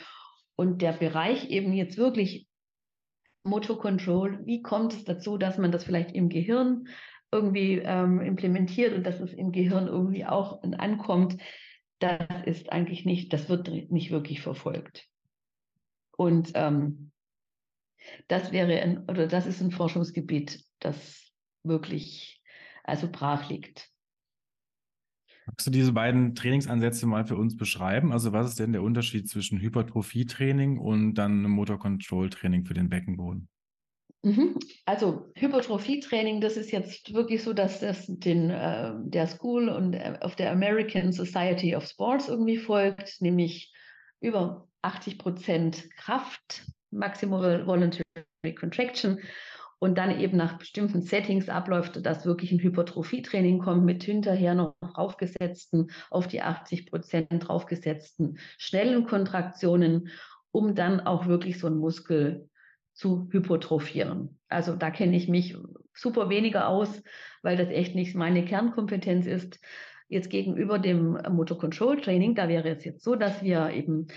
Und 0.56 0.82
der 0.82 0.94
Bereich 0.94 1.50
eben 1.50 1.74
jetzt 1.74 1.98
wirklich 1.98 2.48
Motor 3.44 3.80
Control, 3.80 4.40
wie 4.46 4.62
kommt 4.62 4.94
es 4.94 5.04
dazu, 5.04 5.38
dass 5.38 5.58
man 5.58 5.72
das 5.72 5.84
vielleicht 5.84 6.14
im 6.14 6.30
Gehirn 6.30 6.88
irgendwie 7.32 7.80
ähm, 7.80 8.22
implementiert 8.22 8.96
und 8.96 9.04
dass 9.04 9.20
es 9.20 9.34
im 9.34 9.52
Gehirn 9.52 9.88
irgendwie 9.88 10.26
auch 10.26 10.64
ankommt, 10.64 11.38
das 12.00 12.28
ist 12.46 12.72
eigentlich 12.72 13.06
nicht, 13.06 13.34
das 13.34 13.50
wird 13.50 13.70
nicht 13.92 14.12
wirklich 14.12 14.42
verfolgt. 14.42 15.08
Und 16.18 16.52
ähm, 16.56 17.12
das 18.28 18.52
wäre 18.52 18.82
ein, 18.82 19.10
oder 19.10 19.28
das 19.28 19.46
ist 19.46 19.62
ein 19.62 19.72
Forschungsgebiet, 19.72 20.64
das 20.80 21.32
wirklich 21.64 22.42
also 22.84 23.10
brach 23.12 23.50
liegt. 23.50 23.90
Magst 25.46 25.66
du 25.66 25.72
diese 25.72 25.94
beiden 25.94 26.36
Trainingsansätze 26.36 27.08
mal 27.08 27.26
für 27.26 27.36
uns 27.36 27.58
beschreiben? 27.58 28.12
Also 28.12 28.34
was 28.34 28.50
ist 28.50 28.60
denn 28.60 28.72
der 28.72 28.84
Unterschied 28.84 29.28
zwischen 29.28 29.60
Hypertrophie-Training 29.60 30.78
und 30.78 31.16
dann 31.16 31.42
Motor-Control-Training 31.44 32.66
für 32.66 32.76
den 32.76 32.90
Beckenboden? 32.90 33.50
Mhm. 34.22 34.58
Also 34.86 35.32
Hypertrophie-Training, 35.36 36.42
das 36.42 36.58
ist 36.58 36.72
jetzt 36.72 37.14
wirklich 37.14 37.42
so, 37.42 37.54
dass 37.54 37.80
das 37.80 38.06
den, 38.08 38.50
äh, 38.50 38.92
der 39.04 39.28
School 39.28 39.70
und 39.70 39.94
äh, 39.94 40.18
auf 40.22 40.36
der 40.36 40.52
American 40.52 41.14
Society 41.14 41.76
of 41.76 41.86
Sports 41.86 42.28
irgendwie 42.28 42.58
folgt, 42.58 43.22
nämlich 43.22 43.74
über 44.20 44.68
80 44.82 45.20
Prozent 45.20 45.90
Kraft, 45.96 46.66
Maximal 46.92 47.66
Voluntary 47.66 48.04
Contraction 48.60 49.20
und 49.80 49.98
dann 49.98 50.20
eben 50.20 50.36
nach 50.36 50.58
bestimmten 50.58 51.02
Settings 51.02 51.48
abläuft, 51.48 52.06
dass 52.06 52.26
wirklich 52.26 52.52
ein 52.52 52.60
Hypertrophie-Training 52.60 53.60
kommt 53.60 53.86
mit 53.86 54.04
hinterher 54.04 54.54
noch 54.54 54.76
draufgesetzten, 54.82 55.92
auf 56.10 56.28
die 56.28 56.42
80 56.42 56.92
Prozent 56.92 57.48
draufgesetzten 57.48 58.38
schnellen 58.58 59.06
Kontraktionen, 59.06 60.10
um 60.52 60.76
dann 60.76 61.00
auch 61.00 61.28
wirklich 61.28 61.60
so 61.60 61.68
einen 61.68 61.78
Muskel 61.78 62.49
zu 63.00 63.30
hypotrophieren. 63.32 64.38
Also 64.50 64.76
da 64.76 64.92
kenne 64.92 65.16
ich 65.16 65.30
mich 65.30 65.56
super 65.94 66.30
weniger 66.30 66.68
aus, 66.68 67.02
weil 67.42 67.56
das 67.56 67.70
echt 67.70 67.96
nicht 67.96 68.14
meine 68.14 68.44
Kernkompetenz 68.44 69.26
ist. 69.26 69.62
Jetzt 70.10 70.30
gegenüber 70.30 70.80
dem 70.80 71.18
Motor 71.30 71.60
Control 71.60 72.02
Training, 72.02 72.36
da 72.36 72.50
wäre 72.50 72.68
es 72.68 72.84
jetzt 72.84 73.06
so, 73.06 73.16
dass 73.16 73.42
wir 73.42 73.70
eben 73.70 74.08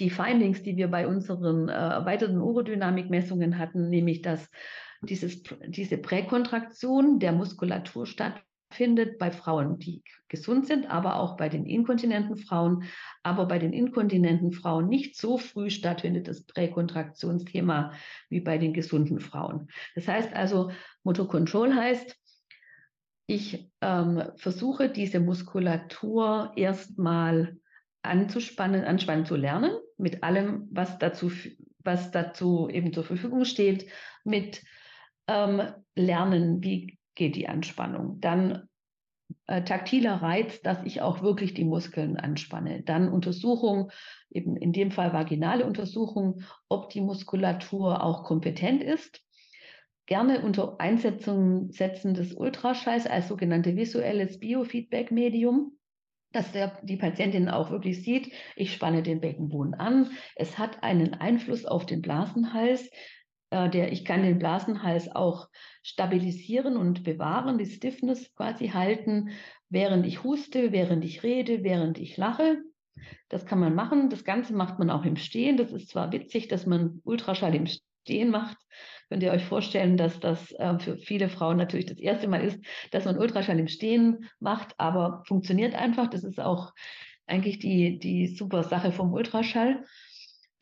die 0.00 0.10
Findings, 0.10 0.64
die 0.64 0.76
wir 0.76 0.88
bei 0.88 1.06
unseren 1.06 1.68
äh, 1.68 1.72
erweiterten 1.72 2.40
Urodynamikmessungen 2.40 3.58
hatten, 3.58 3.88
nämlich 3.88 4.22
dass 4.22 4.50
dieses, 5.02 5.44
diese 5.68 5.98
Präkontraktion 5.98 7.20
der 7.20 7.30
Muskulatur 7.30 8.06
stattfindet 8.06 8.51
findet 8.72 9.18
bei 9.18 9.30
Frauen, 9.30 9.78
die 9.78 10.02
gesund 10.28 10.66
sind, 10.66 10.90
aber 10.90 11.16
auch 11.16 11.36
bei 11.36 11.48
den 11.48 11.66
inkontinenten 11.66 12.36
Frauen, 12.36 12.84
aber 13.22 13.46
bei 13.46 13.58
den 13.58 13.72
inkontinenten 13.72 14.52
Frauen 14.52 14.88
nicht 14.88 15.16
so 15.16 15.38
früh 15.38 15.70
stattfindet 15.70 16.28
das 16.28 16.44
Präkontraktionsthema 16.44 17.92
wie 18.28 18.40
bei 18.40 18.58
den 18.58 18.72
gesunden 18.72 19.20
Frauen. 19.20 19.68
Das 19.94 20.08
heißt 20.08 20.32
also, 20.34 20.70
Motor 21.04 21.28
Control 21.28 21.74
heißt, 21.74 22.16
ich 23.26 23.70
ähm, 23.80 24.22
versuche 24.36 24.88
diese 24.88 25.20
Muskulatur 25.20 26.52
erstmal 26.56 27.56
anzuspannen, 28.02 28.84
anspannen 28.84 29.26
zu 29.26 29.36
lernen, 29.36 29.70
mit 29.96 30.22
allem, 30.24 30.68
was 30.70 30.98
dazu 30.98 31.30
was 31.84 32.10
dazu 32.10 32.68
eben 32.70 32.92
zur 32.92 33.04
Verfügung 33.04 33.44
steht, 33.44 33.90
mit 34.24 34.62
ähm, 35.26 35.62
Lernen, 35.94 36.62
wie 36.62 36.98
geht 37.14 37.36
die 37.36 37.48
Anspannung. 37.48 38.20
Dann 38.20 38.68
äh, 39.46 39.62
taktiler 39.62 40.16
Reiz, 40.16 40.60
dass 40.62 40.82
ich 40.84 41.00
auch 41.00 41.22
wirklich 41.22 41.54
die 41.54 41.64
Muskeln 41.64 42.16
anspanne. 42.16 42.82
Dann 42.82 43.08
Untersuchung, 43.08 43.90
eben 44.30 44.56
in 44.56 44.72
dem 44.72 44.90
Fall 44.90 45.12
vaginale 45.12 45.66
Untersuchung, 45.66 46.42
ob 46.68 46.90
die 46.90 47.00
Muskulatur 47.00 48.02
auch 48.02 48.24
kompetent 48.24 48.82
ist. 48.82 49.20
Gerne 50.06 50.42
unter 50.42 50.80
Einsetzung 50.80 51.70
setzen 51.70 52.14
des 52.14 52.34
Ultraschalls 52.34 53.06
als 53.06 53.28
sogenannte 53.28 53.76
visuelles 53.76 54.40
Biofeedback-Medium 54.40 55.76
dass 56.32 56.50
der, 56.52 56.78
die 56.82 56.96
Patientin 56.96 57.48
auch 57.48 57.70
wirklich 57.70 58.02
sieht, 58.02 58.32
ich 58.56 58.72
spanne 58.72 59.02
den 59.02 59.20
Beckenboden 59.20 59.74
an. 59.74 60.10
Es 60.34 60.58
hat 60.58 60.82
einen 60.82 61.14
Einfluss 61.14 61.64
auf 61.66 61.86
den 61.86 62.02
Blasenhals. 62.02 62.90
Äh, 63.52 63.68
der, 63.68 63.92
ich 63.92 64.04
kann 64.04 64.22
den 64.22 64.38
Blasenhals 64.38 65.14
auch 65.14 65.48
stabilisieren 65.82 66.78
und 66.78 67.04
bewahren, 67.04 67.58
die 67.58 67.66
Stiffness 67.66 68.34
quasi 68.34 68.68
halten, 68.68 69.30
während 69.68 70.06
ich 70.06 70.24
huste, 70.24 70.72
während 70.72 71.04
ich 71.04 71.22
rede, 71.22 71.62
während 71.62 71.98
ich 71.98 72.16
lache. 72.16 72.62
Das 73.28 73.44
kann 73.44 73.60
man 73.60 73.74
machen. 73.74 74.08
Das 74.08 74.24
Ganze 74.24 74.54
macht 74.54 74.78
man 74.78 74.90
auch 74.90 75.04
im 75.04 75.16
Stehen. 75.16 75.58
Das 75.58 75.70
ist 75.70 75.90
zwar 75.90 76.12
witzig, 76.12 76.48
dass 76.48 76.66
man 76.66 77.00
Ultraschall 77.04 77.54
im 77.54 77.66
Stehen 77.66 78.30
macht. 78.30 78.56
Könnt 79.10 79.22
ihr 79.22 79.32
euch 79.32 79.44
vorstellen, 79.44 79.98
dass 79.98 80.18
das 80.18 80.52
äh, 80.52 80.78
für 80.78 80.96
viele 80.96 81.28
Frauen 81.28 81.58
natürlich 81.58 81.86
das 81.86 81.98
erste 81.98 82.28
Mal 82.28 82.42
ist, 82.42 82.58
dass 82.90 83.04
man 83.04 83.18
Ultraschall 83.18 83.58
im 83.58 83.68
Stehen 83.68 84.30
macht, 84.40 84.74
aber 84.78 85.22
funktioniert 85.26 85.74
einfach. 85.74 86.08
Das 86.08 86.24
ist 86.24 86.40
auch 86.40 86.72
eigentlich 87.26 87.58
die, 87.58 87.98
die 87.98 88.28
super 88.28 88.62
Sache 88.62 88.92
vom 88.92 89.12
Ultraschall, 89.12 89.84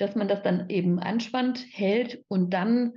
dass 0.01 0.15
man 0.15 0.29
das 0.29 0.43
dann 0.43 0.69
eben 0.71 0.99
anspannt, 0.99 1.65
hält 1.71 2.25
und 2.29 2.51
dann 2.51 2.95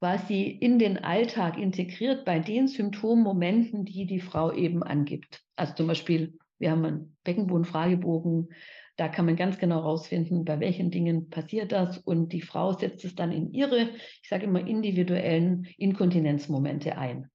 quasi 0.00 0.44
in 0.44 0.78
den 0.78 0.98
Alltag 0.98 1.58
integriert 1.58 2.24
bei 2.24 2.38
den 2.38 2.68
Symptommomenten, 2.68 3.84
die 3.84 4.06
die 4.06 4.20
Frau 4.20 4.52
eben 4.52 4.82
angibt. 4.82 5.42
Also 5.56 5.74
zum 5.74 5.86
Beispiel, 5.86 6.38
wir 6.58 6.70
haben 6.70 6.84
einen 6.84 7.16
Beckenbodenfragebogen, 7.24 8.50
da 8.96 9.08
kann 9.08 9.26
man 9.26 9.36
ganz 9.36 9.58
genau 9.58 9.76
herausfinden, 9.76 10.44
bei 10.44 10.58
welchen 10.60 10.90
Dingen 10.90 11.28
passiert 11.28 11.72
das 11.72 11.98
und 11.98 12.32
die 12.32 12.40
Frau 12.40 12.72
setzt 12.72 13.04
es 13.04 13.14
dann 13.14 13.30
in 13.30 13.52
ihre, 13.52 13.90
ich 14.22 14.28
sage 14.28 14.44
immer, 14.44 14.66
individuellen 14.66 15.66
Inkontinenzmomente 15.76 16.96
ein. 16.96 17.30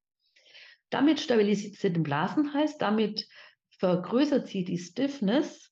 Damit 0.90 1.20
stabilisiert 1.20 1.76
sie 1.76 1.94
den 1.94 2.04
Blasenhals, 2.04 2.78
damit 2.78 3.28
vergrößert 3.78 4.48
sie 4.48 4.64
die 4.64 4.78
Stiffness 4.78 5.71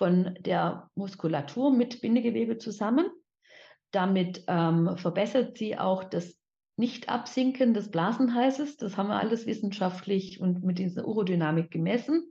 von 0.00 0.34
der 0.40 0.88
Muskulatur 0.96 1.70
mit 1.70 2.00
Bindegewebe 2.00 2.58
zusammen 2.58 3.06
damit 3.90 4.44
ähm, 4.46 4.96
verbessert 4.96 5.58
sie 5.58 5.76
auch 5.78 6.04
das 6.04 6.38
Nicht-Absinken 6.76 7.74
des 7.74 7.90
Blasenhalses. 7.90 8.76
Das 8.76 8.96
haben 8.96 9.08
wir 9.08 9.18
alles 9.18 9.46
wissenschaftlich 9.46 10.40
und 10.40 10.62
mit 10.64 10.78
dieser 10.78 11.06
Urodynamik 11.06 11.70
gemessen. 11.70 12.30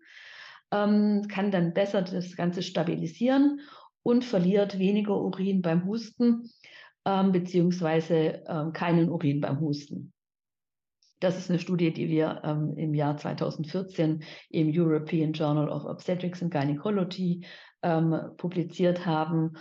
Ähm, 0.71 1.27
kann 1.27 1.51
dann 1.51 1.73
besser 1.73 2.01
das 2.01 2.35
Ganze 2.35 2.61
stabilisieren 2.61 3.61
und 4.03 4.23
verliert 4.23 4.79
weniger 4.79 5.19
Urin 5.19 5.61
beim 5.61 5.85
Husten 5.85 6.49
ähm, 7.05 7.31
beziehungsweise 7.31 8.43
ähm, 8.47 8.71
keinen 8.71 9.09
Urin 9.09 9.41
beim 9.41 9.59
Husten. 9.59 10.13
Das 11.19 11.37
ist 11.37 11.49
eine 11.49 11.59
Studie, 11.59 11.91
die 11.91 12.09
wir 12.09 12.41
ähm, 12.43 12.73
im 12.77 12.93
Jahr 12.93 13.17
2014 13.17 14.23
im 14.49 14.71
European 14.73 15.33
Journal 15.33 15.69
of 15.69 15.85
Obstetrics 15.85 16.41
and 16.41 16.51
Gynecology 16.51 17.45
ähm, 17.83 18.15
publiziert 18.37 19.05
haben. 19.05 19.53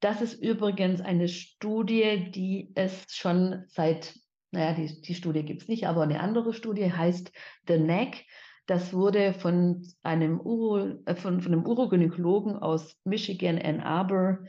Das 0.00 0.20
ist 0.20 0.34
übrigens 0.34 1.00
eine 1.00 1.28
Studie, 1.28 2.30
die 2.30 2.70
es 2.74 3.06
schon 3.08 3.64
seit, 3.68 4.14
naja, 4.50 4.74
die, 4.74 5.00
die 5.00 5.14
Studie 5.14 5.44
gibt 5.44 5.62
es 5.62 5.68
nicht, 5.68 5.86
aber 5.86 6.02
eine 6.02 6.20
andere 6.20 6.52
Studie 6.52 6.92
heißt 6.92 7.32
The 7.66 7.78
Neck. 7.78 8.24
Das 8.66 8.92
wurde 8.92 9.32
von 9.32 9.86
einem, 10.02 10.40
Uro, 10.40 10.98
äh, 11.06 11.14
von, 11.14 11.40
von 11.40 11.52
einem 11.52 11.64
Urogynäkologen 11.64 12.56
aus 12.56 12.96
Michigan, 13.04 13.60
Ann 13.62 13.80
Arbor, 13.80 14.40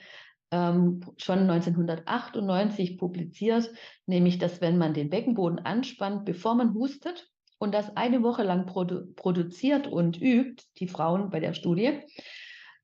ähm, 0.51 1.01
schon 1.17 1.39
1998 1.49 2.97
publiziert, 2.97 3.69
nämlich 4.05 4.37
dass 4.37 4.61
wenn 4.61 4.77
man 4.77 4.93
den 4.93 5.09
Beckenboden 5.09 5.59
anspannt, 5.59 6.25
bevor 6.25 6.55
man 6.55 6.73
hustet 6.73 7.29
und 7.57 7.73
das 7.73 7.95
eine 7.97 8.23
Woche 8.23 8.43
lang 8.43 8.65
produ 8.65 9.07
produziert 9.15 9.87
und 9.87 10.21
übt, 10.21 10.63
die 10.77 10.87
Frauen 10.87 11.29
bei 11.29 11.39
der 11.39 11.53
Studie, 11.53 11.99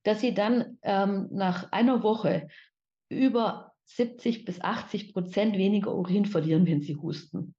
dass 0.02 0.20
sie 0.20 0.34
dann 0.34 0.78
ähm, 0.82 1.28
nach 1.32 1.72
einer 1.72 2.02
Woche 2.02 2.48
über 3.08 3.72
70 3.86 4.44
bis 4.44 4.60
80 4.60 5.12
Prozent 5.12 5.56
weniger 5.56 5.94
Urin 5.94 6.26
verlieren, 6.26 6.66
wenn 6.66 6.82
sie 6.82 6.96
husten. 6.96 7.54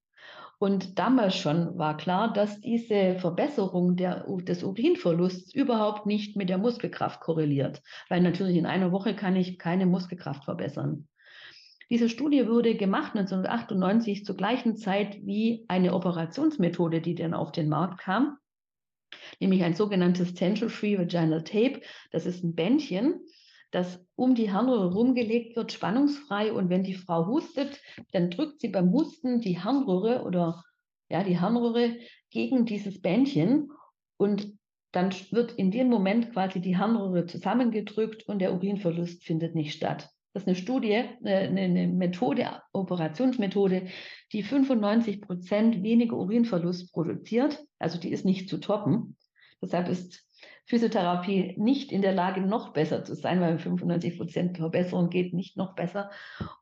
Und 0.58 0.98
damals 0.98 1.36
schon 1.36 1.78
war 1.78 1.98
klar, 1.98 2.32
dass 2.32 2.62
diese 2.62 3.16
Verbesserung 3.20 3.96
der, 3.96 4.26
des 4.44 4.64
Urinverlusts 4.64 5.54
überhaupt 5.54 6.06
nicht 6.06 6.38
mit 6.38 6.50
der 6.50 6.58
Muskelkraft 6.58 7.20
korreliert, 7.20 7.82
weil 8.10 8.22
natürlich 8.22 8.56
in 8.58 8.66
einer 8.66 8.92
Woche 8.92 9.16
kann 9.16 9.36
ich 9.36 9.60
keine 9.60 9.86
Muskelkraft 9.86 10.46
verbessern. 10.46 11.08
Diese 11.90 12.10
Studie 12.10 12.48
wurde 12.48 12.76
gemacht 12.76 13.16
1998 13.16 14.26
zur 14.26 14.36
gleichen 14.36 14.76
Zeit 14.76 15.18
wie 15.24 15.66
eine 15.68 15.94
Operationsmethode, 15.94 17.02
die 17.02 17.16
dann 17.16 17.34
auf 17.34 17.52
den 17.52 17.70
Markt 17.70 18.00
kam 18.00 18.38
nämlich 19.40 19.64
ein 19.64 19.74
sogenanntes 19.74 20.34
Tension-Free 20.34 20.98
Vaginal 20.98 21.44
Tape. 21.44 21.82
Das 22.12 22.26
ist 22.26 22.44
ein 22.44 22.56
Bändchen, 22.56 23.22
das 23.72 24.06
um 24.16 24.36
die 24.36 24.52
Harnröhre 24.52 24.94
rumgelegt 24.94 25.56
wird, 25.56 25.72
spannungsfrei. 25.72 26.54
Und 26.54 26.70
wenn 26.70 26.84
die 26.84 26.94
Frau 26.94 27.28
hustet, 27.28 27.82
dann 28.12 28.30
drückt 28.30 28.62
sie 28.62 28.70
beim 28.70 28.92
Husten 28.92 29.42
die 29.42 29.60
Harnröhre 29.60 30.24
oder 30.24 30.64
ja, 31.10 31.24
die 31.24 31.40
Harnröhre 31.40 31.98
gegen 32.30 32.66
dieses 32.66 33.02
Bändchen 33.02 33.72
und 34.18 34.58
dann 34.92 35.14
wird 35.32 35.52
in 35.54 35.72
dem 35.72 35.90
Moment 35.90 36.32
quasi 36.32 36.62
die 36.62 36.78
Harnröhre 36.78 37.26
zusammengedrückt 37.26 38.28
und 38.28 38.40
der 38.40 38.54
Urinverlust 38.54 39.24
findet 39.26 39.54
nicht 39.54 39.74
statt. 39.74 40.10
Das 40.34 40.44
ist 40.44 40.48
eine 40.48 40.56
Studie, 40.56 40.92
äh, 41.24 41.48
eine, 41.48 41.62
eine 41.62 41.88
Methode, 41.88 42.62
Operationsmethode, 42.74 43.88
die 44.32 44.44
95 44.44 45.22
Prozent 45.22 45.84
weniger 45.84 46.18
Urinverlust 46.18 46.94
produziert. 46.94 47.64
Also 47.80 48.00
die 48.00 48.12
ist 48.12 48.26
nicht 48.26 48.50
zu 48.50 48.58
toppen. 48.58 49.18
Deshalb 49.62 49.90
ist 49.90 50.26
Physiotherapie 50.68 51.54
nicht 51.58 51.92
in 51.92 52.02
der 52.02 52.14
Lage, 52.14 52.42
noch 52.42 52.74
besser 52.74 53.04
zu 53.04 53.14
sein, 53.14 53.40
weil 53.40 53.60
95 53.60 54.18
Prozent 54.18 54.58
Verbesserung 54.58 55.10
geht 55.10 55.32
nicht 55.34 55.58
noch 55.58 55.76
besser 55.76 56.10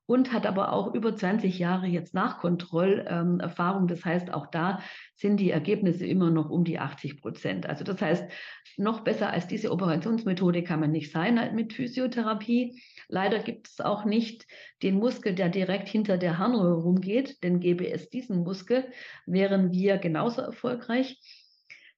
und 0.05 0.33
hat 0.33 0.45
aber 0.45 0.73
auch 0.73 0.93
über 0.93 1.15
20 1.15 1.57
Jahre 1.57 1.87
jetzt 1.87 2.13
Nachkontrollerfahrung. 2.13 3.83
Ähm, 3.83 3.87
das 3.87 4.03
heißt, 4.03 4.33
auch 4.33 4.47
da 4.47 4.79
sind 5.15 5.37
die 5.37 5.51
Ergebnisse 5.51 6.05
immer 6.05 6.31
noch 6.31 6.49
um 6.49 6.65
die 6.65 6.79
80 6.79 7.21
Prozent. 7.21 7.65
Also 7.65 7.85
das 7.85 8.01
heißt, 8.01 8.29
noch 8.75 9.01
besser 9.05 9.29
als 9.29 9.47
diese 9.47 9.71
Operationsmethode 9.71 10.63
kann 10.63 10.81
man 10.81 10.91
nicht 10.91 11.11
sein 11.11 11.39
halt 11.39 11.53
mit 11.53 11.71
Physiotherapie. 11.71 12.81
Leider 13.07 13.39
gibt 13.39 13.69
es 13.69 13.79
auch 13.79 14.03
nicht 14.03 14.45
den 14.81 14.95
Muskel, 14.95 15.33
der 15.33 15.47
direkt 15.47 15.87
hinter 15.87 16.17
der 16.17 16.39
Harnröhre 16.39 16.81
rumgeht, 16.81 17.41
denn 17.43 17.61
gäbe 17.61 17.89
es 17.89 18.09
diesen 18.09 18.43
Muskel, 18.43 18.85
wären 19.25 19.71
wir 19.71 19.97
genauso 19.97 20.41
erfolgreich. 20.41 21.19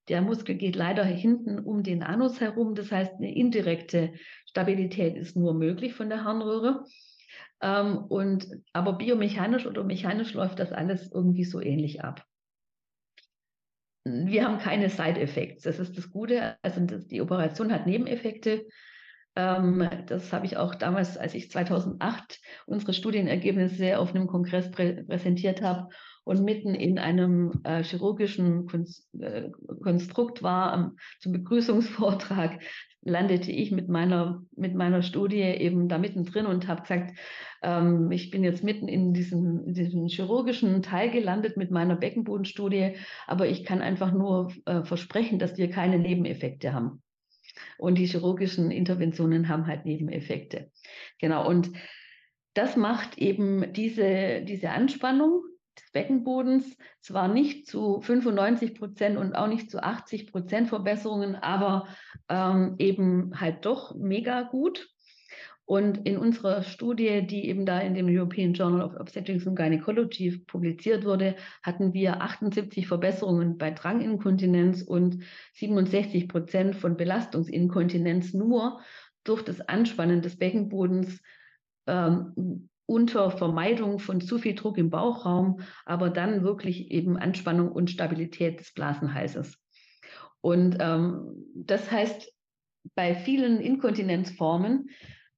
Der 0.08 0.22
Muskel 0.22 0.56
geht 0.56 0.76
leider 0.76 1.03
hinten 1.03 1.60
um 1.60 1.84
den 1.84 2.03
Anus 2.03 2.39
herum. 2.39 2.76
Das 2.76 2.91
heißt, 2.91 3.16
eine 3.16 3.34
indirekte 3.36 4.14
Stabilität 4.45 5.16
ist 5.16 5.36
nur 5.36 5.53
möglich 5.53 5.93
von 5.93 6.10
der 6.10 6.24
Harnröhre. 6.24 6.86
Ähm, 7.62 7.97
und, 7.97 8.47
aber 8.74 8.93
biomechanisch 8.93 9.66
oder 9.66 9.84
mechanisch 9.84 10.34
läuft 10.34 10.60
das 10.60 10.72
alles 10.72 11.12
irgendwie 11.12 11.45
so 11.45 11.62
ähnlich 11.62 12.03
ab. 12.03 12.24
Wir 14.03 14.45
haben 14.45 14.60
keine 14.60 14.89
Side-Effects. 14.89 15.64
Das 15.64 15.80
ist 15.80 15.97
das 15.97 16.12
Gute. 16.12 16.58
Also 16.62 16.86
die 16.86 17.22
Operation 17.22 17.72
hat 17.72 17.88
Nebeneffekte. 17.88 18.68
Ähm, 19.36 19.89
das 20.06 20.32
habe 20.32 20.45
ich 20.45 20.58
auch 20.58 20.76
damals, 20.76 21.18
als 21.18 21.34
ich 21.34 21.49
2008 21.49 22.39
unsere 22.68 22.93
Studienergebnisse 22.93 23.97
auf 23.97 24.14
einem 24.14 24.28
Kongress 24.28 24.70
prä 24.70 25.03
präsentiert 25.03 25.64
habe 25.64 25.89
und 26.26 26.43
mitten 26.43 26.73
in 26.73 26.99
einem 26.99 27.61
äh, 27.63 27.84
chirurgischen 27.84 28.65
Kunst, 28.65 29.07
äh, 29.19 29.49
Konstrukt 29.82 30.43
war, 30.43 30.73
ähm, 30.73 30.97
zum 31.19 31.32
Begrüßungsvortrag, 31.32 32.59
landete 33.07 33.51
ich 33.51 33.71
mit 33.71 33.88
meiner, 33.88 34.41
mit 34.55 34.73
meiner 34.73 35.03
Studie 35.03 35.41
eben 35.41 35.88
da 35.88 35.99
mittendrin 35.99 36.47
und 36.47 36.67
habe 36.67 36.82
gesagt, 36.82 37.15
ähm, 37.61 38.11
ich 38.11 38.32
bin 38.32 38.43
jetzt 38.43 38.63
mitten 38.63 38.88
in 38.88 39.13
diesem, 39.13 39.73
diesem 39.73 40.07
chirurgischen 40.07 40.82
Teil 40.82 41.11
gelandet 41.11 41.55
mit 41.55 41.69
meiner 41.69 41.95
Beckenbodenstudie, 41.95 42.95
aber 43.28 43.47
ich 43.47 43.63
kann 43.63 43.82
einfach 43.82 44.11
nur 44.11 44.51
äh, 44.65 44.84
versprechen, 44.84 45.38
dass 45.38 45.57
wir 45.57 45.69
keine 45.69 45.99
Nebeneffekte 45.99 46.73
haben. 46.73 47.03
Und 47.78 47.99
die 47.99 48.07
chirurgischen 48.07 48.71
Interventionen 48.71 49.47
haben 49.47 49.67
halt 49.67 49.86
Nebeneffekte. 49.86 50.71
Genau. 51.19 51.47
Und 51.47 51.71
das 52.55 52.76
macht 52.76 53.19
eben 53.19 53.71
diese, 53.73 54.41
diese 54.41 54.71
Anspannung 54.71 55.43
Beckenbodens 55.93 56.78
zwar 57.01 57.28
nicht 57.28 57.67
zu 57.67 58.01
95 58.01 58.76
Prozent 58.76 59.17
und 59.17 59.36
auch 59.36 59.47
nicht 59.47 59.69
zu 59.71 59.82
80 59.82 60.32
Prozent 60.32 60.69
Verbesserungen, 60.69 61.36
aber 61.36 61.88
ähm, 62.30 62.76
eben 62.80 63.39
halt 63.39 63.65
doch 63.65 63.95
mega 63.95 64.43
gut. 64.43 64.89
Und 65.67 66.05
in 66.05 66.17
unserer 66.17 66.61
Studie, 66.61 67.26
die 67.26 67.47
eben 67.47 67.65
da 67.65 67.80
in 67.80 67.95
dem 67.95 68.07
European 68.07 68.53
Journal 68.53 68.84
of 68.84 68.99
Obstetrics 68.99 69.47
and 69.47 69.57
Gynecology 69.57 70.38
publiziert 70.45 71.05
wurde, 71.05 71.36
hatten 71.63 71.91
wir 71.93 72.21
78 72.21 72.88
Verbesserungen 72.88 73.57
bei 73.57 73.71
Dranginkontinenz 73.71 74.84
und 74.84 75.23
67 75.53 76.28
Prozent 76.28 76.76
von 76.76 76.97
Belastungsinkontinenz 76.97 78.36
nur 78.36 78.80
durch 79.23 79.41
das 79.41 79.59
Anspannen 79.61 80.21
des 80.21 80.38
Beckenbodens 80.38 81.19
ähm, 81.88 82.69
unter 82.86 83.31
Vermeidung 83.31 83.99
von 83.99 84.21
zu 84.21 84.38
viel 84.38 84.55
Druck 84.55 84.77
im 84.77 84.89
Bauchraum, 84.89 85.61
aber 85.86 86.09
dann 86.09 86.43
wirklich 86.43 86.91
eben 86.91 87.17
Anspannung 87.17 87.71
und 87.71 87.89
Stabilität 87.89 88.59
des 88.59 88.73
Blasenhalses. 88.73 89.57
Und 90.41 90.77
ähm, 90.79 91.45
das 91.55 91.91
heißt, 91.91 92.31
bei 92.93 93.15
vielen 93.15 93.59
Inkontinenzformen 93.59 94.89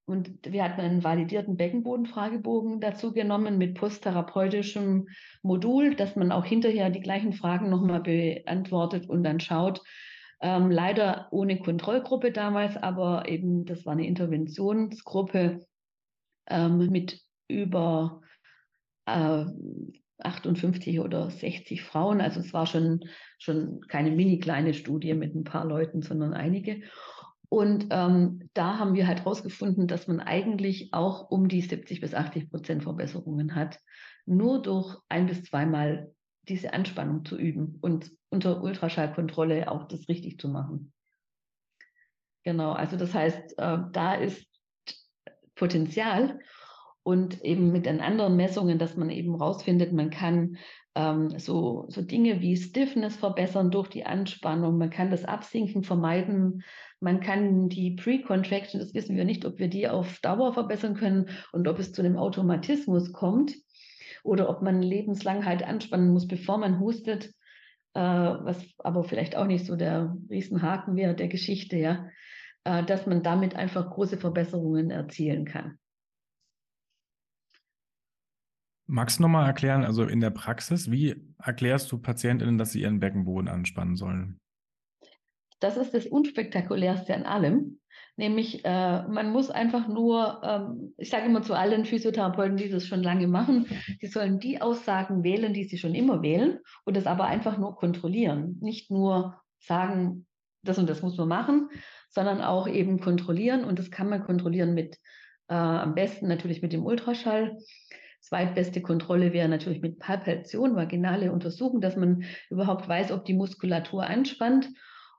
und 0.05 0.29
wir 0.43 0.63
hatten 0.63 0.79
einen 0.79 1.03
validierten 1.03 1.57
Beckenbodenfragebogen 1.57 2.79
dazu 2.79 3.11
genommen 3.11 3.57
mit 3.57 3.75
posttherapeutischem 3.75 5.07
Modul, 5.43 5.95
dass 5.95 6.15
man 6.15 6.31
auch 6.31 6.45
hinterher 6.45 6.89
die 6.89 7.01
gleichen 7.01 7.33
Fragen 7.33 7.69
nochmal 7.69 8.01
beantwortet 8.01 9.09
und 9.09 9.23
dann 9.23 9.41
schaut. 9.41 9.81
Ähm, 10.39 10.71
leider 10.71 11.27
ohne 11.31 11.59
Kontrollgruppe 11.59 12.31
damals, 12.31 12.77
aber 12.77 13.27
eben, 13.27 13.65
das 13.65 13.85
war 13.85 13.93
eine 13.93 14.07
Interventionsgruppe 14.07 15.65
ähm, 16.49 16.77
mit 16.89 17.19
über 17.47 18.21
äh, 19.05 19.45
58 20.19 20.99
oder 20.99 21.29
60 21.29 21.83
Frauen. 21.83 22.21
Also 22.21 22.39
es 22.39 22.53
war 22.53 22.65
schon, 22.65 23.05
schon 23.37 23.81
keine 23.87 24.11
mini 24.11 24.39
kleine 24.39 24.73
Studie 24.73 25.13
mit 25.13 25.35
ein 25.35 25.43
paar 25.43 25.65
Leuten, 25.65 26.01
sondern 26.01 26.33
einige. 26.33 26.81
Und 27.49 27.87
ähm, 27.91 28.49
da 28.53 28.77
haben 28.77 28.93
wir 28.93 29.07
halt 29.07 29.19
herausgefunden, 29.19 29.87
dass 29.87 30.07
man 30.07 30.19
eigentlich 30.19 30.93
auch 30.93 31.31
um 31.31 31.47
die 31.47 31.61
70 31.61 32.01
bis 32.01 32.13
80 32.13 32.49
Prozent 32.49 32.83
Verbesserungen 32.83 33.55
hat, 33.55 33.79
nur 34.25 34.61
durch 34.61 34.97
ein 35.07 35.27
bis 35.27 35.43
zweimal 35.43 36.11
diese 36.49 36.73
Anspannung 36.73 37.23
zu 37.25 37.37
üben 37.37 37.77
und 37.81 38.11
unter 38.29 38.61
Ultraschallkontrolle 38.61 39.71
auch 39.71 39.87
das 39.87 40.09
richtig 40.09 40.39
zu 40.39 40.49
machen. 40.49 40.91
Genau, 42.43 42.71
also 42.71 42.97
das 42.97 43.13
heißt, 43.13 43.57
äh, 43.57 43.77
da 43.91 44.13
ist 44.15 44.45
Potenzial 45.55 46.39
und 47.08 47.41
eben 47.45 47.72
mit 47.72 47.86
den 47.86 48.01
anderen 48.01 48.36
Messungen, 48.36 48.80
dass 48.80 48.97
man 48.97 49.10
eben 49.10 49.34
rausfindet, 49.34 49.93
man 49.93 50.10
kann 50.10 50.58
ähm, 50.93 51.39
so, 51.39 51.86
so 51.88 52.01
Dinge 52.01 52.41
wie 52.41 52.58
Stiffness 52.58 53.16
verbessern 53.16 53.72
durch 53.72 53.88
die 53.88 54.05
Anspannung, 54.05 54.78
man 54.78 54.89
kann 54.89 55.10
das 55.10 55.24
Absinken 55.24 55.84
vermeiden, 55.84 56.66
man 56.99 57.22
kann 57.22 57.70
die 57.70 57.91
Pre-Contraction, 57.91 58.82
das 58.82 58.93
wissen 58.93 59.16
wir 59.16 59.24
nicht, 59.24 59.45
ob 59.45 59.58
wir 59.58 59.70
die 59.70 59.88
auf 59.88 60.20
Dauer 60.20 60.51
verbessern 60.51 60.95
können 60.95 61.30
und 61.53 61.70
ob 61.70 61.80
es 61.80 61.93
zu 61.93 62.01
einem 62.01 62.18
Automatismus 62.18 63.14
kommt 63.14 63.55
oder 64.26 64.49
ob 64.49 64.62
man 64.62 64.82
lebenslang 64.82 65.45
halt 65.45 65.64
anspannen 65.64 66.12
muss, 66.12 66.28
bevor 66.28 66.58
man 66.58 66.82
hustet, 66.82 67.28
äh, 67.93 68.01
was 68.01 68.68
aber 68.80 69.05
vielleicht 69.05 69.38
auch 69.38 69.47
nicht 69.47 69.66
so 69.66 69.78
der 69.78 70.14
Riesenhaken 70.30 70.97
wäre 70.97 71.16
der 71.16 71.30
Geschichte, 71.30 71.78
ja, 71.78 72.10
äh, 72.66 72.84
dass 72.84 73.08
man 73.08 73.24
damit 73.24 73.55
einfach 73.55 73.89
große 73.91 74.18
Verbesserungen 74.18 74.91
erzielen 74.91 75.45
kann. 75.45 75.80
Magst 78.89 79.19
du 79.19 79.23
nochmal 79.23 79.45
erklären, 79.45 79.83
also 79.83 80.03
in 80.03 80.21
der 80.21 80.29
Praxis, 80.29 80.89
wie 80.89 81.15
erklärst 81.43 81.91
du 81.91 81.97
Patientinnen, 81.97 82.57
dass 82.57 82.71
sie 82.71 82.81
ihren 82.81 82.99
Beckenboden 82.99 83.49
anspannen 83.49 83.97
sollen? 83.97 84.39
Das 85.59 85.75
ist 85.75 85.93
das 85.93 86.05
Unspektakulärste 86.05 87.13
an 87.13 87.23
allem. 87.23 87.79
Nämlich, 88.15 88.63
äh, 88.63 89.03
man 89.07 89.31
muss 89.31 89.51
einfach 89.51 89.88
nur, 89.88 90.41
ähm, 90.43 90.93
ich 90.97 91.09
sage 91.09 91.25
immer 91.25 91.41
zu 91.41 91.53
allen 91.53 91.85
Physiotherapeuten, 91.85 92.57
die 92.57 92.69
das 92.69 92.88
schon 92.88 93.03
lange 93.03 93.27
machen, 93.27 93.65
die 94.01 94.07
sollen 94.07 94.39
die 94.39 94.61
Aussagen 94.61 95.23
wählen, 95.23 95.53
die 95.53 95.65
sie 95.65 95.77
schon 95.77 95.93
immer 95.93 96.21
wählen 96.21 96.59
und 96.85 96.95
das 96.95 97.07
aber 97.07 97.25
einfach 97.25 97.57
nur 97.57 97.75
kontrollieren. 97.75 98.57
Nicht 98.61 98.89
nur 98.89 99.41
sagen, 99.59 100.25
das 100.63 100.77
und 100.77 100.89
das 100.89 101.01
muss 101.01 101.17
man 101.17 101.27
machen, 101.27 101.69
sondern 102.09 102.41
auch 102.41 102.67
eben 102.67 102.99
kontrollieren. 102.99 103.65
Und 103.65 103.79
das 103.79 103.91
kann 103.91 104.09
man 104.09 104.23
kontrollieren 104.23 104.73
mit, 104.73 104.97
äh, 105.49 105.55
am 105.55 105.93
besten 105.93 106.27
natürlich 106.27 106.61
mit 106.61 106.73
dem 106.73 106.85
Ultraschall. 106.85 107.57
Zweitbeste 108.28 108.82
Kontrolle 108.82 109.34
wäre 109.34 109.47
natürlich 109.47 109.82
mit 109.82 109.99
Palpation, 109.99 110.75
vaginale 110.75 111.32
Untersuchung, 111.32 111.82
dass 111.82 111.95
man 111.95 112.25
überhaupt 112.49 112.88
weiß, 112.88 113.11
ob 113.11 113.25
die 113.25 113.34
Muskulatur 113.34 114.05
anspannt 114.05 114.69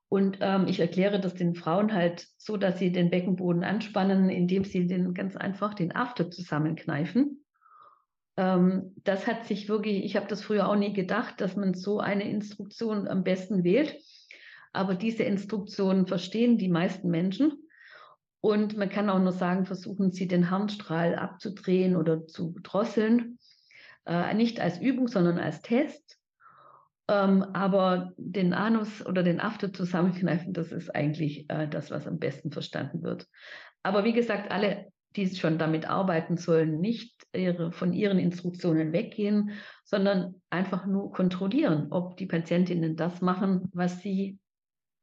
und 0.09 0.39
ähm, 0.41 0.67
ich 0.69 0.81
erkläre 0.81 1.21
das 1.21 1.35
den 1.35 1.55
Frauen 1.55 1.93
halt 1.93 2.27
so, 2.39 2.57
dass 2.57 2.79
sie 2.79 2.93
den 2.93 3.11
Beckenboden 3.11 3.63
anspannen, 3.63 4.31
indem 4.31 4.65
sie 4.65 4.87
den 4.87 5.13
ganz 5.13 5.37
einfach 5.37 5.75
den 5.75 5.95
After 5.95 6.31
zusammenkneifen. 6.31 7.45
Ähm, 8.39 8.95
das 9.05 9.27
hat 9.27 9.47
sich 9.47 9.69
wirklich, 9.69 10.05
ich 10.05 10.17
habe 10.17 10.27
das 10.27 10.43
früher 10.43 10.69
auch 10.69 10.77
nie 10.77 10.95
gedacht, 10.95 11.41
dass 11.41 11.57
man 11.57 11.75
so 11.75 12.01
eine 12.01 12.29
Instruktion 12.29 13.07
am 13.07 13.23
besten 13.23 13.65
wählt. 13.65 13.97
Aber 14.73 14.95
diese 14.95 15.25
Instruktion 15.25 16.07
verstehen 16.07 16.57
die 16.57 16.69
meisten 16.69 17.11
Menschen. 17.11 17.68
Und 18.41 18.77
man 18.77 18.89
kann 18.89 19.11
auch 19.11 19.19
nur 19.19 19.33
sagen, 19.33 19.67
versuchen 19.67 20.13
Sie 20.13 20.29
den 20.29 20.51
Harnstrahl 20.51 21.17
abzudrehen 21.17 21.97
oder 21.97 22.27
zu 22.27 22.55
drosseln. 22.63 23.39
Äh, 24.07 24.35
nicht 24.35 24.61
als 24.61 24.79
Übung, 24.79 25.09
sondern 25.09 25.39
als 25.39 25.61
Test. 25.61 26.19
Ähm, 27.09 27.43
aber 27.55 28.13
den 28.17 28.53
Anus 28.53 29.05
oder 29.05 29.23
den 29.23 29.41
After 29.41 29.73
zusammenkneifen, 29.73 30.53
das 30.53 30.73
ist 30.73 30.95
eigentlich 30.95 31.49
äh, 31.51 31.67
das, 31.67 31.91
was 31.91 32.07
am 32.07 32.19
besten 32.19 32.53
verstanden 32.53 33.03
wird. 33.03 33.27
Aber 33.83 34.05
wie 34.05 34.13
gesagt, 34.13 34.51
alle, 34.53 34.93
die 35.17 35.35
schon 35.35 35.59
damit 35.59 35.89
arbeiten, 35.89 36.37
sollen 36.37 36.81
nicht 36.81 37.27
ihre, 37.35 37.73
von 37.73 37.93
ihren 37.93 38.19
Instruktionen 38.19 38.93
weggehen, 38.93 39.53
sondern 39.85 40.35
einfach 40.51 40.87
nur 40.87 41.11
kontrollieren, 41.13 41.89
ob 41.91 42.17
die 42.19 42.27
Patientinnen 42.27 42.95
das 42.95 43.21
machen, 43.23 43.71
was 43.73 44.01
sie 44.01 44.39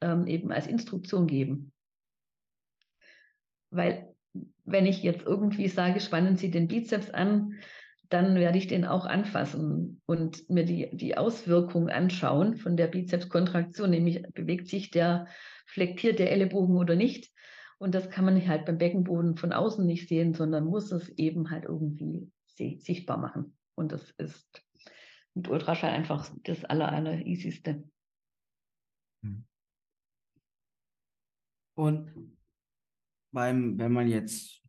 ähm, 0.01 0.27
eben 0.27 0.51
als 0.51 0.67
Instruktion 0.67 1.25
geben. 1.25 1.73
Weil 3.75 4.13
wenn 4.65 4.85
ich 4.85 5.03
jetzt 5.03 5.25
irgendwie 5.25 5.67
sage, 5.67 5.99
spannen 5.99 6.37
Sie 6.37 6.51
den 6.51 6.67
Bizeps 6.67 7.09
an, 7.09 7.55
dann 8.09 8.35
werde 8.35 8.57
ich 8.57 8.67
den 8.67 8.85
auch 8.85 9.05
anfassen 9.05 10.01
und 10.05 10.49
mir 10.49 10.63
die, 10.63 10.89
die 10.95 11.17
Auswirkung 11.17 11.89
anschauen 11.89 12.55
von 12.55 12.77
der 12.77 12.87
Bizepskontraktion, 12.87 13.89
nämlich 13.89 14.21
bewegt 14.33 14.67
sich 14.67 14.91
der 14.91 15.27
flektiert 15.65 16.19
der 16.19 16.31
Ellenbogen 16.31 16.77
oder 16.77 16.95
nicht. 16.95 17.31
Und 17.77 17.95
das 17.95 18.09
kann 18.09 18.25
man 18.25 18.47
halt 18.47 18.65
beim 18.65 18.77
Beckenboden 18.77 19.35
von 19.35 19.51
außen 19.51 19.85
nicht 19.85 20.07
sehen, 20.07 20.33
sondern 20.33 20.65
muss 20.65 20.91
es 20.91 21.09
eben 21.17 21.49
halt 21.49 21.65
irgendwie 21.65 22.31
sichtbar 22.55 23.17
machen. 23.17 23.57
Und 23.75 23.91
das 23.91 24.11
ist 24.11 24.63
mit 25.33 25.49
Ultraschall 25.49 25.91
einfach 25.91 26.31
das 26.43 26.63
aller, 26.63 26.91
aller 26.91 27.25
easyste. 27.25 27.83
Hm. 29.23 29.45
Und 31.75 32.34
beim, 33.35 33.77
wenn 33.77 33.91
man 33.91 34.07
jetzt 34.07 34.63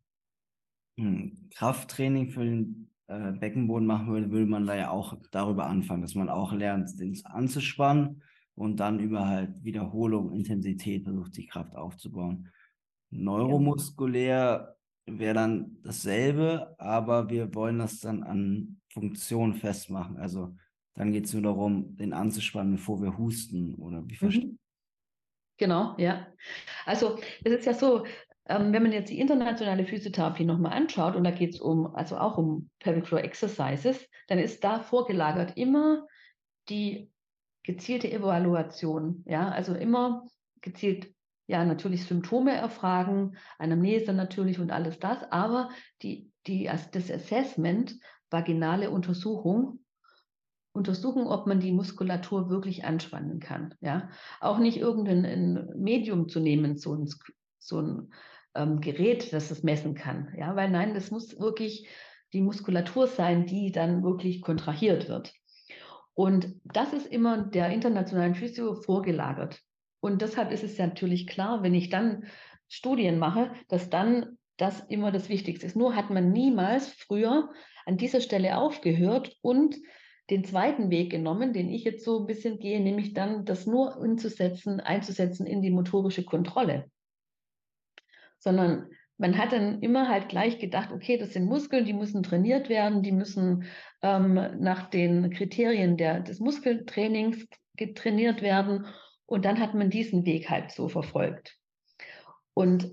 hm, 0.99 1.49
Krafttraining 1.55 2.29
für 2.29 2.45
den 2.45 2.91
äh, 3.07 3.31
Beckenboden 3.31 3.87
machen 3.87 4.07
würde, 4.07 4.29
würde 4.29 4.45
man 4.45 4.67
da 4.67 4.75
ja 4.75 4.91
auch 4.91 5.15
darüber 5.31 5.65
anfangen, 5.65 6.03
dass 6.03 6.13
man 6.13 6.29
auch 6.29 6.53
lernt, 6.53 6.99
den 6.99 7.19
anzuspannen 7.25 8.21
und 8.53 8.79
dann 8.79 8.99
über 8.99 9.27
halt 9.27 9.63
Wiederholung, 9.63 10.31
Intensität 10.33 11.03
versucht, 11.03 11.35
die 11.37 11.47
Kraft 11.47 11.75
aufzubauen. 11.75 12.51
Neuromuskulär 13.09 14.75
wäre 15.05 15.33
dann 15.33 15.77
dasselbe, 15.83 16.75
aber 16.77 17.29
wir 17.29 17.55
wollen 17.55 17.79
das 17.79 17.99
dann 18.01 18.23
an 18.23 18.81
Funktion 18.89 19.53
festmachen. 19.53 20.17
Also 20.17 20.55
dann 20.95 21.11
geht 21.11 21.25
es 21.25 21.33
nur 21.33 21.43
darum, 21.43 21.95
den 21.95 22.13
anzuspannen, 22.13 22.75
bevor 22.75 23.01
wir 23.01 23.17
husten 23.17 23.75
oder 23.75 24.03
wie 24.07 24.17
mhm. 24.25 24.59
Genau, 25.57 25.95
ja. 25.97 26.27
Also 26.85 27.19
es 27.43 27.51
ist 27.51 27.65
ja 27.65 27.73
so, 27.73 28.05
ähm, 28.49 28.73
wenn 28.73 28.83
man 28.83 28.91
jetzt 28.91 29.09
die 29.09 29.19
internationale 29.19 29.85
Physiotherapie 29.85 30.45
nochmal 30.45 30.73
anschaut, 30.73 31.15
und 31.15 31.23
da 31.23 31.31
geht 31.31 31.55
es 31.55 31.61
um, 31.61 31.95
also 31.95 32.17
auch 32.17 32.37
um 32.37 32.69
Pelvic 32.79 33.07
Floor 33.07 33.23
Exercises, 33.23 34.07
dann 34.27 34.39
ist 34.39 34.63
da 34.63 34.79
vorgelagert 34.79 35.57
immer 35.57 36.05
die 36.69 37.11
gezielte 37.63 38.11
Evaluation. 38.11 39.23
Ja, 39.27 39.49
also 39.49 39.73
immer 39.73 40.25
gezielt, 40.61 41.13
ja, 41.47 41.63
natürlich 41.65 42.05
Symptome 42.05 42.53
erfragen, 42.53 43.37
Anamnese 43.59 44.13
natürlich 44.13 44.59
und 44.59 44.71
alles 44.71 44.99
das, 44.99 45.19
aber 45.31 45.69
die, 46.01 46.31
die, 46.47 46.69
das 46.91 47.11
Assessment, 47.11 47.95
vaginale 48.29 48.89
Untersuchung, 48.89 49.79
untersuchen, 50.73 51.27
ob 51.27 51.47
man 51.47 51.59
die 51.59 51.71
Muskulatur 51.71 52.49
wirklich 52.49 52.85
anspannen 52.85 53.39
kann. 53.39 53.73
Ja, 53.81 54.09
auch 54.39 54.59
nicht 54.59 54.77
irgendein 54.77 55.69
Medium 55.75 56.29
zu 56.29 56.39
nehmen, 56.39 56.77
so 56.77 56.93
ein, 56.93 57.09
so 57.57 57.81
ein 57.81 58.13
ähm, 58.57 58.81
Gerät, 58.81 59.31
das 59.31 59.51
es 59.51 59.63
messen 59.63 59.95
kann. 59.95 60.33
Ja, 60.37 60.55
weil 60.55 60.69
nein, 60.69 60.93
das 60.93 61.11
muss 61.11 61.39
wirklich 61.39 61.87
die 62.33 62.41
Muskulatur 62.41 63.07
sein, 63.07 63.45
die 63.45 63.71
dann 63.71 64.03
wirklich 64.03 64.41
kontrahiert 64.41 65.07
wird. 65.07 65.33
Und 66.13 66.55
das 66.65 66.93
ist 66.93 67.07
immer 67.07 67.43
der 67.43 67.69
internationalen 67.69 68.35
Physio 68.35 68.73
vorgelagert. 68.73 69.61
Und 69.99 70.21
deshalb 70.21 70.51
ist 70.51 70.63
es 70.63 70.77
ja 70.77 70.87
natürlich 70.87 71.27
klar, 71.27 71.63
wenn 71.63 71.73
ich 71.73 71.89
dann 71.89 72.25
Studien 72.67 73.19
mache, 73.19 73.51
dass 73.67 73.89
dann 73.89 74.37
das 74.57 74.81
immer 74.89 75.11
das 75.11 75.29
Wichtigste 75.29 75.65
ist. 75.65 75.75
Nur 75.75 75.95
hat 75.95 76.09
man 76.09 76.31
niemals 76.31 76.89
früher 76.89 77.49
an 77.85 77.97
dieser 77.97 78.21
Stelle 78.21 78.57
aufgehört 78.57 79.37
und 79.41 79.75
den 80.29 80.43
zweiten 80.43 80.89
Weg 80.89 81.11
genommen, 81.11 81.53
den 81.53 81.69
ich 81.69 81.83
jetzt 81.83 82.03
so 82.03 82.19
ein 82.19 82.25
bisschen 82.25 82.59
gehe, 82.59 82.81
nämlich 82.81 83.13
dann 83.13 83.45
das 83.45 83.65
nur 83.65 83.97
umzusetzen, 83.97 84.79
einzusetzen 84.79 85.45
in 85.45 85.61
die 85.61 85.71
motorische 85.71 86.25
Kontrolle. 86.25 86.89
Sondern 88.39 88.89
man 89.17 89.37
hat 89.37 89.51
dann 89.51 89.81
immer 89.81 90.09
halt 90.09 90.29
gleich 90.29 90.59
gedacht, 90.59 90.91
okay, 90.91 91.17
das 91.17 91.33
sind 91.33 91.45
Muskeln, 91.45 91.85
die 91.85 91.93
müssen 91.93 92.23
trainiert 92.23 92.69
werden, 92.69 93.01
die 93.01 93.11
müssen 93.11 93.65
ähm, 94.01 94.33
nach 94.59 94.89
den 94.89 95.31
Kriterien 95.31 95.97
der, 95.97 96.19
des 96.19 96.39
Muskeltrainings 96.39 97.47
getrainiert 97.75 98.41
werden. 98.41 98.85
Und 99.25 99.45
dann 99.45 99.59
hat 99.59 99.73
man 99.73 99.89
diesen 99.89 100.25
Weg 100.25 100.49
halt 100.49 100.71
so 100.71 100.87
verfolgt. 100.87 101.57
Und 102.53 102.89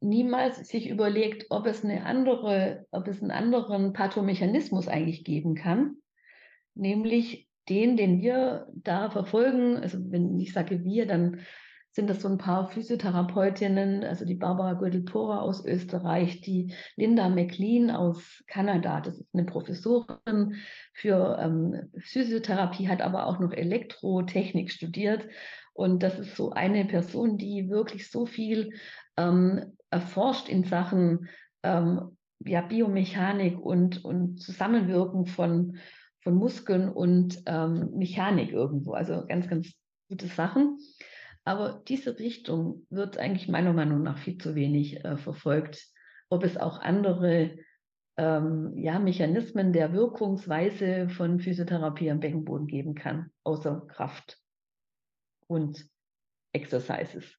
niemals 0.00 0.68
sich 0.68 0.88
überlegt, 0.88 1.46
ob 1.50 1.66
es 1.66 1.84
eine 1.84 2.04
andere, 2.04 2.86
ob 2.90 3.06
es 3.06 3.20
einen 3.20 3.30
anderen 3.30 3.92
Pathomechanismus 3.92 4.88
eigentlich 4.88 5.24
geben 5.24 5.54
kann, 5.54 5.96
nämlich 6.74 7.48
den, 7.68 7.96
den 7.96 8.20
wir 8.20 8.66
da 8.74 9.10
verfolgen. 9.10 9.76
Also 9.76 9.98
wenn 10.10 10.38
ich 10.38 10.52
sage 10.52 10.84
wir, 10.84 11.06
dann 11.06 11.40
sind 11.92 12.08
das 12.08 12.22
so 12.22 12.28
ein 12.28 12.38
paar 12.38 12.68
Physiotherapeutinnen, 12.68 14.04
also 14.04 14.24
die 14.24 14.36
Barbara 14.36 14.74
Gödel-Pora 14.74 15.40
aus 15.40 15.64
Österreich, 15.64 16.40
die 16.40 16.72
Linda 16.96 17.28
McLean 17.28 17.90
aus 17.90 18.44
Kanada, 18.46 19.00
das 19.00 19.18
ist 19.18 19.34
eine 19.34 19.44
Professorin 19.44 20.54
für 20.92 21.38
ähm, 21.40 21.90
Physiotherapie, 21.98 22.88
hat 22.88 23.02
aber 23.02 23.26
auch 23.26 23.40
noch 23.40 23.52
Elektrotechnik 23.52 24.70
studiert. 24.70 25.26
Und 25.72 26.02
das 26.02 26.18
ist 26.18 26.36
so 26.36 26.50
eine 26.50 26.84
Person, 26.84 27.38
die 27.38 27.70
wirklich 27.70 28.10
so 28.10 28.26
viel 28.26 28.74
ähm, 29.16 29.76
erforscht 29.90 30.48
in 30.48 30.64
Sachen 30.64 31.28
ähm, 31.62 32.16
ja, 32.44 32.60
Biomechanik 32.62 33.58
und, 33.58 34.04
und 34.04 34.40
Zusammenwirken 34.40 35.26
von, 35.26 35.78
von 36.22 36.34
Muskeln 36.34 36.88
und 36.88 37.42
ähm, 37.46 37.90
Mechanik 37.94 38.52
irgendwo. 38.52 38.92
Also 38.92 39.26
ganz, 39.26 39.48
ganz 39.48 39.72
gute 40.08 40.26
Sachen. 40.26 40.78
Aber 41.50 41.82
diese 41.88 42.16
Richtung 42.20 42.86
wird 42.90 43.18
eigentlich 43.18 43.48
meiner 43.48 43.72
Meinung 43.72 44.04
nach 44.04 44.18
viel 44.18 44.38
zu 44.38 44.54
wenig 44.54 45.04
äh, 45.04 45.16
verfolgt. 45.16 45.84
Ob 46.28 46.44
es 46.44 46.56
auch 46.56 46.78
andere 46.78 47.58
ähm, 48.16 48.78
ja, 48.78 49.00
Mechanismen 49.00 49.72
der 49.72 49.92
Wirkungsweise 49.92 51.08
von 51.08 51.40
Physiotherapie 51.40 52.08
am 52.08 52.20
Beckenboden 52.20 52.68
geben 52.68 52.94
kann, 52.94 53.32
außer 53.42 53.84
Kraft 53.88 54.38
und 55.48 55.84
Exercises. 56.52 57.36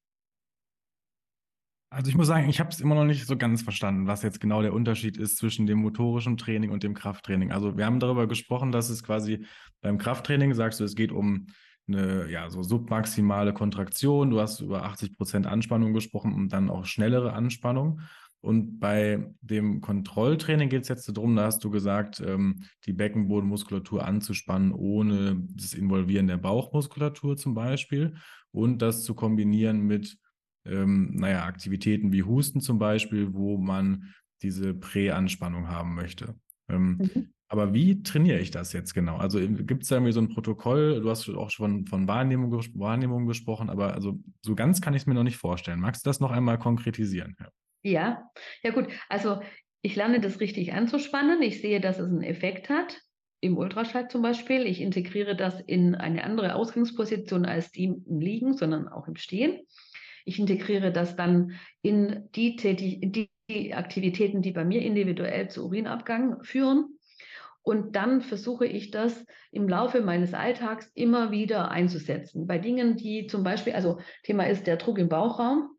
Also 1.89 2.09
ich 2.09 2.17
muss 2.17 2.27
sagen, 2.27 2.49
ich 2.49 2.59
habe 2.59 2.69
es 2.69 2.81
immer 2.81 2.95
noch 2.95 3.05
nicht 3.05 3.25
so 3.25 3.37
ganz 3.37 3.61
verstanden, 3.61 4.07
was 4.07 4.23
jetzt 4.23 4.41
genau 4.41 4.61
der 4.61 4.73
Unterschied 4.73 5.15
ist 5.15 5.37
zwischen 5.37 5.67
dem 5.67 5.79
motorischen 5.79 6.35
Training 6.35 6.71
und 6.71 6.83
dem 6.83 6.95
Krafttraining. 6.95 7.53
Also 7.53 7.77
wir 7.77 7.85
haben 7.85 8.01
darüber 8.01 8.27
gesprochen, 8.27 8.73
dass 8.73 8.89
es 8.89 9.03
quasi 9.03 9.45
beim 9.79 9.97
Krafttraining, 9.97 10.53
sagst 10.53 10.81
du, 10.81 10.83
es 10.83 10.95
geht 10.95 11.13
um 11.13 11.47
eine 11.93 12.29
ja, 12.29 12.49
so 12.49 12.63
submaximale 12.63 13.53
Kontraktion. 13.53 14.29
Du 14.29 14.39
hast 14.39 14.59
über 14.61 14.83
80 14.83 15.17
Prozent 15.17 15.47
Anspannung 15.47 15.93
gesprochen 15.93 16.33
und 16.33 16.49
dann 16.53 16.69
auch 16.69 16.85
schnellere 16.85 17.33
Anspannung. 17.33 18.01
Und 18.41 18.79
bei 18.79 19.31
dem 19.41 19.81
Kontrolltraining 19.81 20.69
geht 20.69 20.81
es 20.81 20.87
jetzt 20.87 21.07
darum, 21.15 21.35
da 21.35 21.45
hast 21.45 21.63
du 21.63 21.69
gesagt, 21.69 22.19
ähm, 22.25 22.63
die 22.85 22.93
Beckenbodenmuskulatur 22.93 24.03
anzuspannen, 24.03 24.71
ohne 24.71 25.43
das 25.55 25.73
Involvieren 25.73 26.27
der 26.27 26.37
Bauchmuskulatur 26.37 27.37
zum 27.37 27.53
Beispiel. 27.53 28.15
Und 28.51 28.81
das 28.81 29.03
zu 29.03 29.13
kombinieren 29.13 29.81
mit 29.81 30.17
ähm, 30.65 31.11
naja, 31.13 31.45
Aktivitäten 31.45 32.11
wie 32.11 32.23
Husten 32.23 32.61
zum 32.61 32.79
Beispiel, 32.79 33.33
wo 33.33 33.57
man 33.57 34.13
diese 34.41 34.73
Präanspannung 34.73 35.67
haben 35.67 35.93
möchte. 35.93 36.35
Ähm, 36.71 36.97
mhm. 36.97 37.33
Aber 37.51 37.73
wie 37.73 38.01
trainiere 38.01 38.39
ich 38.39 38.49
das 38.51 38.71
jetzt 38.71 38.93
genau? 38.93 39.17
Also 39.17 39.39
gibt 39.41 39.83
es 39.83 39.89
da 39.89 39.97
irgendwie 39.97 40.13
so 40.13 40.21
ein 40.21 40.29
Protokoll? 40.29 41.01
Du 41.01 41.09
hast 41.09 41.27
auch 41.27 41.49
schon 41.49 41.85
von 41.85 42.07
Wahrnehmung, 42.07 42.53
Wahrnehmung 42.75 43.25
gesprochen, 43.25 43.69
aber 43.69 43.93
also 43.93 44.17
so 44.41 44.55
ganz 44.55 44.79
kann 44.79 44.93
ich 44.93 45.01
es 45.01 45.05
mir 45.05 45.15
noch 45.15 45.23
nicht 45.23 45.35
vorstellen. 45.35 45.81
Magst 45.81 46.05
du 46.05 46.09
das 46.09 46.21
noch 46.21 46.31
einmal 46.31 46.57
konkretisieren? 46.57 47.35
Ja. 47.83 47.91
ja, 47.91 48.31
ja 48.63 48.71
gut. 48.71 48.87
Also 49.09 49.41
ich 49.81 49.97
lerne 49.97 50.21
das 50.21 50.39
richtig 50.39 50.71
anzuspannen. 50.71 51.41
Ich 51.41 51.59
sehe, 51.59 51.81
dass 51.81 51.99
es 51.99 52.07
einen 52.07 52.23
Effekt 52.23 52.69
hat. 52.69 52.97
Im 53.41 53.57
Ultraschall 53.57 54.07
zum 54.07 54.21
Beispiel. 54.21 54.65
Ich 54.65 54.79
integriere 54.79 55.35
das 55.35 55.59
in 55.59 55.95
eine 55.95 56.23
andere 56.23 56.55
Ausgangsposition 56.55 57.45
als 57.45 57.71
die 57.71 57.85
im 57.85 58.21
Liegen, 58.21 58.55
sondern 58.55 58.87
auch 58.87 59.09
im 59.09 59.17
Stehen. 59.17 59.59
Ich 60.23 60.39
integriere 60.39 60.93
das 60.93 61.15
dann 61.15 61.59
in 61.81 62.29
die, 62.35 62.55
Tätig 62.55 62.99
die 63.01 63.29
Aktivitäten, 63.73 64.41
die 64.41 64.51
bei 64.51 64.65
mir 64.65 64.81
individuell 64.81 65.49
zu 65.49 65.65
Urinabgang 65.65 66.43
führen. 66.43 66.97
Und 67.63 67.95
dann 67.95 68.21
versuche 68.21 68.65
ich 68.65 68.89
das 68.89 69.25
im 69.51 69.69
Laufe 69.69 70.01
meines 70.01 70.33
Alltags 70.33 70.89
immer 70.95 71.31
wieder 71.31 71.69
einzusetzen. 71.69 72.47
Bei 72.47 72.57
Dingen, 72.57 72.97
die 72.97 73.27
zum 73.27 73.43
Beispiel, 73.43 73.73
also 73.73 73.99
Thema 74.23 74.47
ist 74.47 74.65
der 74.65 74.77
Druck 74.77 74.97
im 74.97 75.09
Bauchraum, 75.09 75.69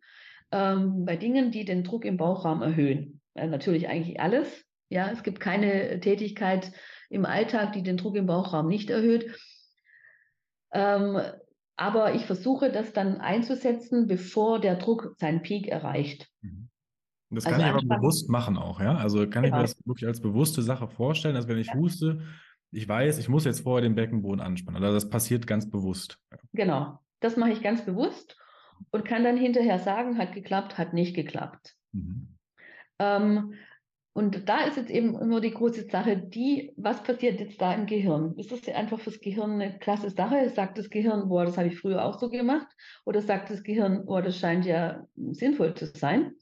ähm, 0.52 1.04
bei 1.04 1.16
Dingen, 1.16 1.50
die 1.50 1.64
den 1.64 1.82
Druck 1.82 2.04
im 2.04 2.16
Bauchraum 2.16 2.62
erhöhen. 2.62 3.20
Äh, 3.34 3.48
natürlich 3.48 3.88
eigentlich 3.88 4.20
alles. 4.20 4.64
Ja, 4.90 5.10
es 5.10 5.22
gibt 5.22 5.40
keine 5.40 5.98
Tätigkeit 6.00 6.70
im 7.10 7.24
Alltag, 7.24 7.72
die 7.72 7.82
den 7.82 7.96
Druck 7.96 8.14
im 8.16 8.26
Bauchraum 8.26 8.68
nicht 8.68 8.90
erhöht. 8.90 9.34
Ähm, 10.72 11.20
aber 11.76 12.14
ich 12.14 12.26
versuche 12.26 12.70
das 12.70 12.92
dann 12.92 13.20
einzusetzen, 13.20 14.06
bevor 14.06 14.60
der 14.60 14.76
Druck 14.76 15.14
seinen 15.18 15.42
Peak 15.42 15.68
erreicht. 15.68 16.28
Mhm. 16.42 16.61
Das 17.34 17.44
kann 17.44 17.54
also 17.54 17.64
ich 17.64 17.84
aber 17.84 17.96
bewusst 17.96 18.28
machen 18.28 18.56
auch, 18.56 18.80
ja? 18.80 18.96
Also 18.96 19.28
kann 19.28 19.42
genau. 19.42 19.44
ich 19.44 19.50
mir 19.50 19.50
genau. 19.50 19.62
das 19.62 19.86
wirklich 19.86 20.06
als 20.06 20.20
bewusste 20.20 20.62
Sache 20.62 20.86
vorstellen, 20.86 21.34
dass 21.34 21.48
wenn 21.48 21.58
ich 21.58 21.68
ja. 21.68 21.74
huste, 21.74 22.22
ich 22.70 22.88
weiß, 22.88 23.18
ich 23.18 23.28
muss 23.28 23.44
jetzt 23.44 23.60
vorher 23.60 23.82
den 23.82 23.94
Beckenboden 23.94 24.40
anspannen. 24.40 24.82
Also 24.82 24.94
das 24.94 25.08
passiert 25.08 25.46
ganz 25.46 25.68
bewusst. 25.68 26.18
Genau, 26.52 26.98
das 27.20 27.36
mache 27.36 27.52
ich 27.52 27.62
ganz 27.62 27.84
bewusst 27.84 28.36
und 28.90 29.04
kann 29.04 29.24
dann 29.24 29.36
hinterher 29.36 29.78
sagen, 29.78 30.18
hat 30.18 30.32
geklappt, 30.32 30.78
hat 30.78 30.92
nicht 30.92 31.14
geklappt. 31.14 31.74
Mhm. 31.92 32.28
Ähm, 32.98 33.54
und 34.14 34.46
da 34.48 34.64
ist 34.64 34.76
jetzt 34.76 34.90
eben 34.90 35.18
immer 35.18 35.40
die 35.40 35.52
große 35.52 35.88
Sache, 35.88 36.18
die, 36.18 36.72
was 36.76 37.02
passiert 37.02 37.40
jetzt 37.40 37.60
da 37.62 37.72
im 37.72 37.86
Gehirn? 37.86 38.34
Ist 38.36 38.52
das 38.52 38.68
einfach 38.68 39.00
fürs 39.00 39.20
Gehirn 39.20 39.52
eine 39.52 39.78
klasse 39.78 40.10
Sache? 40.10 40.50
Sagt 40.50 40.76
das 40.76 40.90
Gehirn, 40.90 41.28
boah, 41.28 41.46
das 41.46 41.56
habe 41.56 41.68
ich 41.68 41.78
früher 41.78 42.04
auch 42.04 42.18
so 42.18 42.28
gemacht? 42.28 42.66
Oder 43.06 43.22
sagt 43.22 43.48
das 43.48 43.62
Gehirn, 43.62 44.04
boah, 44.04 44.20
das 44.20 44.38
scheint 44.38 44.66
ja 44.66 45.06
sinnvoll 45.16 45.74
zu 45.74 45.86
sein? 45.86 46.32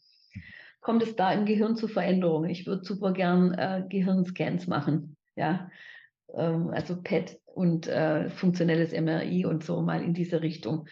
Kommt 0.80 1.02
es 1.02 1.16
da 1.16 1.32
im 1.32 1.44
Gehirn 1.44 1.76
zu 1.76 1.88
Veränderungen? 1.88 2.50
Ich 2.50 2.66
würde 2.66 2.84
super 2.84 3.12
gern 3.12 3.52
äh, 3.54 3.84
Gehirnscans 3.88 4.66
machen, 4.66 5.16
ja, 5.36 5.70
ähm, 6.34 6.70
also 6.70 7.00
PET 7.02 7.38
und 7.46 7.86
äh, 7.86 8.30
funktionelles 8.30 8.92
MRI 8.92 9.44
und 9.44 9.64
so 9.64 9.82
mal 9.82 10.02
in 10.02 10.14
diese 10.14 10.42
Richtung. 10.42 10.86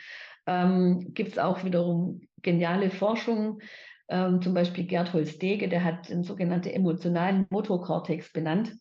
Ähm, 0.46 1.12
Gibt 1.14 1.32
es 1.32 1.38
auch 1.38 1.64
wiederum 1.64 2.20
geniale 2.42 2.90
Forschung, 2.90 3.60
ähm, 4.08 4.40
zum 4.40 4.54
Beispiel 4.54 4.84
Gerd 4.84 5.12
Holz-Dege, 5.12 5.68
der 5.68 5.84
hat 5.84 6.08
den 6.08 6.22
sogenannten 6.22 6.70
emotionalen 6.70 7.46
Motokortex 7.50 8.32
benannt. 8.32 8.72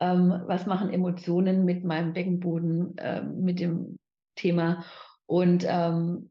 Ähm, 0.00 0.42
was 0.46 0.66
machen 0.66 0.92
Emotionen 0.92 1.64
mit 1.64 1.84
meinem 1.84 2.12
Beckenboden, 2.12 2.96
äh, 2.98 3.22
mit 3.22 3.60
dem 3.60 3.98
Thema? 4.34 4.84
Und 5.26 5.64
ähm, 5.68 6.30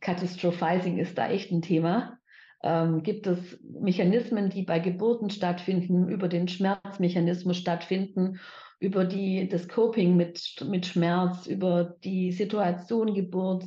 Catastrophizing 0.00 0.98
ist 0.98 1.16
da 1.16 1.28
echt 1.28 1.52
ein 1.52 1.62
Thema. 1.62 2.18
Ähm, 2.62 3.02
gibt 3.02 3.26
es 3.26 3.58
Mechanismen, 3.62 4.50
die 4.50 4.62
bei 4.62 4.78
Geburten 4.78 5.30
stattfinden, 5.30 6.08
über 6.08 6.28
den 6.28 6.46
Schmerzmechanismus 6.48 7.56
stattfinden, 7.56 8.38
über 8.80 9.04
die, 9.04 9.48
das 9.48 9.68
Coping 9.68 10.16
mit, 10.16 10.64
mit 10.68 10.86
Schmerz, 10.86 11.46
über 11.46 11.96
die 12.04 12.32
Situation 12.32 13.14
Geburt, 13.14 13.64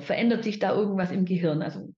verändert 0.00 0.44
sich 0.44 0.58
da 0.58 0.74
irgendwas 0.74 1.10
im 1.10 1.24
Gehirn? 1.24 1.62
Also 1.62 1.94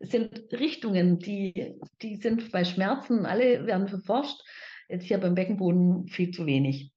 sind 0.00 0.52
Richtungen, 0.52 1.18
die, 1.18 1.74
die 2.00 2.16
sind 2.16 2.50
bei 2.52 2.64
Schmerzen, 2.64 3.26
alle 3.26 3.66
werden 3.66 3.88
verforscht, 3.88 4.40
jetzt 4.88 5.04
hier 5.04 5.18
beim 5.18 5.34
Beckenboden 5.34 6.08
viel 6.08 6.30
zu 6.30 6.46
wenig. 6.46 6.92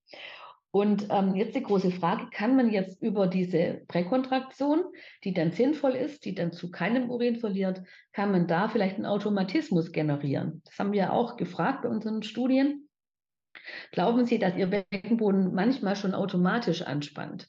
Und 0.76 1.08
ähm, 1.10 1.36
jetzt 1.36 1.56
die 1.56 1.64
große 1.64 1.90
Frage, 1.90 2.28
kann 2.32 2.58
man 2.58 2.70
jetzt 2.70 3.02
über 3.02 3.28
diese 3.28 3.86
Präkontraktion, 3.88 4.84
die 5.24 5.34
dann 5.34 5.54
sinnvoll 5.54 5.94
ist, 5.94 6.26
die 6.26 6.36
dann 6.36 6.52
zu 6.52 6.70
keinem 6.70 7.10
Urin 7.10 7.38
verliert, 7.38 7.82
kann 8.12 8.30
man 8.34 8.46
da 8.46 8.68
vielleicht 8.68 8.98
einen 8.98 9.06
Automatismus 9.06 9.94
generieren? 9.94 10.62
Das 10.66 10.78
haben 10.78 10.92
wir 10.92 11.14
auch 11.14 11.38
gefragt 11.38 11.84
bei 11.84 11.88
unseren 11.88 12.24
Studien. 12.24 12.90
Glauben 13.94 14.26
Sie, 14.26 14.38
dass 14.38 14.58
Ihr 14.58 14.68
Beckenboden 14.68 15.54
manchmal 15.54 15.96
schon 15.96 16.14
automatisch 16.14 16.82
anspannt? 16.82 17.48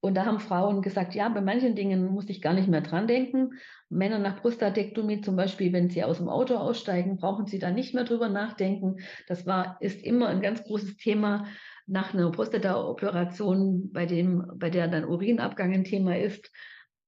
Und 0.00 0.14
da 0.14 0.26
haben 0.26 0.40
Frauen 0.40 0.82
gesagt, 0.82 1.14
ja, 1.14 1.30
bei 1.30 1.40
manchen 1.40 1.74
Dingen 1.74 2.08
muss 2.08 2.28
ich 2.28 2.42
gar 2.42 2.52
nicht 2.52 2.68
mehr 2.68 2.82
dran 2.82 3.06
denken. 3.06 3.52
Männer 3.88 4.18
nach 4.18 4.40
Prostatektomie 4.40 5.22
zum 5.22 5.34
Beispiel, 5.34 5.72
wenn 5.72 5.88
sie 5.88 6.04
aus 6.04 6.18
dem 6.18 6.28
Auto 6.28 6.56
aussteigen, 6.56 7.16
brauchen 7.16 7.46
sie 7.46 7.58
da 7.58 7.70
nicht 7.70 7.94
mehr 7.94 8.04
drüber 8.04 8.28
nachdenken. 8.28 8.96
Das 9.28 9.46
war, 9.46 9.78
ist 9.80 10.02
immer 10.02 10.28
ein 10.28 10.42
ganz 10.42 10.62
großes 10.64 10.98
Thema 10.98 11.46
nach 11.86 12.14
einer 12.14 12.30
Prostata-Operation, 12.30 13.92
bei 13.92 14.06
bei 14.56 14.70
der 14.70 14.88
dann 14.88 15.04
Urinabgang 15.04 15.72
ein 15.72 15.84
Thema 15.84 16.16
ist. 16.16 16.50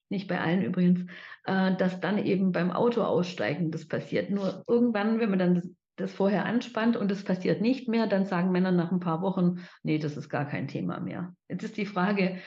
nicht 0.09 0.29
bei 0.29 0.41
allen 0.41 0.63
übrigens, 0.63 1.07
äh, 1.45 1.75
dass 1.77 2.01
dann 2.01 2.19
eben 2.19 2.53
beim 2.53 2.71
Auto 2.71 3.03
aussteigen 3.03 3.71
das 3.71 3.89
passiert. 3.89 4.31
Nur 4.31 4.63
irgendwann, 4.69 5.19
wenn 5.19 5.31
man 5.31 5.39
dann 5.39 5.55
das, 5.57 5.69
das 5.97 6.13
vorher 6.13 6.45
anspannt 6.45 6.97
und 6.97 7.11
es 7.11 7.25
passiert 7.25 7.61
nicht 7.61 7.89
mehr, 7.89 8.07
dann 8.07 8.27
sagen 8.27 8.53
Männer 8.53 8.73
nach 8.73 8.93
ein 8.93 9.01
paar 9.01 9.23
Wochen, 9.23 9.67
nee, 9.83 9.99
das 9.99 10.17
ist 10.17 10.29
gar 10.29 10.47
kein 10.47 10.69
Thema 10.69 11.01
mehr. 11.01 11.35
Jetzt 11.49 11.65
ist 11.65 11.77
die 11.77 11.87
Frage, 11.87 12.39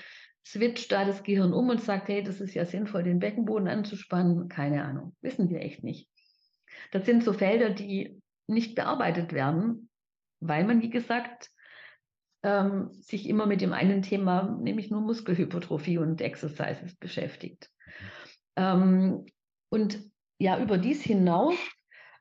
switcht 0.46 0.92
da 0.92 1.06
das 1.06 1.24
Gehirn 1.24 1.54
um 1.54 1.70
und 1.70 1.82
sagt, 1.82 2.08
hey, 2.08 2.24
das 2.24 2.40
ist 2.40 2.54
ja 2.54 2.66
sinnvoll, 2.66 3.04
den 3.04 3.20
Beckenboden 3.20 3.68
anzuspannen? 3.68 4.48
Keine 4.48 4.84
Ahnung, 4.84 5.16
wissen 5.22 5.50
wir 5.50 5.62
echt 5.62 5.84
nicht. 5.84 6.08
Das 6.92 7.06
sind 7.06 7.24
so 7.24 7.34
Felder, 7.34 7.72
die 7.72 8.22
nicht 8.48 8.76
bearbeitet 8.76 9.34
werden, 9.34 9.90
weil 10.40 10.66
man, 10.66 10.82
wie 10.82 10.92
gesagt, 10.92 11.50
ähm, 12.46 12.92
sich 13.02 13.28
immer 13.28 13.48
mit 13.48 13.62
dem 13.62 13.74
einen 13.74 14.04
Thema, 14.04 14.56
nämlich 14.62 14.92
nur 14.92 15.02
Muskelhypertrophie 15.02 15.98
und 15.98 16.22
Exercises 16.22 16.96
beschäftigt. 16.96 17.72
Ähm, 18.56 19.26
und 19.70 20.00
ja, 20.38 20.60
über 20.60 20.78
dies 20.78 21.02
hinaus 21.02 21.56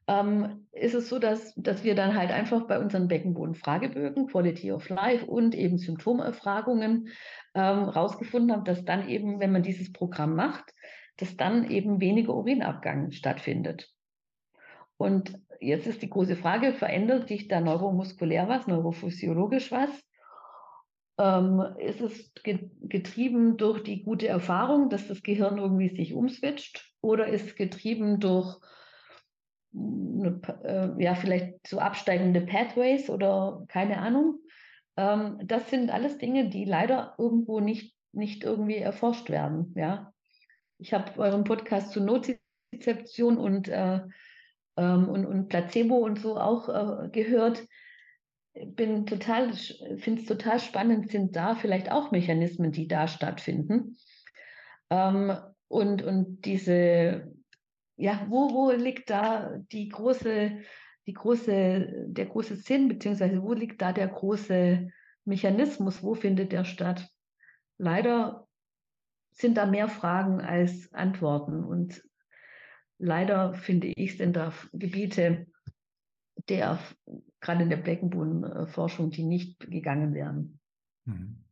ähm, 0.07 0.67
ist 0.73 0.95
es 0.95 1.11
so, 1.11 1.19
dass, 1.19 1.55
dass 1.57 1.85
wir 1.85 1.95
dann 1.95 2.15
halt 2.15 2.31
einfach 2.31 2.67
bei 2.67 2.79
unseren 2.79 3.07
Beckenboden-Fragebögen, 3.07 4.29
Quality 4.29 4.73
of 4.73 4.89
Life 4.89 5.27
und 5.27 5.55
eben 5.55 5.77
Symptomerfragungen 5.77 7.09
ähm, 7.55 7.95
haben, 7.95 8.65
dass 8.65 8.83
dann 8.87 9.07
eben, 9.07 9.41
wenn 9.41 9.53
man 9.53 9.63
dieses 9.63 9.93
Programm 9.93 10.35
macht, 10.37 10.73
dass 11.19 11.37
dann 11.37 11.71
eben 11.71 12.01
weniger 12.01 12.35
Urinabgang 12.35 13.11
stattfindet. 13.11 13.91
Und 14.97 15.39
jetzt 15.61 15.87
ist 15.87 16.01
die 16.01 16.09
große 16.09 16.37
Frage, 16.37 16.73
verändert 16.73 17.29
sich 17.29 17.47
da 17.47 17.61
neuromuskulär 17.61 18.49
was, 18.49 18.67
neurophysiologisch 18.67 19.71
was? 19.71 19.91
Ähm, 21.17 21.63
ist 21.79 22.01
es 22.01 22.33
getrieben 22.43 23.57
durch 23.57 23.83
die 23.83 24.03
gute 24.03 24.27
Erfahrung, 24.27 24.89
dass 24.91 25.07
das 25.07 25.23
Gehirn 25.23 25.59
irgendwie 25.59 25.95
sich 25.95 26.13
umswitcht? 26.13 26.93
Oder 27.01 27.29
ist 27.29 27.47
es 27.47 27.55
getrieben 27.55 28.19
durch 28.19 28.59
eine, 29.75 30.41
äh, 30.65 31.03
ja, 31.03 31.15
vielleicht 31.15 31.67
so 31.67 31.79
absteigende 31.79 32.41
Pathways 32.41 33.11
oder 33.11 33.65
keine 33.69 33.99
Ahnung? 33.99 34.41
Ähm, 34.97 35.39
das 35.45 35.71
sind 35.71 35.91
alles 35.91 36.19
Dinge, 36.19 36.49
die 36.49 36.65
leider 36.65 37.15
irgendwo 37.19 37.61
nicht, 37.61 37.95
nicht 38.13 38.43
irgendwie 38.43 38.77
erforscht 38.77 39.31
werden. 39.31 39.73
Ja? 39.77 40.13
Ich 40.79 40.93
habe 40.93 41.19
euren 41.19 41.45
Podcast 41.45 41.93
zu 41.93 42.01
Nozizeption 42.01 43.39
und, 43.39 43.69
äh, 43.69 44.01
ähm, 44.77 45.09
und, 45.09 45.27
und 45.27 45.49
Placebo 45.49 45.97
und 45.99 46.19
so 46.19 46.37
auch 46.39 46.69
äh, 46.69 47.09
gehört 47.11 47.63
bin 48.55 49.07
total, 49.07 49.53
finde 49.53 50.23
es 50.23 50.29
total 50.29 50.61
spannend, 50.61 51.11
sind 51.11 51.35
da 51.37 51.55
vielleicht 51.55 51.91
auch 51.91 52.11
Mechanismen, 52.11 52.73
die 52.73 52.87
da 52.87 53.09
stattfinden. 53.09 53.97
Ähm, 54.91 55.37
und, 55.69 56.03
und 56.03 56.43
diese, 56.45 57.33
ja, 57.97 58.27
wo, 58.29 58.53
wo 58.53 58.71
liegt 58.71 59.11
da 59.11 59.59
die 59.73 59.89
große, 59.89 60.59
die 61.07 61.13
große, 61.13 62.07
der 62.07 62.27
große 62.27 62.57
Sinn, 62.57 62.89
beziehungsweise 62.89 63.43
wo 63.43 63.53
liegt 63.53 63.83
da 63.83 63.93
der 63.93 64.09
große 64.09 64.89
Mechanismus, 65.25 66.03
wo 66.03 66.15
findet 66.15 66.53
der 66.53 66.65
statt? 66.65 67.09
Leider 67.79 68.47
sind 69.33 69.57
da 69.57 69.67
mehr 69.67 69.89
Fragen 69.89 70.41
als 70.41 70.93
Antworten 70.93 71.65
und 71.65 72.03
leider 72.99 73.55
finde 73.55 73.89
ich, 73.89 74.17
sind 74.17 74.37
da 74.37 74.53
Gebiete, 74.73 75.47
der 76.49 76.79
gerade 77.45 77.63
in 77.63 77.71
der 77.71 77.77
Beckenbodenforschung, 77.77 79.11
die 79.11 79.23
nicht 79.23 79.61
gegangen 79.71 80.15
werden. 80.15 80.59
Mhm. 81.05 81.45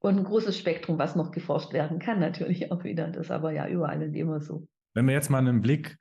Und 0.00 0.18
ein 0.18 0.24
großes 0.24 0.58
Spektrum, 0.58 0.98
was 0.98 1.16
noch 1.16 1.30
geforscht 1.30 1.72
werden 1.72 1.98
kann, 1.98 2.18
natürlich 2.18 2.72
auch 2.72 2.84
wieder. 2.84 3.08
Das 3.08 3.26
ist 3.26 3.30
aber 3.30 3.52
ja 3.52 3.68
überall 3.68 4.02
und 4.02 4.14
immer 4.14 4.40
so. 4.40 4.66
Wenn 4.94 5.06
wir 5.06 5.14
jetzt 5.14 5.30
mal 5.30 5.38
einen 5.38 5.60
Blick, 5.60 5.98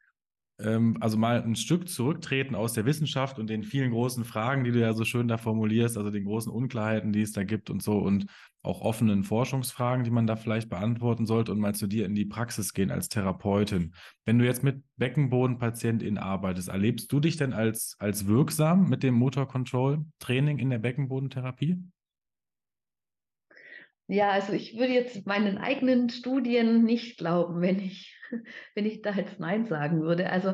also 0.58 1.18
mal 1.18 1.44
ein 1.44 1.56
Stück 1.56 1.90
zurücktreten 1.90 2.56
aus 2.56 2.72
der 2.72 2.86
Wissenschaft 2.86 3.40
und 3.40 3.50
den 3.50 3.64
vielen 3.64 3.92
großen 3.92 4.24
Fragen, 4.24 4.64
die 4.64 4.72
du 4.72 4.80
ja 4.80 4.94
so 4.94 5.04
schön 5.04 5.28
da 5.28 5.38
formulierst, 5.38 5.98
also 5.98 6.12
den 6.12 6.24
großen 6.24 6.52
Unklarheiten, 6.52 7.12
die 7.12 7.22
es 7.22 7.34
da 7.34 7.44
gibt 7.44 7.70
und 7.70 7.84
so 7.84 7.98
und 7.98 8.28
auch 8.64 8.80
offenen 8.82 9.24
Forschungsfragen, 9.26 10.06
die 10.06 10.12
man 10.12 10.28
da 10.28 10.38
vielleicht 10.38 10.70
beantworten 10.70 11.26
sollte 11.26 11.52
und 11.52 11.60
mal 11.60 11.76
zu 11.76 11.88
dir 11.88 12.06
in 12.06 12.16
die 12.16 12.26
Praxis 12.26 12.74
gehen 12.74 12.90
als 12.90 13.10
Therapeutin. 13.10 13.94
Wenn 14.24 14.40
du 14.40 14.46
jetzt 14.46 14.64
mit 14.64 14.82
Beckenbodenpatientinnen 14.96 16.18
arbeitest, 16.18 16.70
erlebst 16.70 17.12
du 17.12 17.20
dich 17.20 17.36
denn 17.36 17.52
als, 17.52 17.98
als 18.00 18.26
wirksam 18.26 18.90
mit 18.90 19.04
dem 19.04 19.14
Motor 19.14 19.48
Control 19.48 20.06
Training 20.20 20.60
in 20.60 20.70
der 20.70 20.80
Beckenbodentherapie? 20.80 21.84
Ja, 24.08 24.30
also 24.30 24.54
ich 24.54 24.78
würde 24.78 24.94
jetzt 24.94 25.26
meinen 25.26 25.58
eigenen 25.58 26.10
Studien 26.10 26.84
nicht 26.84 27.18
glauben, 27.18 27.62
wenn 27.62 27.80
ich, 27.80 28.16
wenn 28.76 28.86
ich 28.86 29.02
da 29.02 29.12
jetzt 29.12 29.40
Nein 29.40 29.66
sagen 29.66 30.02
würde. 30.02 30.30
Also 30.30 30.54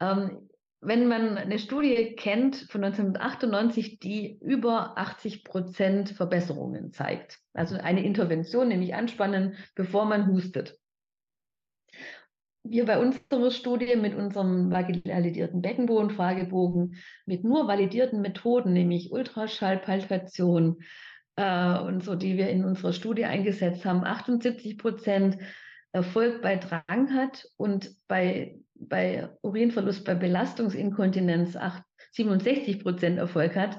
ähm, 0.00 0.48
wenn 0.80 1.08
man 1.08 1.38
eine 1.38 1.58
Studie 1.58 2.14
kennt 2.14 2.56
von 2.70 2.84
1998, 2.84 3.98
die 3.98 4.38
über 4.40 4.98
80 4.98 5.42
Prozent 5.42 6.10
Verbesserungen 6.10 6.92
zeigt, 6.92 7.40
also 7.54 7.76
eine 7.76 8.04
Intervention, 8.04 8.68
nämlich 8.68 8.94
anspannen, 8.94 9.56
bevor 9.74 10.04
man 10.04 10.28
hustet. 10.28 10.78
Wir 12.66 12.86
bei 12.86 12.98
unserer 12.98 13.50
Studie 13.50 13.96
mit 13.96 14.14
unserem 14.14 14.70
validierten 14.70 15.60
Beckenboden-Fragebogen 15.62 16.96
mit 17.26 17.44
nur 17.44 17.66
validierten 17.66 18.20
Methoden, 18.20 18.72
nämlich 18.72 19.10
Ultraschallpalpation 19.10 20.82
äh, 21.36 21.78
und 21.78 22.04
so, 22.04 22.14
die 22.14 22.36
wir 22.36 22.48
in 22.48 22.64
unserer 22.64 22.92
Studie 22.92 23.24
eingesetzt 23.24 23.84
haben, 23.84 24.04
78 24.04 24.78
Prozent 24.78 25.38
Erfolg 25.92 26.42
bei 26.42 26.56
Drang 26.56 27.14
hat 27.14 27.46
und 27.56 27.96
bei 28.08 28.56
bei 28.76 29.28
Urinverlust, 29.42 30.04
bei 30.04 30.14
Belastungsinkontinenz 30.14 31.56
8, 31.56 31.82
67 32.12 32.82
Prozent 32.82 33.18
Erfolg 33.18 33.56
hat, 33.56 33.78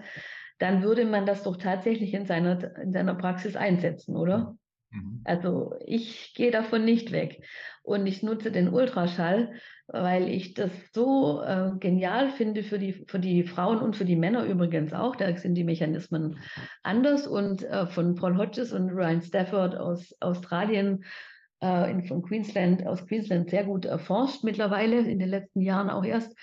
dann 0.60 0.84
würde 0.84 1.06
man 1.06 1.26
das 1.26 1.44
doch 1.44 1.58
tatsächlich 1.58 2.14
in 2.14 2.26
seiner, 2.26 2.78
in 2.78 2.94
seiner 2.94 3.16
Praxis 3.16 3.56
einsetzen, 3.56 4.16
oder? 4.16 4.58
Mhm. 4.96 5.22
Also 5.24 5.74
ich 5.86 6.34
gehe 6.34 6.52
davon 6.52 6.86
nicht 6.86 7.12
weg. 7.12 7.42
Und 7.84 8.08
ich 8.08 8.24
nutze 8.24 8.52
den 8.52 8.70
Ultraschall, 8.70 9.54
weil 9.88 10.28
ich 10.28 10.56
das 10.56 10.72
so 10.92 11.44
äh, 11.44 11.72
genial 11.80 12.32
finde 12.32 12.64
für 12.64 12.80
die, 12.80 13.06
für 13.08 13.20
die 13.20 13.44
Frauen 13.44 13.78
und 13.78 13.96
für 13.96 14.06
die 14.06 14.16
Männer 14.16 14.46
übrigens 14.46 14.94
auch. 14.94 15.16
Da 15.16 15.36
sind 15.38 15.54
die 15.54 15.64
Mechanismen 15.64 16.40
anders. 16.82 17.28
Und 17.28 17.64
äh, 17.64 17.86
von 17.88 18.16
Paul 18.16 18.38
Hodges 18.38 18.74
und 18.74 18.90
Ryan 18.90 19.22
Stafford 19.22 19.76
aus 19.76 20.16
Australien 20.20 21.04
äh, 21.60 22.02
von 22.08 22.24
Queensland, 22.24 22.88
aus 22.88 23.06
Queensland 23.06 23.52
sehr 23.52 23.66
gut 23.66 23.86
erforscht 23.86 24.44
mittlerweile, 24.44 25.00
in 25.00 25.20
den 25.20 25.30
letzten 25.30 25.62
Jahren 25.62 25.92
auch 25.92 26.04
erst, 26.04 26.36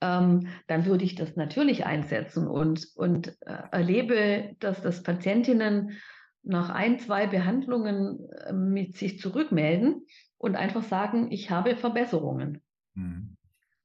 ähm, 0.00 0.46
dann 0.66 0.86
würde 0.86 1.04
ich 1.04 1.14
das 1.14 1.36
natürlich 1.36 1.84
einsetzen 1.84 2.46
und, 2.46 2.86
und 2.94 3.36
äh, 3.40 3.62
erlebe, 3.72 4.54
dass 4.60 4.80
das 4.82 5.02
Patientinnen 5.02 5.98
nach 6.42 6.70
ein, 6.70 6.98
zwei 6.98 7.26
Behandlungen 7.26 8.28
äh, 8.30 8.52
mit 8.52 8.96
sich 8.96 9.18
zurückmelden 9.18 10.06
und 10.38 10.56
einfach 10.56 10.82
sagen, 10.82 11.30
ich 11.30 11.50
habe 11.50 11.76
Verbesserungen. 11.76 12.62
Mhm. 12.94 13.36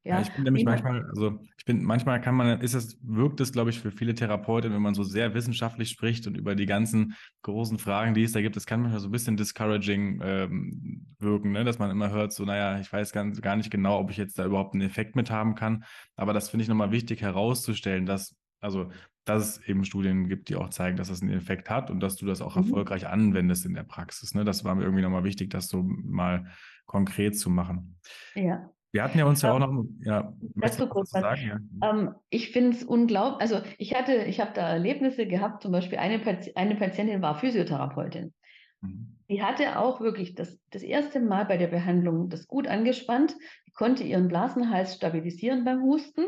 Ja, 0.05 0.17
ja, 0.17 0.21
ich 0.21 0.31
bin 0.31 0.43
nämlich 0.43 0.65
manchmal, 0.65 1.03
also 1.09 1.39
ich 1.57 1.65
bin, 1.65 1.83
manchmal 1.83 2.21
kann 2.21 2.35
man, 2.35 2.61
ist 2.61 2.75
es, 2.75 2.99
wirkt 3.01 3.41
es, 3.41 3.51
glaube 3.51 3.71
ich, 3.71 3.79
für 3.79 3.89
viele 3.89 4.13
Therapeuten, 4.13 4.71
wenn 4.71 4.81
man 4.81 4.93
so 4.93 5.03
sehr 5.03 5.33
wissenschaftlich 5.33 5.89
spricht 5.89 6.27
und 6.27 6.37
über 6.37 6.53
die 6.53 6.67
ganzen 6.67 7.15
großen 7.41 7.79
Fragen, 7.79 8.13
die 8.13 8.21
es 8.21 8.31
da 8.31 8.41
gibt, 8.41 8.55
es 8.55 8.67
kann 8.67 8.81
manchmal 8.81 9.01
so 9.01 9.07
ein 9.07 9.11
bisschen 9.11 9.35
discouraging 9.35 10.21
ähm, 10.23 11.07
wirken, 11.17 11.53
ne? 11.53 11.63
dass 11.63 11.79
man 11.79 11.89
immer 11.89 12.11
hört, 12.11 12.33
so, 12.33 12.45
naja, 12.45 12.79
ich 12.79 12.93
weiß 12.93 13.13
gar, 13.13 13.27
gar 13.31 13.55
nicht 13.55 13.71
genau, 13.71 13.99
ob 13.99 14.11
ich 14.11 14.17
jetzt 14.17 14.37
da 14.37 14.45
überhaupt 14.45 14.75
einen 14.75 14.83
Effekt 14.83 15.15
mit 15.15 15.31
haben 15.31 15.55
kann. 15.55 15.85
Aber 16.15 16.33
das 16.33 16.49
finde 16.49 16.61
ich 16.61 16.69
nochmal 16.69 16.91
wichtig 16.91 17.23
herauszustellen, 17.23 18.05
dass, 18.05 18.35
also, 18.59 18.91
dass 19.25 19.57
es 19.57 19.67
eben 19.67 19.83
Studien 19.85 20.29
gibt, 20.29 20.49
die 20.49 20.55
auch 20.55 20.69
zeigen, 20.69 20.97
dass 20.97 21.09
das 21.09 21.21
einen 21.21 21.33
Effekt 21.33 21.69
hat 21.69 21.89
und 21.89 21.99
dass 21.99 22.15
du 22.15 22.25
das 22.25 22.41
auch 22.41 22.55
mhm. 22.55 22.63
erfolgreich 22.63 23.07
anwendest 23.07 23.65
in 23.65 23.73
der 23.73 23.83
Praxis. 23.83 24.33
Ne? 24.33 24.45
Das 24.45 24.63
war 24.63 24.75
mir 24.75 24.83
irgendwie 24.83 25.01
nochmal 25.01 25.23
wichtig, 25.23 25.49
das 25.49 25.67
so 25.67 25.83
mal 25.83 26.45
konkret 26.85 27.37
zu 27.37 27.49
machen. 27.49 27.99
Ja. 28.35 28.69
Wir 28.91 29.03
hatten 29.03 29.17
ja 29.17 29.25
uns 29.25 29.41
ja 29.41 29.51
auch 29.51 29.59
noch, 29.59 29.83
ja, 30.03 30.33
dazu 30.55 30.87
kurz 30.87 31.13
was 31.13 31.21
sagen. 31.21 31.69
Ja. 31.81 31.89
Ähm, 31.89 32.15
ich 32.29 32.51
finde 32.51 32.77
es 32.77 32.83
unglaublich, 32.83 33.41
also 33.41 33.61
ich 33.77 33.93
hatte, 33.93 34.23
ich 34.23 34.39
habe 34.39 34.51
da 34.53 34.69
Erlebnisse 34.69 35.27
gehabt, 35.27 35.63
zum 35.63 35.73
Beispiel 35.73 35.97
eine, 35.97 36.19
Pati 36.19 36.53
eine 36.55 36.75
Patientin 36.75 37.21
war 37.21 37.37
Physiotherapeutin. 37.37 38.33
Mhm. 38.79 39.17
Die 39.27 39.43
hatte 39.43 39.79
auch 39.79 39.99
wirklich 39.99 40.35
das, 40.35 40.61
das 40.69 40.81
erste 40.81 41.19
Mal 41.19 41.45
bei 41.45 41.57
der 41.57 41.67
Behandlung 41.67 42.29
das 42.29 42.47
gut 42.47 42.67
angespannt, 42.67 43.35
die 43.67 43.71
konnte 43.71 44.03
ihren 44.03 44.29
Blasenhals 44.29 44.95
stabilisieren 44.95 45.65
beim 45.65 45.81
Husten, 45.81 46.27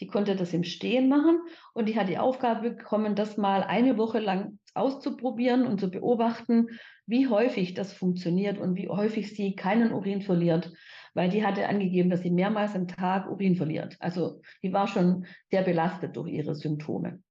die 0.00 0.06
konnte 0.06 0.36
das 0.36 0.52
im 0.52 0.64
Stehen 0.64 1.08
machen 1.08 1.40
und 1.72 1.88
die 1.88 1.98
hat 1.98 2.08
die 2.08 2.18
Aufgabe 2.18 2.70
bekommen, 2.70 3.14
das 3.14 3.36
mal 3.36 3.62
eine 3.62 3.96
Woche 3.96 4.18
lang 4.18 4.58
auszuprobieren 4.74 5.66
und 5.66 5.80
zu 5.80 5.90
beobachten, 5.90 6.68
wie 7.06 7.28
häufig 7.28 7.74
das 7.74 7.92
funktioniert 7.92 8.58
und 8.58 8.76
wie 8.76 8.88
häufig 8.88 9.34
sie 9.34 9.54
keinen 9.54 9.92
Urin 9.92 10.22
verliert 10.22 10.72
weil 11.16 11.30
die 11.30 11.44
hatte 11.44 11.66
angegeben, 11.66 12.10
dass 12.10 12.20
sie 12.20 12.30
mehrmals 12.30 12.74
am 12.74 12.86
Tag 12.86 13.26
Urin 13.30 13.56
verliert. 13.56 13.96
Also 14.00 14.42
die 14.62 14.74
war 14.74 14.86
schon 14.86 15.24
sehr 15.50 15.62
belastet 15.62 16.14
durch 16.14 16.30
ihre 16.30 16.54
Symptome. 16.54 17.22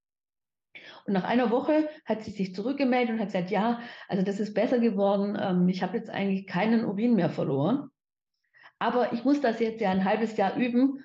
Und 1.05 1.13
nach 1.13 1.23
einer 1.23 1.51
Woche 1.51 1.87
hat 2.03 2.23
sie 2.23 2.31
sich 2.31 2.55
zurückgemeldet 2.55 3.13
und 3.13 3.19
hat 3.19 3.27
gesagt, 3.27 3.51
ja, 3.51 3.79
also 4.07 4.23
das 4.23 4.39
ist 4.39 4.55
besser 4.55 4.79
geworden. 4.79 5.37
Ähm, 5.39 5.69
ich 5.69 5.83
habe 5.83 5.97
jetzt 5.97 6.09
eigentlich 6.09 6.47
keinen 6.47 6.83
Urin 6.83 7.13
mehr 7.13 7.29
verloren. 7.29 7.89
Aber 8.79 9.13
ich 9.13 9.23
muss 9.23 9.39
das 9.39 9.59
jetzt 9.59 9.81
ja 9.81 9.91
ein 9.91 10.03
halbes 10.03 10.35
Jahr 10.35 10.57
üben, 10.57 11.03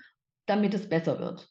damit 0.51 0.75
es 0.75 0.89
besser 0.89 1.19
wird. 1.19 1.49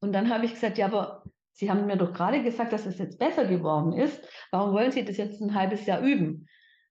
Und 0.00 0.12
dann 0.12 0.30
habe 0.30 0.44
ich 0.44 0.54
gesagt, 0.54 0.78
ja, 0.78 0.86
aber 0.86 1.24
Sie 1.52 1.68
haben 1.68 1.86
mir 1.86 1.96
doch 1.96 2.12
gerade 2.12 2.42
gesagt, 2.42 2.72
dass 2.72 2.86
es 2.86 2.98
jetzt 2.98 3.18
besser 3.18 3.44
geworden 3.44 3.92
ist. 3.92 4.22
Warum 4.52 4.72
wollen 4.72 4.92
Sie 4.92 5.04
das 5.04 5.16
jetzt 5.16 5.40
ein 5.40 5.54
halbes 5.54 5.86
Jahr 5.86 6.00
üben? 6.00 6.46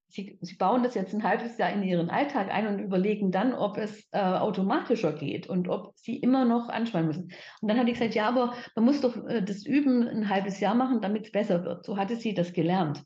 Sie, 0.10 0.38
Sie 0.42 0.56
bauen 0.56 0.84
das 0.84 0.94
jetzt 0.94 1.14
ein 1.14 1.24
halbes 1.24 1.58
Jahr 1.58 1.72
in 1.72 1.84
Ihren 1.84 2.10
Alltag 2.10 2.50
ein 2.50 2.68
und 2.68 2.80
überlegen 2.80 3.32
dann, 3.32 3.54
ob 3.54 3.78
es 3.78 4.08
äh, 4.12 4.20
automatischer 4.20 5.14
geht 5.14 5.48
und 5.48 5.70
ob 5.70 5.94
Sie 5.96 6.18
immer 6.18 6.44
noch 6.44 6.68
anspannen 6.68 7.08
müssen. 7.08 7.32
Und 7.62 7.68
dann 7.70 7.78
hat 7.78 7.88
ich 7.88 7.94
gesagt, 7.94 8.16
ja, 8.16 8.28
aber 8.28 8.56
man 8.76 8.84
muss 8.84 9.00
doch 9.00 9.16
äh, 9.28 9.42
das 9.42 9.66
Üben 9.66 10.06
ein 10.06 10.28
halbes 10.28 10.60
Jahr 10.60 10.76
machen, 10.76 11.00
damit 11.02 11.26
es 11.26 11.32
besser 11.32 11.64
wird. 11.64 11.86
So 11.86 11.96
hatte 11.96 12.18
sie 12.18 12.34
das 12.34 12.52
gelernt. 12.52 13.04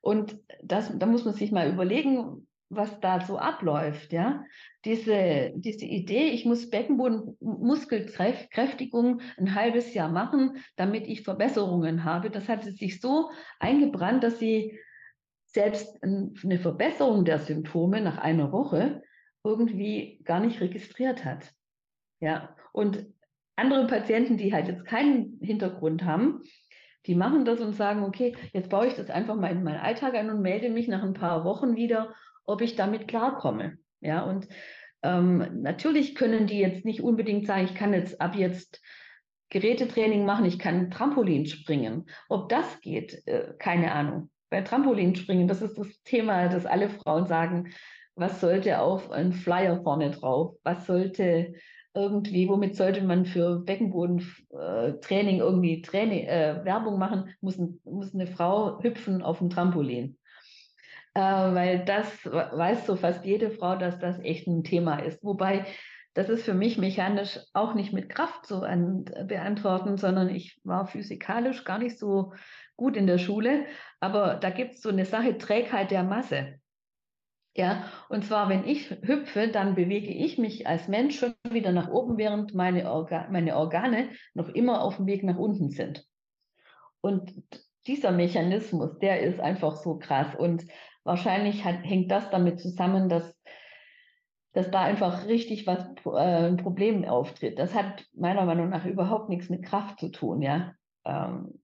Und 0.00 0.38
das, 0.62 0.96
da 0.96 1.06
muss 1.06 1.24
man 1.24 1.34
sich 1.34 1.50
mal 1.50 1.68
überlegen, 1.68 2.46
was 2.68 2.98
da 3.00 3.20
so 3.20 3.38
abläuft, 3.38 4.12
ja. 4.12 4.44
Diese, 4.84 5.52
diese 5.54 5.84
Idee, 5.84 6.30
ich 6.30 6.44
muss 6.44 6.68
Beckenbodenmuskelkräftigung 6.70 9.20
ein 9.36 9.54
halbes 9.54 9.94
Jahr 9.94 10.10
machen, 10.10 10.56
damit 10.76 11.06
ich 11.06 11.22
Verbesserungen 11.22 12.02
habe, 12.04 12.30
das 12.30 12.48
hat 12.48 12.64
sich 12.64 13.00
so 13.00 13.30
eingebrannt, 13.60 14.24
dass 14.24 14.38
sie 14.38 14.78
selbst 15.46 16.02
eine 16.02 16.58
Verbesserung 16.58 17.24
der 17.24 17.38
Symptome 17.38 18.00
nach 18.00 18.18
einer 18.18 18.52
Woche 18.52 19.02
irgendwie 19.44 20.20
gar 20.24 20.40
nicht 20.40 20.60
registriert 20.60 21.24
hat. 21.24 21.52
Ja, 22.20 22.56
und 22.72 23.06
andere 23.54 23.86
Patienten, 23.86 24.36
die 24.36 24.52
halt 24.52 24.68
jetzt 24.68 24.84
keinen 24.84 25.38
Hintergrund 25.40 26.04
haben, 26.04 26.42
die 27.06 27.14
machen 27.14 27.44
das 27.44 27.60
und 27.60 27.74
sagen, 27.74 28.04
okay, 28.04 28.36
jetzt 28.52 28.68
baue 28.68 28.88
ich 28.88 28.94
das 28.94 29.10
einfach 29.10 29.36
mal 29.36 29.52
in 29.52 29.62
meinen 29.62 29.80
Alltag 29.80 30.14
ein 30.14 30.28
und 30.28 30.42
melde 30.42 30.68
mich 30.68 30.88
nach 30.88 31.02
ein 31.02 31.14
paar 31.14 31.44
Wochen 31.44 31.76
wieder, 31.76 32.14
ob 32.46 32.62
ich 32.62 32.76
damit 32.76 33.08
klarkomme. 33.08 33.78
Ja, 34.00 34.22
und 34.22 34.48
ähm, 35.02 35.62
natürlich 35.62 36.14
können 36.14 36.46
die 36.46 36.58
jetzt 36.58 36.84
nicht 36.84 37.02
unbedingt 37.02 37.46
sagen, 37.46 37.64
ich 37.64 37.74
kann 37.74 37.92
jetzt 37.92 38.20
ab 38.20 38.34
jetzt 38.34 38.80
Gerätetraining 39.50 40.24
machen, 40.24 40.44
ich 40.44 40.58
kann 40.58 40.90
Trampolin 40.90 41.46
springen. 41.46 42.06
Ob 42.28 42.48
das 42.48 42.80
geht, 42.80 43.26
äh, 43.26 43.54
keine 43.58 43.92
Ahnung 43.92 44.30
bei 44.48 44.62
Trampolinspringen, 44.62 45.48
das 45.48 45.60
ist 45.60 45.76
das 45.76 46.02
Thema, 46.04 46.48
dass 46.48 46.66
alle 46.66 46.88
Frauen 46.88 47.26
sagen, 47.26 47.72
was 48.14 48.40
sollte 48.40 48.80
auf 48.80 49.10
ein 49.10 49.32
Flyer 49.32 49.82
vorne 49.82 50.10
drauf? 50.10 50.56
Was 50.62 50.86
sollte 50.86 51.52
irgendwie, 51.94 52.48
womit 52.48 52.76
sollte 52.76 53.02
man 53.02 53.26
für 53.26 53.60
Beckenbodentraining 53.60 55.36
äh, 55.36 55.42
irgendwie 55.42 55.82
Training, 55.82 56.26
äh, 56.26 56.60
Werbung 56.64 56.98
machen? 56.98 57.34
Muss, 57.40 57.58
muss 57.84 58.14
eine 58.14 58.26
Frau 58.26 58.82
hüpfen 58.82 59.22
auf 59.22 59.38
dem 59.38 59.50
Trampolin? 59.50 60.16
Äh, 61.16 61.54
weil 61.54 61.82
das 61.86 62.26
weiß 62.26 62.84
so 62.84 62.94
fast 62.94 63.24
jede 63.24 63.50
Frau, 63.50 63.74
dass 63.76 63.98
das 63.98 64.18
echt 64.18 64.46
ein 64.46 64.64
Thema 64.64 64.98
ist. 64.98 65.24
Wobei 65.24 65.64
das 66.12 66.28
ist 66.28 66.44
für 66.44 66.52
mich 66.52 66.76
mechanisch 66.76 67.40
auch 67.54 67.72
nicht 67.72 67.94
mit 67.94 68.10
Kraft 68.10 68.44
so 68.44 68.60
an, 68.60 69.06
beantworten, 69.24 69.96
sondern 69.96 70.28
ich 70.28 70.60
war 70.62 70.86
physikalisch 70.86 71.64
gar 71.64 71.78
nicht 71.78 71.98
so 71.98 72.34
gut 72.76 72.98
in 72.98 73.06
der 73.06 73.16
Schule, 73.16 73.64
aber 73.98 74.34
da 74.34 74.50
gibt 74.50 74.74
es 74.74 74.82
so 74.82 74.90
eine 74.90 75.06
Sache 75.06 75.38
Trägheit 75.38 75.90
der 75.90 76.02
Masse. 76.02 76.56
Ja, 77.56 77.84
und 78.10 78.26
zwar, 78.26 78.50
wenn 78.50 78.66
ich 78.66 78.90
hüpfe, 78.90 79.48
dann 79.48 79.74
bewege 79.74 80.12
ich 80.12 80.36
mich 80.36 80.66
als 80.66 80.86
Mensch 80.86 81.18
schon 81.18 81.34
wieder 81.48 81.72
nach 81.72 81.88
oben, 81.88 82.18
während 82.18 82.54
meine, 82.54 82.90
Orga 82.90 83.28
meine 83.30 83.56
Organe 83.56 84.10
noch 84.34 84.50
immer 84.50 84.82
auf 84.82 84.96
dem 84.96 85.06
Weg 85.06 85.24
nach 85.24 85.38
unten 85.38 85.70
sind. 85.70 86.04
Und 87.00 87.32
dieser 87.86 88.12
Mechanismus, 88.12 88.98
der 88.98 89.22
ist 89.22 89.40
einfach 89.40 89.76
so 89.76 89.98
krass. 89.98 90.34
Und 90.36 90.64
wahrscheinlich 91.06 91.64
hat, 91.64 91.82
hängt 91.82 92.10
das 92.10 92.28
damit 92.30 92.60
zusammen, 92.60 93.08
dass, 93.08 93.34
dass 94.52 94.70
da 94.70 94.82
einfach 94.82 95.26
richtig 95.26 95.66
was 95.66 95.86
äh, 96.04 96.48
ein 96.48 96.56
Problem 96.56 97.04
auftritt. 97.04 97.58
Das 97.58 97.74
hat 97.74 98.04
meiner 98.14 98.44
Meinung 98.44 98.68
nach 98.68 98.84
überhaupt 98.84 99.28
nichts 99.28 99.48
mit 99.48 99.64
Kraft 99.64 100.00
zu 100.00 100.10
tun, 100.10 100.42
ja. 100.42 100.72
Ähm, 101.04 101.60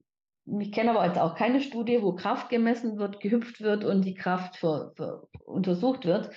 ich 0.61 0.73
kenne 0.73 0.91
aber 0.91 1.07
jetzt 1.07 1.19
auch 1.19 1.35
keine 1.37 1.61
Studie, 1.61 2.03
wo 2.03 2.15
Kraft 2.15 2.49
gemessen 2.49 2.99
wird, 2.99 3.21
gehüpft 3.21 3.61
wird 3.61 3.85
und 3.85 4.05
die 4.05 4.15
Kraft 4.15 4.57
für, 4.57 4.93
für 4.97 5.29
untersucht 5.45 6.05
wird. 6.05 6.31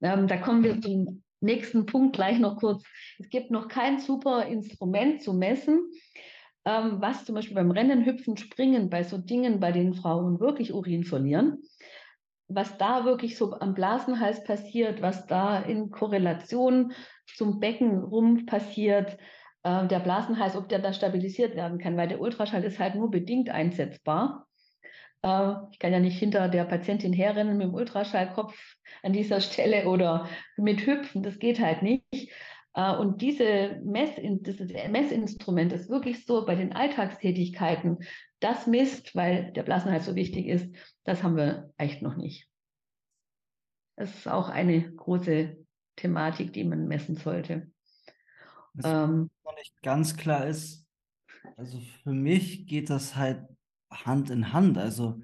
Ähm, 0.00 0.26
da 0.26 0.36
kommen 0.38 0.64
wir 0.64 0.80
zum 0.80 1.22
nächsten 1.40 1.84
Punkt 1.86 2.14
gleich 2.14 2.38
noch 2.38 2.56
kurz. 2.56 2.84
Es 3.18 3.28
gibt 3.28 3.50
noch 3.50 3.68
kein 3.68 3.98
super 3.98 4.46
Instrument 4.46 5.22
zu 5.22 5.34
messen, 5.34 5.90
ähm, 6.64 6.96
was 7.00 7.24
zum 7.24 7.34
Beispiel 7.34 7.54
beim 7.54 7.70
Rennen, 7.70 8.06
Hüpfen, 8.06 8.36
Springen, 8.36 8.88
bei 8.88 9.02
so 9.02 9.18
Dingen, 9.18 9.60
bei 9.60 9.72
denen 9.72 9.94
Frauen 9.94 10.40
wirklich 10.40 10.72
Urin 10.72 11.04
verlieren, 11.04 11.62
was 12.54 12.76
da 12.78 13.04
wirklich 13.04 13.36
so 13.36 13.52
am 13.58 13.74
Blasenhals 13.74 14.44
passiert, 14.44 15.02
was 15.02 15.26
da 15.26 15.60
in 15.60 15.90
Korrelation 15.90 16.92
zum 17.36 17.60
Beckenrumpf 17.60 18.46
passiert, 18.46 19.18
äh, 19.62 19.86
der 19.86 20.00
Blasenhals, 20.00 20.56
ob 20.56 20.68
der 20.68 20.80
da 20.80 20.92
stabilisiert 20.92 21.56
werden 21.56 21.78
kann, 21.78 21.96
weil 21.96 22.08
der 22.08 22.20
Ultraschall 22.20 22.64
ist 22.64 22.78
halt 22.78 22.94
nur 22.94 23.10
bedingt 23.10 23.50
einsetzbar. 23.50 24.46
Äh, 25.22 25.54
ich 25.70 25.78
kann 25.78 25.92
ja 25.92 26.00
nicht 26.00 26.18
hinter 26.18 26.48
der 26.48 26.64
Patientin 26.64 27.12
herrennen 27.12 27.56
mit 27.56 27.68
dem 27.68 27.74
Ultraschallkopf 27.74 28.56
an 29.02 29.12
dieser 29.12 29.40
Stelle 29.40 29.88
oder 29.88 30.28
mit 30.56 30.86
hüpfen, 30.86 31.22
das 31.22 31.38
geht 31.38 31.60
halt 31.60 31.82
nicht. 31.82 32.32
Äh, 32.74 32.96
und 32.96 33.22
diese 33.22 33.80
Mess, 33.84 34.10
dieses 34.16 34.72
Messinstrument 34.88 35.72
ist 35.72 35.90
wirklich 35.90 36.26
so 36.26 36.44
bei 36.44 36.54
den 36.54 36.72
Alltagstätigkeiten, 36.72 37.98
das 38.42 38.66
misst, 38.66 39.14
weil 39.14 39.52
der 39.52 39.62
Blasenhals 39.62 40.06
so 40.06 40.14
wichtig 40.14 40.46
ist, 40.46 40.74
das 41.04 41.22
haben 41.22 41.36
wir 41.36 41.72
echt 41.76 42.02
noch 42.02 42.16
nicht. 42.16 42.48
Das 43.96 44.14
ist 44.14 44.28
auch 44.28 44.48
eine 44.48 44.92
große 44.94 45.56
Thematik, 45.96 46.52
die 46.52 46.64
man 46.64 46.88
messen 46.88 47.16
sollte. 47.16 47.70
Was 48.74 48.86
ähm, 48.86 49.30
noch 49.44 49.56
nicht 49.56 49.80
ganz 49.82 50.16
klar 50.16 50.46
ist, 50.46 50.86
also 51.56 51.78
für 52.02 52.12
mich 52.12 52.66
geht 52.66 52.90
das 52.90 53.16
halt 53.16 53.44
Hand 53.90 54.30
in 54.30 54.52
Hand. 54.52 54.78
Also 54.78 55.20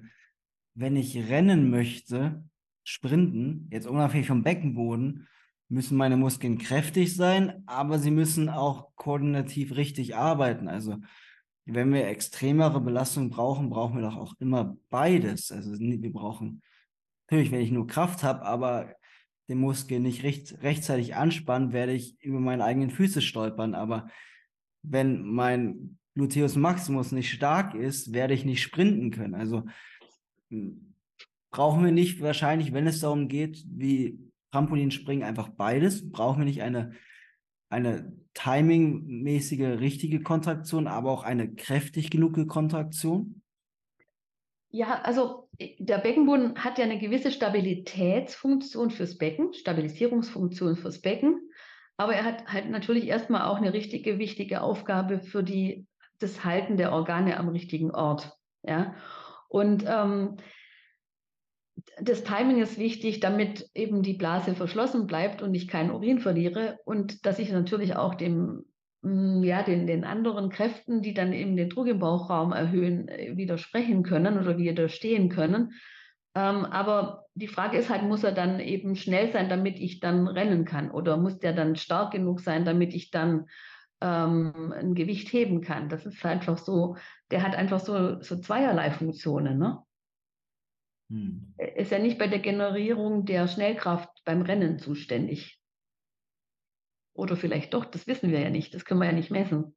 wenn 0.75 0.95
ich 0.95 1.29
rennen 1.29 1.69
möchte, 1.69 2.43
sprinten, 2.83 3.67
jetzt 3.71 3.87
unabhängig 3.87 4.27
vom 4.27 4.43
Beckenboden, 4.43 5.27
müssen 5.67 5.97
meine 5.97 6.17
Muskeln 6.17 6.57
kräftig 6.57 7.15
sein, 7.15 7.63
aber 7.67 7.99
sie 7.99 8.11
müssen 8.11 8.49
auch 8.49 8.95
koordinativ 8.95 9.75
richtig 9.75 10.15
arbeiten. 10.15 10.67
Also 10.67 10.97
wenn 11.73 11.93
wir 11.93 12.07
extremere 12.07 12.81
Belastungen 12.81 13.29
brauchen, 13.29 13.69
brauchen 13.69 13.95
wir 13.95 14.01
doch 14.01 14.17
auch 14.17 14.33
immer 14.39 14.77
beides. 14.89 15.51
Also 15.51 15.79
wir 15.79 16.13
brauchen 16.13 16.61
natürlich, 17.27 17.51
wenn 17.51 17.61
ich 17.61 17.71
nur 17.71 17.87
Kraft 17.87 18.23
habe, 18.23 18.43
aber 18.43 18.93
den 19.49 19.59
Muskel 19.59 19.99
nicht 19.99 20.23
recht, 20.23 20.61
rechtzeitig 20.61 21.15
anspannt, 21.15 21.73
werde 21.73 21.93
ich 21.93 22.21
über 22.21 22.39
meine 22.39 22.63
eigenen 22.63 22.91
Füße 22.91 23.21
stolpern. 23.21 23.73
Aber 23.73 24.07
wenn 24.83 25.23
mein 25.23 25.97
Gluteus 26.15 26.55
Maximus 26.55 27.11
nicht 27.11 27.31
stark 27.31 27.73
ist, 27.73 28.13
werde 28.13 28.33
ich 28.33 28.45
nicht 28.45 28.61
sprinten 28.61 29.11
können. 29.11 29.35
Also 29.35 29.63
hm, 30.49 30.93
brauchen 31.51 31.83
wir 31.83 31.91
nicht 31.91 32.21
wahrscheinlich, 32.21 32.73
wenn 32.73 32.87
es 32.87 32.99
darum 32.99 33.27
geht, 33.27 33.63
wie 33.67 34.19
Trampolinspringen, 34.51 35.23
einfach 35.23 35.49
beides. 35.49 36.09
Brauchen 36.11 36.39
wir 36.39 36.45
nicht 36.45 36.61
eine, 36.61 36.93
eine 37.69 38.13
timingmäßige, 38.33 39.79
richtige 39.79 40.21
Kontraktion, 40.21 40.87
aber 40.87 41.11
auch 41.11 41.23
eine 41.23 41.53
kräftig 41.53 42.09
genug 42.09 42.47
Kontraktion? 42.47 43.41
Ja, 44.71 45.01
also 45.01 45.49
äh, 45.57 45.75
der 45.79 45.97
Beckenboden 45.99 46.55
hat 46.63 46.77
ja 46.77 46.85
eine 46.85 46.99
gewisse 46.99 47.31
Stabilitätsfunktion 47.31 48.91
fürs 48.91 49.17
Becken, 49.17 49.53
Stabilisierungsfunktion 49.53 50.75
fürs 50.75 51.01
Becken, 51.01 51.39
aber 51.97 52.13
er 52.13 52.23
hat 52.23 52.47
halt 52.47 52.69
natürlich 52.69 53.07
erstmal 53.07 53.43
auch 53.43 53.57
eine 53.57 53.73
richtige, 53.73 54.19
wichtige 54.19 54.61
Aufgabe 54.61 55.19
für 55.19 55.43
die, 55.43 55.85
das 56.19 56.45
Halten 56.45 56.77
der 56.77 56.93
Organe 56.93 57.37
am 57.37 57.49
richtigen 57.49 57.91
Ort. 57.91 58.31
Ja? 58.63 58.95
Und 59.49 59.83
ähm, 59.87 60.37
das 62.01 62.23
Timing 62.23 62.61
ist 62.61 62.77
wichtig, 62.77 63.19
damit 63.19 63.69
eben 63.73 64.01
die 64.01 64.13
Blase 64.13 64.55
verschlossen 64.55 65.07
bleibt 65.07 65.41
und 65.41 65.53
ich 65.53 65.67
keinen 65.67 65.91
Urin 65.91 66.19
verliere 66.19 66.77
und 66.85 67.25
dass 67.25 67.39
ich 67.39 67.51
natürlich 67.51 67.95
auch 67.95 68.15
dem 68.15 68.65
hm, 69.03 69.43
ja, 69.43 69.63
den, 69.63 69.87
den 69.87 70.03
anderen 70.03 70.49
Kräften, 70.49 71.01
die 71.01 71.13
dann 71.13 71.31
eben 71.31 71.55
den 71.55 71.69
Druck 71.69 71.87
im 71.87 71.99
Bauchraum 71.99 72.51
erhöhen, 72.51 73.07
äh, 73.07 73.37
widersprechen 73.37 74.03
können 74.03 74.37
oder 74.37 74.57
widerstehen 74.57 75.29
können. 75.29 75.73
Ähm, 76.35 76.65
aber 76.65 77.25
die 77.33 77.47
Frage 77.47 77.77
ist 77.77 77.89
halt, 77.89 78.03
muss 78.03 78.23
er 78.23 78.33
dann 78.33 78.59
eben 78.59 78.95
schnell 78.95 79.31
sein, 79.31 79.49
damit 79.49 79.79
ich 79.79 79.99
dann 79.99 80.27
rennen 80.27 80.65
kann? 80.65 80.91
Oder 80.91 81.17
muss 81.17 81.39
der 81.39 81.53
dann 81.53 81.75
stark 81.75 82.11
genug 82.11 82.41
sein, 82.41 82.65
damit 82.65 82.93
ich 82.93 83.09
dann 83.09 83.45
ähm, 84.01 84.73
ein 84.77 84.95
Gewicht 84.95 85.31
heben 85.31 85.61
kann? 85.61 85.87
Das 85.89 86.05
ist 86.05 86.23
einfach 86.25 86.57
so, 86.57 86.97
der 87.31 87.41
hat 87.41 87.55
einfach 87.55 87.79
so, 87.79 88.21
so 88.21 88.37
zweierlei 88.37 88.91
Funktionen. 88.91 89.57
Ne? 89.57 89.79
Hm. 91.09 91.53
Ist 91.75 91.91
ja 91.91 91.99
nicht 91.99 92.17
bei 92.17 92.27
der 92.27 92.39
Generierung 92.39 93.25
der 93.25 93.47
Schnellkraft 93.47 94.09
beim 94.25 94.41
Rennen 94.41 94.79
zuständig. 94.79 95.59
Oder 97.13 97.35
vielleicht 97.35 97.73
doch, 97.73 97.85
das 97.85 98.07
wissen 98.07 98.31
wir 98.31 98.39
ja 98.39 98.49
nicht, 98.49 98.73
das 98.73 98.85
können 98.85 99.01
wir 99.01 99.07
ja 99.07 99.13
nicht 99.13 99.31
messen. 99.31 99.75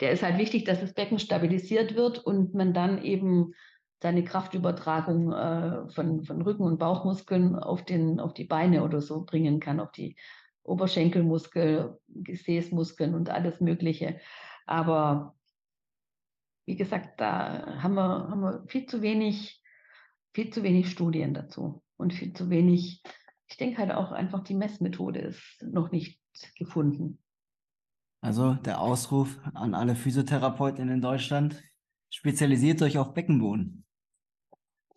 der 0.00 0.12
ist 0.12 0.22
halt 0.22 0.38
wichtig, 0.38 0.64
dass 0.64 0.80
das 0.80 0.92
Becken 0.92 1.18
stabilisiert 1.18 1.94
wird 1.94 2.18
und 2.18 2.54
man 2.54 2.74
dann 2.74 3.02
eben 3.02 3.54
seine 4.02 4.24
Kraftübertragung 4.24 5.32
äh, 5.32 5.88
von, 5.88 6.24
von 6.24 6.42
Rücken- 6.42 6.64
und 6.64 6.78
Bauchmuskeln 6.78 7.56
auf, 7.56 7.84
den, 7.84 8.20
auf 8.20 8.34
die 8.34 8.44
Beine 8.44 8.84
oder 8.84 9.00
so 9.00 9.24
bringen 9.24 9.58
kann, 9.58 9.80
auf 9.80 9.90
die 9.92 10.16
Oberschenkelmuskel, 10.64 11.98
Gesäßmuskeln 12.08 13.14
und 13.14 13.30
alles 13.30 13.60
Mögliche. 13.60 14.20
Aber 14.66 15.35
wie 16.66 16.76
gesagt, 16.76 17.20
da 17.20 17.80
haben 17.82 17.94
wir, 17.94 18.28
haben 18.28 18.40
wir 18.40 18.64
viel 18.66 18.86
zu 18.86 19.00
wenig, 19.00 19.62
viel 20.34 20.50
zu 20.50 20.62
wenig 20.62 20.90
Studien 20.90 21.32
dazu 21.32 21.82
und 21.96 22.12
viel 22.12 22.32
zu 22.32 22.50
wenig, 22.50 23.02
ich 23.48 23.56
denke 23.56 23.78
halt 23.78 23.92
auch 23.92 24.12
einfach, 24.12 24.42
die 24.42 24.54
Messmethode 24.54 25.20
ist 25.20 25.62
noch 25.62 25.92
nicht 25.92 26.20
gefunden. 26.58 27.18
Also 28.20 28.54
der 28.54 28.80
Ausruf 28.80 29.38
an 29.54 29.74
alle 29.74 29.94
Physiotherapeuten 29.94 30.88
in 30.88 31.00
Deutschland, 31.00 31.62
spezialisiert 32.10 32.82
euch 32.82 32.98
auf 32.98 33.14
Beckenboden. 33.14 33.84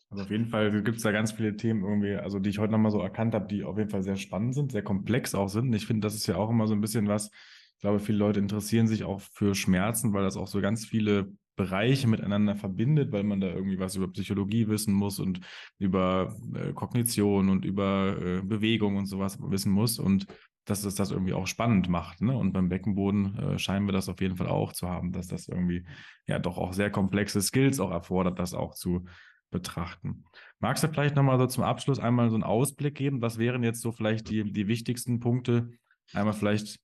Also 0.09 0.24
auf 0.24 0.32
jeden 0.32 0.47
Fall 0.47 0.72
gibt 0.82 0.97
es 0.97 1.03
da 1.03 1.11
ganz 1.11 1.34
viele 1.34 1.55
Themen 1.55 1.84
irgendwie, 1.84 2.15
also 2.15 2.39
die 2.39 2.49
ich 2.49 2.57
heute 2.57 2.72
nochmal 2.72 2.91
so 2.91 2.99
erkannt 2.99 3.36
habe, 3.36 3.45
die 3.47 3.63
auf 3.63 3.78
jeden 3.78 3.91
Fall 3.91 4.01
sehr 4.01 4.15
spannend 4.15 4.55
sind, 4.55 4.72
sehr 4.72 4.82
komplex 4.82 5.36
auch 5.36 5.49
sind. 5.49 5.72
Ich 5.76 5.86
finde, 5.86 6.07
das 6.07 6.15
ist 6.15 6.26
ja 6.26 6.36
auch 6.36 6.49
immer 6.49 6.65
so 6.65 6.74
ein 6.74 6.82
bisschen 6.82 7.07
was, 7.07 7.30
ich 7.76 7.82
glaube, 7.82 7.99
viele 7.99 8.17
Leute 8.17 8.39
interessieren 8.39 8.88
sich 8.88 9.03
auch 9.03 9.22
für 9.22 9.53
Schmerzen, 9.53 10.11
weil 10.13 10.24
das 10.24 10.36
auch 10.36 10.47
so 10.47 10.59
ganz 10.61 10.86
viele 10.86 11.32
Bereiche 11.60 12.07
miteinander 12.07 12.55
verbindet, 12.55 13.12
weil 13.12 13.26
man 13.26 13.41
da 13.41 13.47
irgendwie 13.47 13.80
was 13.80 13.97
über 13.97 14.07
Psychologie 14.07 14.70
wissen 14.70 14.93
muss 14.93 15.20
und 15.20 15.41
über 15.78 16.34
äh, 16.55 16.72
Kognition 16.72 17.49
und 17.49 17.66
über 17.66 18.16
äh, 18.18 18.41
Bewegung 18.41 18.95
und 18.95 19.07
sowas 19.07 19.38
wissen 19.41 19.74
muss. 19.74 19.99
Und 19.99 20.26
dass 20.64 20.86
es 20.86 20.95
das 20.95 21.12
irgendwie 21.12 21.34
auch 21.34 21.47
spannend 21.47 21.89
macht. 21.89 22.22
Ne? 22.22 22.38
Und 22.38 22.53
beim 22.53 22.70
Beckenboden 22.70 23.38
äh, 23.38 23.60
scheinen 23.60 23.88
wir 23.88 23.91
das 23.91 24.07
auf 24.07 24.22
jeden 24.22 24.38
Fall 24.38 24.47
auch 24.47 24.72
zu 24.72 24.88
haben, 24.88 25.12
dass 25.12 25.28
das 25.28 25.49
irgendwie 25.49 25.84
ja 26.28 26.39
doch 26.39 26.57
auch 26.57 26.72
sehr 26.72 26.89
komplexe 26.89 27.41
Skills 27.41 27.82
auch 27.82 27.91
erfordert, 27.91 28.39
das 28.39 28.53
auch 28.53 28.74
zu 28.74 29.03
betrachten. 29.51 30.24
Magst 30.60 30.84
du 30.86 30.88
vielleicht 30.88 31.18
nochmal 31.18 31.39
so 31.39 31.47
zum 31.47 31.66
Abschluss 31.66 31.99
einmal 31.99 32.30
so 32.30 32.36
einen 32.36 32.43
Ausblick 32.43 32.95
geben? 32.95 33.22
Was 33.22 33.38
wären 33.38 33.64
jetzt 33.64 33.82
so 33.82 33.91
vielleicht 33.91 34.30
die, 34.30 34.49
die 34.49 34.70
wichtigsten 34.70 35.20
Punkte? 35.20 35.72
Einmal 36.14 36.34
vielleicht 36.34 36.80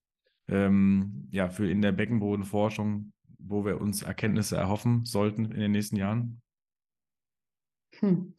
ähm, 0.49 1.30
ja, 1.32 1.47
für 1.47 1.69
in 1.69 1.82
der 1.82 1.93
Beckenbodenforschung, 1.93 3.13
wo 3.48 3.66
wir 3.66 3.80
uns 3.80 4.02
Erkenntnisse 4.02 4.58
erhoffen 4.58 5.06
sollten 5.06 5.46
in 5.46 5.60
den 5.60 5.72
nächsten 5.72 5.98
Jahren? 5.98 6.41
Hm. 8.00 8.36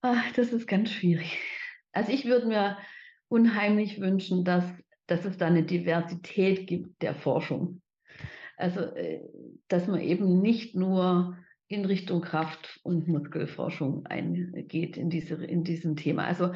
Ach, 0.00 0.32
das 0.32 0.52
ist 0.52 0.66
ganz 0.66 0.90
schwierig. 0.90 1.38
Also 1.92 2.12
ich 2.12 2.26
würde 2.26 2.46
mir 2.46 2.78
unheimlich 3.28 4.00
wünschen, 4.00 4.44
dass, 4.44 4.64
dass 5.06 5.24
es 5.24 5.38
da 5.38 5.46
eine 5.46 5.62
Diversität 5.62 6.66
gibt 6.66 7.02
der 7.02 7.14
Forschung. 7.14 7.80
Also, 8.56 8.80
äh, 8.80 9.20
dass 9.68 9.88
man 9.88 10.00
eben 10.00 10.40
nicht 10.40 10.74
nur 10.74 11.36
in 11.66 11.84
Richtung 11.84 12.20
Kraft- 12.20 12.80
und 12.82 13.08
Muskelforschung 13.08 14.06
eingeht 14.06 14.96
in, 14.96 15.10
diese, 15.10 15.34
in 15.44 15.64
diesem 15.64 15.96
Thema. 15.96 16.24
Also 16.24 16.52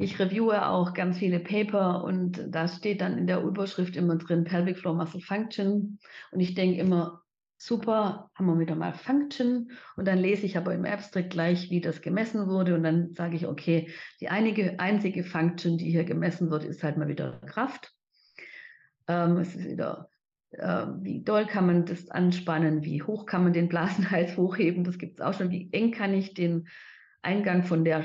ich 0.00 0.18
reviewe 0.18 0.66
auch 0.66 0.94
ganz 0.94 1.18
viele 1.18 1.40
Paper 1.40 2.02
und 2.04 2.46
da 2.48 2.68
steht 2.68 3.02
dann 3.02 3.18
in 3.18 3.26
der 3.26 3.42
Überschrift 3.42 3.96
immer 3.96 4.16
drin 4.16 4.44
Pelvic 4.44 4.78
Floor 4.78 4.94
Muscle 4.94 5.20
Function. 5.20 5.98
Und 6.30 6.40
ich 6.40 6.54
denke 6.54 6.80
immer, 6.80 7.22
super, 7.58 8.30
haben 8.34 8.46
wir 8.46 8.58
wieder 8.58 8.76
mal 8.76 8.94
Function 8.94 9.72
und 9.96 10.08
dann 10.08 10.18
lese 10.18 10.46
ich 10.46 10.56
aber 10.56 10.72
im 10.72 10.86
Abstract 10.86 11.28
gleich, 11.28 11.70
wie 11.70 11.82
das 11.82 12.00
gemessen 12.00 12.48
wurde 12.48 12.74
und 12.74 12.82
dann 12.82 13.12
sage 13.12 13.36
ich, 13.36 13.46
okay, 13.46 13.90
die 14.20 14.30
einige, 14.30 14.80
einzige 14.80 15.22
Function, 15.22 15.76
die 15.76 15.90
hier 15.90 16.04
gemessen 16.04 16.50
wird, 16.50 16.64
ist 16.64 16.82
halt 16.82 16.96
mal 16.96 17.08
wieder 17.08 17.38
Kraft. 17.44 17.92
Ähm, 19.06 19.36
es 19.36 19.54
ist 19.54 19.68
wieder, 19.68 20.08
äh, 20.52 20.86
wie 21.00 21.22
doll 21.22 21.44
kann 21.44 21.66
man 21.66 21.84
das 21.84 22.08
anspannen, 22.08 22.84
wie 22.84 23.02
hoch 23.02 23.26
kann 23.26 23.44
man 23.44 23.52
den 23.52 23.68
Blasenhals 23.68 24.34
hochheben, 24.38 24.82
das 24.82 24.96
gibt 24.96 25.20
es 25.20 25.26
auch 25.26 25.34
schon, 25.34 25.50
wie 25.50 25.68
eng 25.72 25.92
kann 25.92 26.14
ich 26.14 26.32
den 26.32 26.68
Eingang 27.20 27.64
von 27.64 27.84
der 27.84 28.02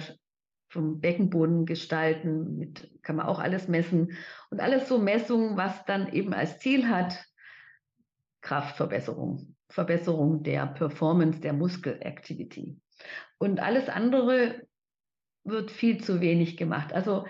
vom 0.75 0.99
Beckenboden 0.99 1.65
gestalten, 1.65 2.57
mit, 2.57 2.91
kann 3.01 3.15
man 3.15 3.27
auch 3.27 3.39
alles 3.39 3.69
messen 3.69 4.11
und 4.51 4.59
alles 4.59 4.89
so 4.89 4.99
Messungen, 4.99 5.55
was 5.55 5.85
dann 5.85 6.11
eben 6.11 6.33
als 6.33 6.59
Ziel 6.59 6.89
hat, 6.89 7.25
Kraftverbesserung, 8.41 9.55
Verbesserung 9.69 10.43
der 10.43 10.67
Performance 10.67 11.39
der 11.39 11.53
Muskelactivity. 11.53 12.77
Und 13.37 13.61
alles 13.61 13.87
andere 13.87 14.67
wird 15.45 15.71
viel 15.71 16.03
zu 16.03 16.19
wenig 16.19 16.57
gemacht. 16.57 16.91
Also 16.91 17.25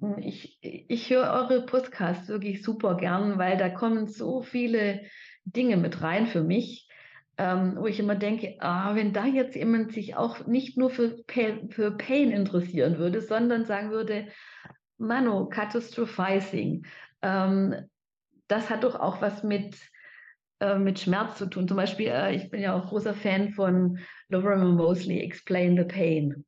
hm, 0.00 0.18
ich, 0.18 0.58
ich 0.62 1.10
höre 1.10 1.32
eure 1.32 1.66
Podcasts 1.66 2.28
wirklich 2.28 2.62
super 2.62 2.96
gern, 2.96 3.38
weil 3.38 3.56
da 3.56 3.70
kommen 3.70 4.06
so 4.06 4.40
viele 4.40 5.02
Dinge 5.44 5.76
mit 5.76 6.00
rein 6.00 6.28
für 6.28 6.44
mich, 6.44 6.88
ähm, 7.42 7.74
wo 7.76 7.86
ich 7.88 7.98
immer 7.98 8.14
denke, 8.14 8.54
ah, 8.60 8.94
wenn 8.94 9.12
da 9.12 9.26
jetzt 9.26 9.56
jemand 9.56 9.92
sich 9.92 10.14
auch 10.14 10.46
nicht 10.46 10.78
nur 10.78 10.90
für, 10.90 11.16
für 11.70 11.90
Pain 11.90 12.30
interessieren 12.30 12.98
würde, 12.98 13.20
sondern 13.20 13.64
sagen 13.64 13.90
würde, 13.90 14.28
Mano, 14.96 15.48
Catastrophizing, 15.48 16.86
ähm, 17.22 17.74
das 18.46 18.70
hat 18.70 18.84
doch 18.84 18.94
auch 18.94 19.20
was 19.20 19.42
mit 19.42 19.76
äh, 20.60 20.78
mit 20.78 21.00
Schmerz 21.00 21.38
zu 21.38 21.46
tun. 21.46 21.66
Zum 21.66 21.76
Beispiel, 21.76 22.06
äh, 22.06 22.36
ich 22.36 22.48
bin 22.48 22.60
ja 22.60 22.76
auch 22.76 22.86
großer 22.86 23.14
Fan 23.14 23.50
von 23.50 23.98
Lorimer 24.28 24.70
Mosley, 24.70 25.18
Explain 25.18 25.76
the 25.76 25.82
Pain. 25.82 26.44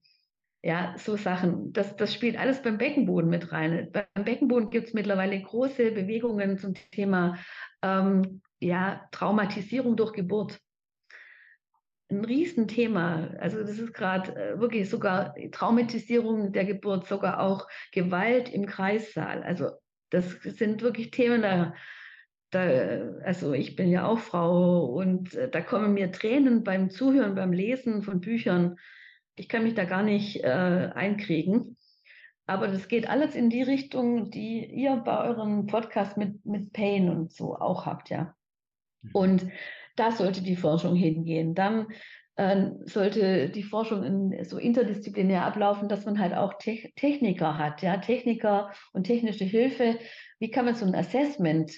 Ja, 0.62 0.94
so 0.96 1.16
Sachen. 1.16 1.72
Das, 1.72 1.96
das 1.96 2.14
spielt 2.14 2.38
alles 2.38 2.62
beim 2.62 2.78
Beckenboden 2.78 3.28
mit 3.28 3.50
rein. 3.50 3.90
Beim 3.90 4.24
Beckenboden 4.24 4.70
gibt 4.70 4.86
es 4.86 4.94
mittlerweile 4.94 5.42
große 5.42 5.90
Bewegungen 5.90 6.56
zum 6.56 6.74
Thema 6.92 7.36
ähm, 7.82 8.40
ja, 8.60 9.08
Traumatisierung 9.10 9.96
durch 9.96 10.12
Geburt. 10.12 10.60
Ein 12.14 12.24
Riesenthema. 12.24 13.30
Also 13.38 13.60
das 13.60 13.78
ist 13.78 13.92
gerade 13.94 14.34
äh, 14.34 14.60
wirklich 14.60 14.88
sogar 14.88 15.34
Traumatisierung 15.52 16.52
der 16.52 16.64
Geburt, 16.64 17.06
sogar 17.06 17.40
auch 17.40 17.68
Gewalt 17.92 18.52
im 18.52 18.66
Kreissaal. 18.66 19.42
Also 19.42 19.70
das 20.10 20.30
sind 20.42 20.82
wirklich 20.82 21.10
Themen, 21.10 21.42
da 21.42 21.74
da, 22.54 23.20
also 23.24 23.52
ich 23.52 23.76
bin 23.76 23.90
ja 23.90 24.06
auch 24.06 24.18
Frau 24.18 24.84
und 24.86 25.34
äh, 25.34 25.50
da 25.50 25.60
kommen 25.60 25.94
mir 25.94 26.12
Tränen 26.12 26.62
beim 26.62 26.90
Zuhören, 26.90 27.34
beim 27.34 27.52
Lesen 27.52 28.02
von 28.02 28.20
Büchern. 28.20 28.76
Ich 29.34 29.48
kann 29.48 29.64
mich 29.64 29.74
da 29.74 29.84
gar 29.84 30.02
nicht 30.02 30.44
äh, 30.44 30.90
einkriegen. 30.94 31.76
Aber 32.46 32.68
das 32.68 32.88
geht 32.88 33.08
alles 33.08 33.34
in 33.34 33.48
die 33.48 33.62
Richtung, 33.62 34.30
die 34.30 34.64
ihr 34.64 34.96
bei 34.96 35.24
eurem 35.24 35.66
Podcast 35.66 36.16
mit, 36.16 36.44
mit 36.44 36.72
Pain 36.72 37.08
und 37.08 37.32
so 37.32 37.56
auch 37.56 37.86
habt, 37.86 38.10
ja. 38.10 38.34
Mhm. 39.02 39.10
Und 39.12 39.46
da 39.96 40.10
sollte 40.10 40.42
die 40.42 40.56
Forschung 40.56 40.96
hingehen. 40.96 41.54
Dann 41.54 41.86
äh, 42.36 42.70
sollte 42.84 43.48
die 43.48 43.62
Forschung 43.62 44.02
in, 44.02 44.44
so 44.44 44.58
interdisziplinär 44.58 45.44
ablaufen, 45.44 45.88
dass 45.88 46.04
man 46.04 46.18
halt 46.18 46.34
auch 46.34 46.54
Te 46.58 46.78
Techniker 46.96 47.58
hat, 47.58 47.82
ja, 47.82 47.96
Techniker 47.98 48.72
und 48.92 49.04
technische 49.04 49.44
Hilfe. 49.44 49.98
Wie 50.38 50.50
kann 50.50 50.64
man 50.64 50.74
so 50.74 50.86
ein 50.86 50.94
Assessment 50.94 51.72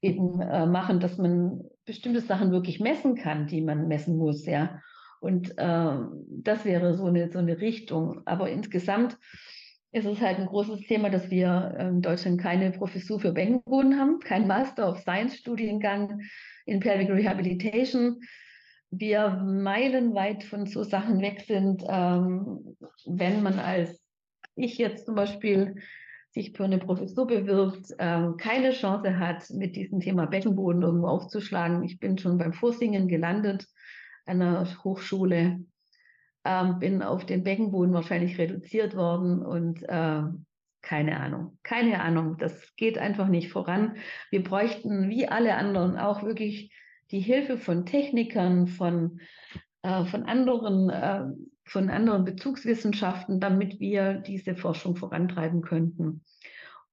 eben 0.00 0.40
äh, 0.40 0.66
machen, 0.66 1.00
dass 1.00 1.16
man 1.16 1.62
bestimmte 1.86 2.20
Sachen 2.20 2.52
wirklich 2.52 2.80
messen 2.80 3.14
kann, 3.14 3.46
die 3.46 3.62
man 3.62 3.88
messen 3.88 4.16
muss, 4.16 4.44
ja. 4.46 4.80
Und 5.20 5.56
äh, 5.56 5.96
das 6.28 6.66
wäre 6.66 6.94
so 6.94 7.06
eine, 7.06 7.32
so 7.32 7.38
eine 7.38 7.58
Richtung. 7.62 8.20
Aber 8.26 8.50
insgesamt 8.50 9.16
ist 9.90 10.04
es 10.04 10.20
halt 10.20 10.38
ein 10.38 10.46
großes 10.46 10.80
Thema, 10.86 11.08
dass 11.08 11.30
wir 11.30 11.76
in 11.78 12.02
Deutschland 12.02 12.40
keine 12.40 12.72
Professur 12.72 13.20
für 13.20 13.32
Beckenboden 13.32 13.98
haben, 13.98 14.18
kein 14.18 14.46
Master 14.46 14.90
of 14.90 14.98
Science 14.98 15.36
Studiengang 15.36 16.20
in 16.64 16.80
Pelvic 16.80 17.10
Rehabilitation. 17.10 18.20
Wir 18.90 19.30
meilenweit 19.44 20.44
von 20.44 20.66
so 20.66 20.82
Sachen 20.82 21.20
weg 21.20 21.44
sind, 21.46 21.82
ähm, 21.88 22.76
wenn 23.06 23.42
man 23.42 23.58
als 23.58 24.00
ich 24.56 24.78
jetzt 24.78 25.06
zum 25.06 25.16
Beispiel 25.16 25.76
sich 26.30 26.52
für 26.52 26.64
eine 26.64 26.78
Professur 26.78 27.26
bewirbt, 27.26 27.90
äh, 27.98 28.28
keine 28.38 28.72
Chance 28.72 29.18
hat, 29.18 29.48
mit 29.50 29.76
diesem 29.76 30.00
Thema 30.00 30.26
Beckenboden 30.26 30.82
irgendwo 30.82 31.06
aufzuschlagen. 31.06 31.84
Ich 31.84 32.00
bin 32.00 32.18
schon 32.18 32.38
beim 32.38 32.52
Vorsingen 32.52 33.08
gelandet 33.08 33.66
an 34.26 34.42
einer 34.42 34.84
Hochschule, 34.84 35.60
ähm, 36.44 36.78
bin 36.78 37.02
auf 37.02 37.24
den 37.24 37.44
Beckenboden 37.44 37.94
wahrscheinlich 37.94 38.38
reduziert 38.38 38.96
worden 38.96 39.42
und 39.42 39.82
äh, 39.88 40.22
keine 40.84 41.18
Ahnung, 41.18 41.58
keine 41.62 42.00
Ahnung. 42.00 42.36
Das 42.38 42.76
geht 42.76 42.98
einfach 42.98 43.28
nicht 43.28 43.50
voran. 43.50 43.96
Wir 44.30 44.44
bräuchten 44.44 45.08
wie 45.08 45.26
alle 45.26 45.56
anderen 45.56 45.98
auch 45.98 46.22
wirklich 46.22 46.72
die 47.10 47.20
Hilfe 47.20 47.58
von 47.58 47.86
Technikern, 47.86 48.68
von, 48.68 49.20
äh, 49.82 50.04
von 50.04 50.24
anderen 50.24 50.90
äh, 50.90 51.24
von 51.66 51.88
anderen 51.88 52.24
Bezugswissenschaften, 52.24 53.40
damit 53.40 53.80
wir 53.80 54.14
diese 54.14 54.54
Forschung 54.54 54.96
vorantreiben 54.96 55.62
könnten. 55.62 56.22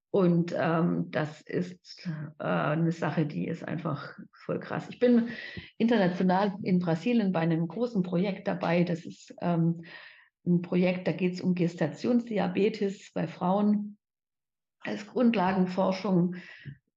Und 0.09 0.53
ähm, 0.57 1.07
das 1.11 1.41
ist 1.41 2.09
äh, 2.39 2.43
eine 2.43 2.91
Sache, 2.91 3.25
die 3.25 3.47
ist 3.47 3.65
einfach 3.65 4.17
voll 4.33 4.59
krass. 4.59 4.87
Ich 4.89 4.99
bin 4.99 5.29
international 5.77 6.53
in 6.63 6.79
Brasilien 6.79 7.31
bei 7.31 7.39
einem 7.39 7.67
großen 7.67 8.03
Projekt 8.03 8.47
dabei. 8.47 8.83
Das 8.83 9.05
ist 9.05 9.33
ähm, 9.41 9.83
ein 10.45 10.61
Projekt, 10.61 11.07
da 11.07 11.11
geht 11.11 11.33
es 11.33 11.41
um 11.41 11.55
Gestationsdiabetes 11.55 13.11
bei 13.13 13.27
Frauen 13.27 13.97
als 14.81 15.05
Grundlagenforschung. 15.07 16.35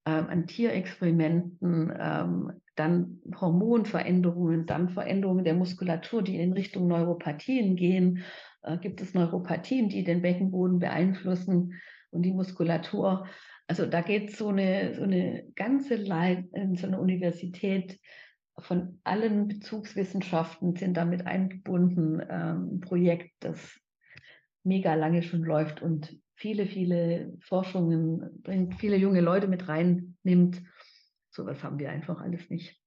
ähm, 0.06 0.26
an 0.28 0.46
Tierexperimenten, 0.46 1.92
ähm, 1.98 2.52
dann 2.76 3.20
Hormonveränderungen, 3.40 4.66
dann 4.66 4.90
Veränderungen 4.90 5.44
der 5.44 5.54
Muskulatur, 5.54 6.22
die 6.22 6.36
in 6.36 6.52
Richtung 6.52 6.88
Neuropathien 6.88 7.76
gehen. 7.76 8.22
Äh, 8.62 8.78
gibt 8.78 9.00
es 9.00 9.14
Neuropathien, 9.14 9.88
die 9.88 10.04
den 10.04 10.22
Beckenboden 10.22 10.78
beeinflussen 10.78 11.80
und 12.10 12.22
die 12.22 12.32
Muskulatur? 12.32 13.26
Also 13.66 13.86
da 13.86 14.02
geht 14.02 14.36
so 14.36 14.48
eine, 14.48 14.94
so 14.94 15.04
eine 15.04 15.44
ganze 15.54 15.96
Leit 15.96 16.44
so 16.74 16.86
einer 16.86 17.00
Universität 17.00 17.98
von 18.58 19.00
allen 19.04 19.48
Bezugswissenschaften 19.48 20.76
sind 20.76 20.96
damit 20.96 21.26
eingebunden. 21.26 22.20
Ähm, 22.28 22.74
ein 22.74 22.80
Projekt, 22.80 23.32
das 23.40 23.80
mega 24.62 24.94
lange 24.94 25.22
schon 25.22 25.42
läuft 25.42 25.82
und 25.82 26.16
viele, 26.36 26.66
viele 26.66 27.36
Forschungen 27.40 28.42
bringt, 28.42 28.74
viele 28.76 28.96
junge 28.96 29.20
Leute 29.20 29.48
mit 29.48 29.68
reinnimmt. 29.68 30.62
Sowas 31.30 31.62
haben 31.62 31.78
wir 31.78 31.90
einfach 31.90 32.20
alles 32.20 32.48
nicht. 32.50 32.80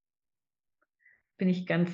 Bin 1.38 1.50
ich 1.50 1.68
ganz 1.68 1.92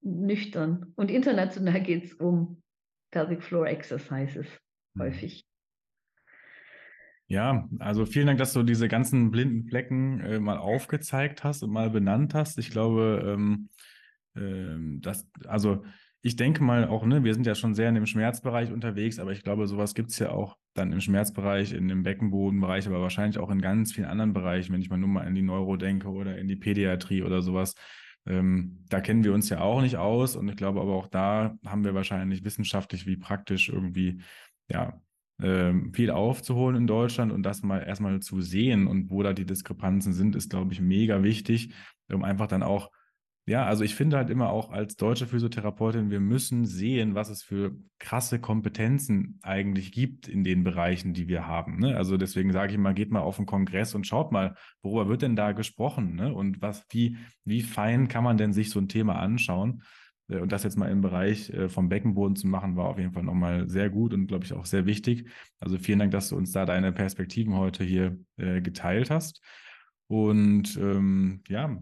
nüchtern. 0.00 0.92
Und 0.96 1.10
international 1.10 1.80
geht 1.82 2.04
es 2.04 2.14
um 2.14 2.62
Pelvic 3.10 3.42
Floor 3.42 3.66
Exercises 3.66 4.46
mhm. 4.94 5.02
häufig. 5.02 5.46
Ja, 7.32 7.66
also 7.78 8.04
vielen 8.04 8.26
Dank, 8.26 8.38
dass 8.38 8.52
du 8.52 8.62
diese 8.62 8.88
ganzen 8.88 9.30
blinden 9.30 9.66
Flecken 9.66 10.20
äh, 10.20 10.38
mal 10.38 10.58
aufgezeigt 10.58 11.44
hast 11.44 11.62
und 11.62 11.70
mal 11.70 11.88
benannt 11.88 12.34
hast. 12.34 12.58
Ich 12.58 12.70
glaube, 12.70 13.24
ähm, 13.26 13.70
äh, 14.34 15.00
dass, 15.00 15.26
also 15.46 15.82
ich 16.20 16.36
denke 16.36 16.62
mal 16.62 16.86
auch, 16.86 17.06
ne, 17.06 17.24
wir 17.24 17.32
sind 17.32 17.46
ja 17.46 17.54
schon 17.54 17.74
sehr 17.74 17.88
in 17.88 17.94
dem 17.94 18.04
Schmerzbereich 18.04 18.70
unterwegs, 18.70 19.18
aber 19.18 19.32
ich 19.32 19.42
glaube, 19.42 19.66
sowas 19.66 19.94
gibt 19.94 20.10
es 20.10 20.18
ja 20.18 20.28
auch 20.30 20.58
dann 20.74 20.92
im 20.92 21.00
Schmerzbereich, 21.00 21.72
in 21.72 21.88
dem 21.88 22.02
Beckenbodenbereich, 22.02 22.86
aber 22.86 23.00
wahrscheinlich 23.00 23.38
auch 23.38 23.48
in 23.50 23.62
ganz 23.62 23.94
vielen 23.94 24.08
anderen 24.08 24.34
Bereichen, 24.34 24.74
wenn 24.74 24.82
ich 24.82 24.90
mal 24.90 24.98
nur 24.98 25.08
mal 25.08 25.26
in 25.26 25.34
die 25.34 25.40
Neuro 25.40 25.78
denke 25.78 26.08
oder 26.10 26.36
in 26.36 26.48
die 26.48 26.56
Pädiatrie 26.56 27.22
oder 27.22 27.40
sowas. 27.40 27.74
Ähm, 28.26 28.84
da 28.90 29.00
kennen 29.00 29.24
wir 29.24 29.32
uns 29.32 29.48
ja 29.48 29.62
auch 29.62 29.80
nicht 29.80 29.96
aus 29.96 30.36
und 30.36 30.50
ich 30.50 30.56
glaube 30.56 30.82
aber 30.82 30.92
auch 30.96 31.08
da 31.08 31.56
haben 31.64 31.82
wir 31.82 31.94
wahrscheinlich 31.94 32.44
wissenschaftlich 32.44 33.06
wie 33.06 33.16
praktisch 33.16 33.70
irgendwie, 33.70 34.20
ja, 34.68 35.00
ähm, 35.42 35.92
viel 35.92 36.10
aufzuholen 36.10 36.76
in 36.76 36.86
Deutschland 36.86 37.32
und 37.32 37.42
das 37.42 37.62
mal 37.62 37.80
erstmal 37.80 38.20
zu 38.20 38.40
sehen 38.40 38.86
und 38.86 39.10
wo 39.10 39.22
da 39.22 39.32
die 39.32 39.46
Diskrepanzen 39.46 40.12
sind, 40.12 40.36
ist, 40.36 40.50
glaube 40.50 40.72
ich, 40.72 40.80
mega 40.80 41.22
wichtig, 41.22 41.74
um 42.10 42.24
einfach 42.24 42.46
dann 42.46 42.62
auch 42.62 42.90
ja, 43.44 43.64
also 43.64 43.82
ich 43.82 43.96
finde 43.96 44.16
halt 44.16 44.30
immer 44.30 44.50
auch 44.50 44.70
als 44.70 44.94
deutsche 44.94 45.26
Physiotherapeutin, 45.26 46.10
wir 46.10 46.20
müssen 46.20 46.64
sehen, 46.64 47.16
was 47.16 47.28
es 47.28 47.42
für 47.42 47.76
krasse 47.98 48.38
Kompetenzen 48.40 49.40
eigentlich 49.42 49.90
gibt 49.90 50.28
in 50.28 50.44
den 50.44 50.62
Bereichen, 50.62 51.12
die 51.12 51.26
wir 51.26 51.44
haben. 51.44 51.80
Ne? 51.80 51.96
Also 51.96 52.16
deswegen 52.16 52.52
sage 52.52 52.70
ich 52.70 52.76
immer, 52.76 52.94
geht 52.94 53.10
mal 53.10 53.20
auf 53.20 53.36
den 53.36 53.46
Kongress 53.46 53.96
und 53.96 54.06
schaut 54.06 54.30
mal, 54.30 54.54
worüber 54.80 55.08
wird 55.08 55.22
denn 55.22 55.34
da 55.34 55.50
gesprochen? 55.52 56.14
Ne? 56.14 56.32
Und 56.32 56.62
was, 56.62 56.86
wie, 56.90 57.16
wie 57.44 57.62
fein 57.62 58.06
kann 58.06 58.22
man 58.22 58.36
denn 58.36 58.52
sich 58.52 58.70
so 58.70 58.78
ein 58.78 58.88
Thema 58.88 59.18
anschauen? 59.18 59.82
Äh, 60.32 60.38
und 60.38 60.52
das 60.52 60.62
jetzt 60.64 60.76
mal 60.76 60.90
im 60.90 61.00
Bereich 61.00 61.50
äh, 61.50 61.68
vom 61.68 61.88
Beckenboden 61.88 62.36
zu 62.36 62.46
machen, 62.46 62.76
war 62.76 62.86
auf 62.86 62.98
jeden 62.98 63.12
Fall 63.12 63.22
nochmal 63.22 63.68
sehr 63.68 63.90
gut 63.90 64.14
und 64.14 64.26
glaube 64.26 64.44
ich 64.44 64.52
auch 64.52 64.66
sehr 64.66 64.86
wichtig. 64.86 65.28
Also 65.60 65.78
vielen 65.78 65.98
Dank, 65.98 66.12
dass 66.12 66.28
du 66.28 66.36
uns 66.36 66.52
da 66.52 66.64
deine 66.64 66.92
Perspektiven 66.92 67.54
heute 67.54 67.84
hier 67.84 68.18
äh, 68.36 68.60
geteilt 68.60 69.10
hast. 69.10 69.42
Und 70.08 70.76
ähm, 70.76 71.42
ja, 71.48 71.78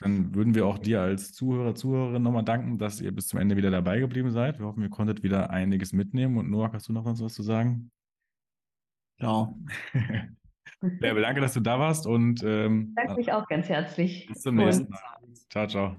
dann 0.00 0.34
würden 0.34 0.54
wir 0.54 0.66
auch 0.66 0.78
dir 0.78 1.00
als 1.00 1.32
Zuhörer, 1.32 1.74
Zuhörerin 1.74 2.22
nochmal 2.22 2.44
danken, 2.44 2.78
dass 2.78 3.00
ihr 3.00 3.12
bis 3.12 3.28
zum 3.28 3.38
Ende 3.38 3.56
wieder 3.56 3.70
dabei 3.70 4.00
geblieben 4.00 4.32
seid. 4.32 4.58
Wir 4.58 4.66
hoffen, 4.66 4.82
ihr 4.82 4.90
konntet 4.90 5.22
wieder 5.22 5.50
einiges 5.50 5.92
mitnehmen. 5.92 6.36
Und 6.38 6.50
Noah, 6.50 6.72
hast 6.72 6.88
du 6.88 6.92
noch 6.92 7.04
was 7.04 7.34
zu 7.34 7.42
sagen? 7.42 7.90
Ciao. 9.18 9.58
Bärbel, 10.80 11.22
danke, 11.22 11.40
dass 11.40 11.54
du 11.54 11.60
da 11.60 11.78
warst. 11.78 12.06
Und, 12.06 12.42
ähm, 12.42 12.94
Danke 12.96 13.14
mich 13.14 13.32
auch 13.32 13.46
ganz 13.46 13.68
herzlich. 13.68 14.26
Bis 14.26 14.42
zum 14.42 14.56
nächsten 14.56 14.90
Mal. 14.90 15.00
Ciao, 15.50 15.66
ciao. 15.66 15.96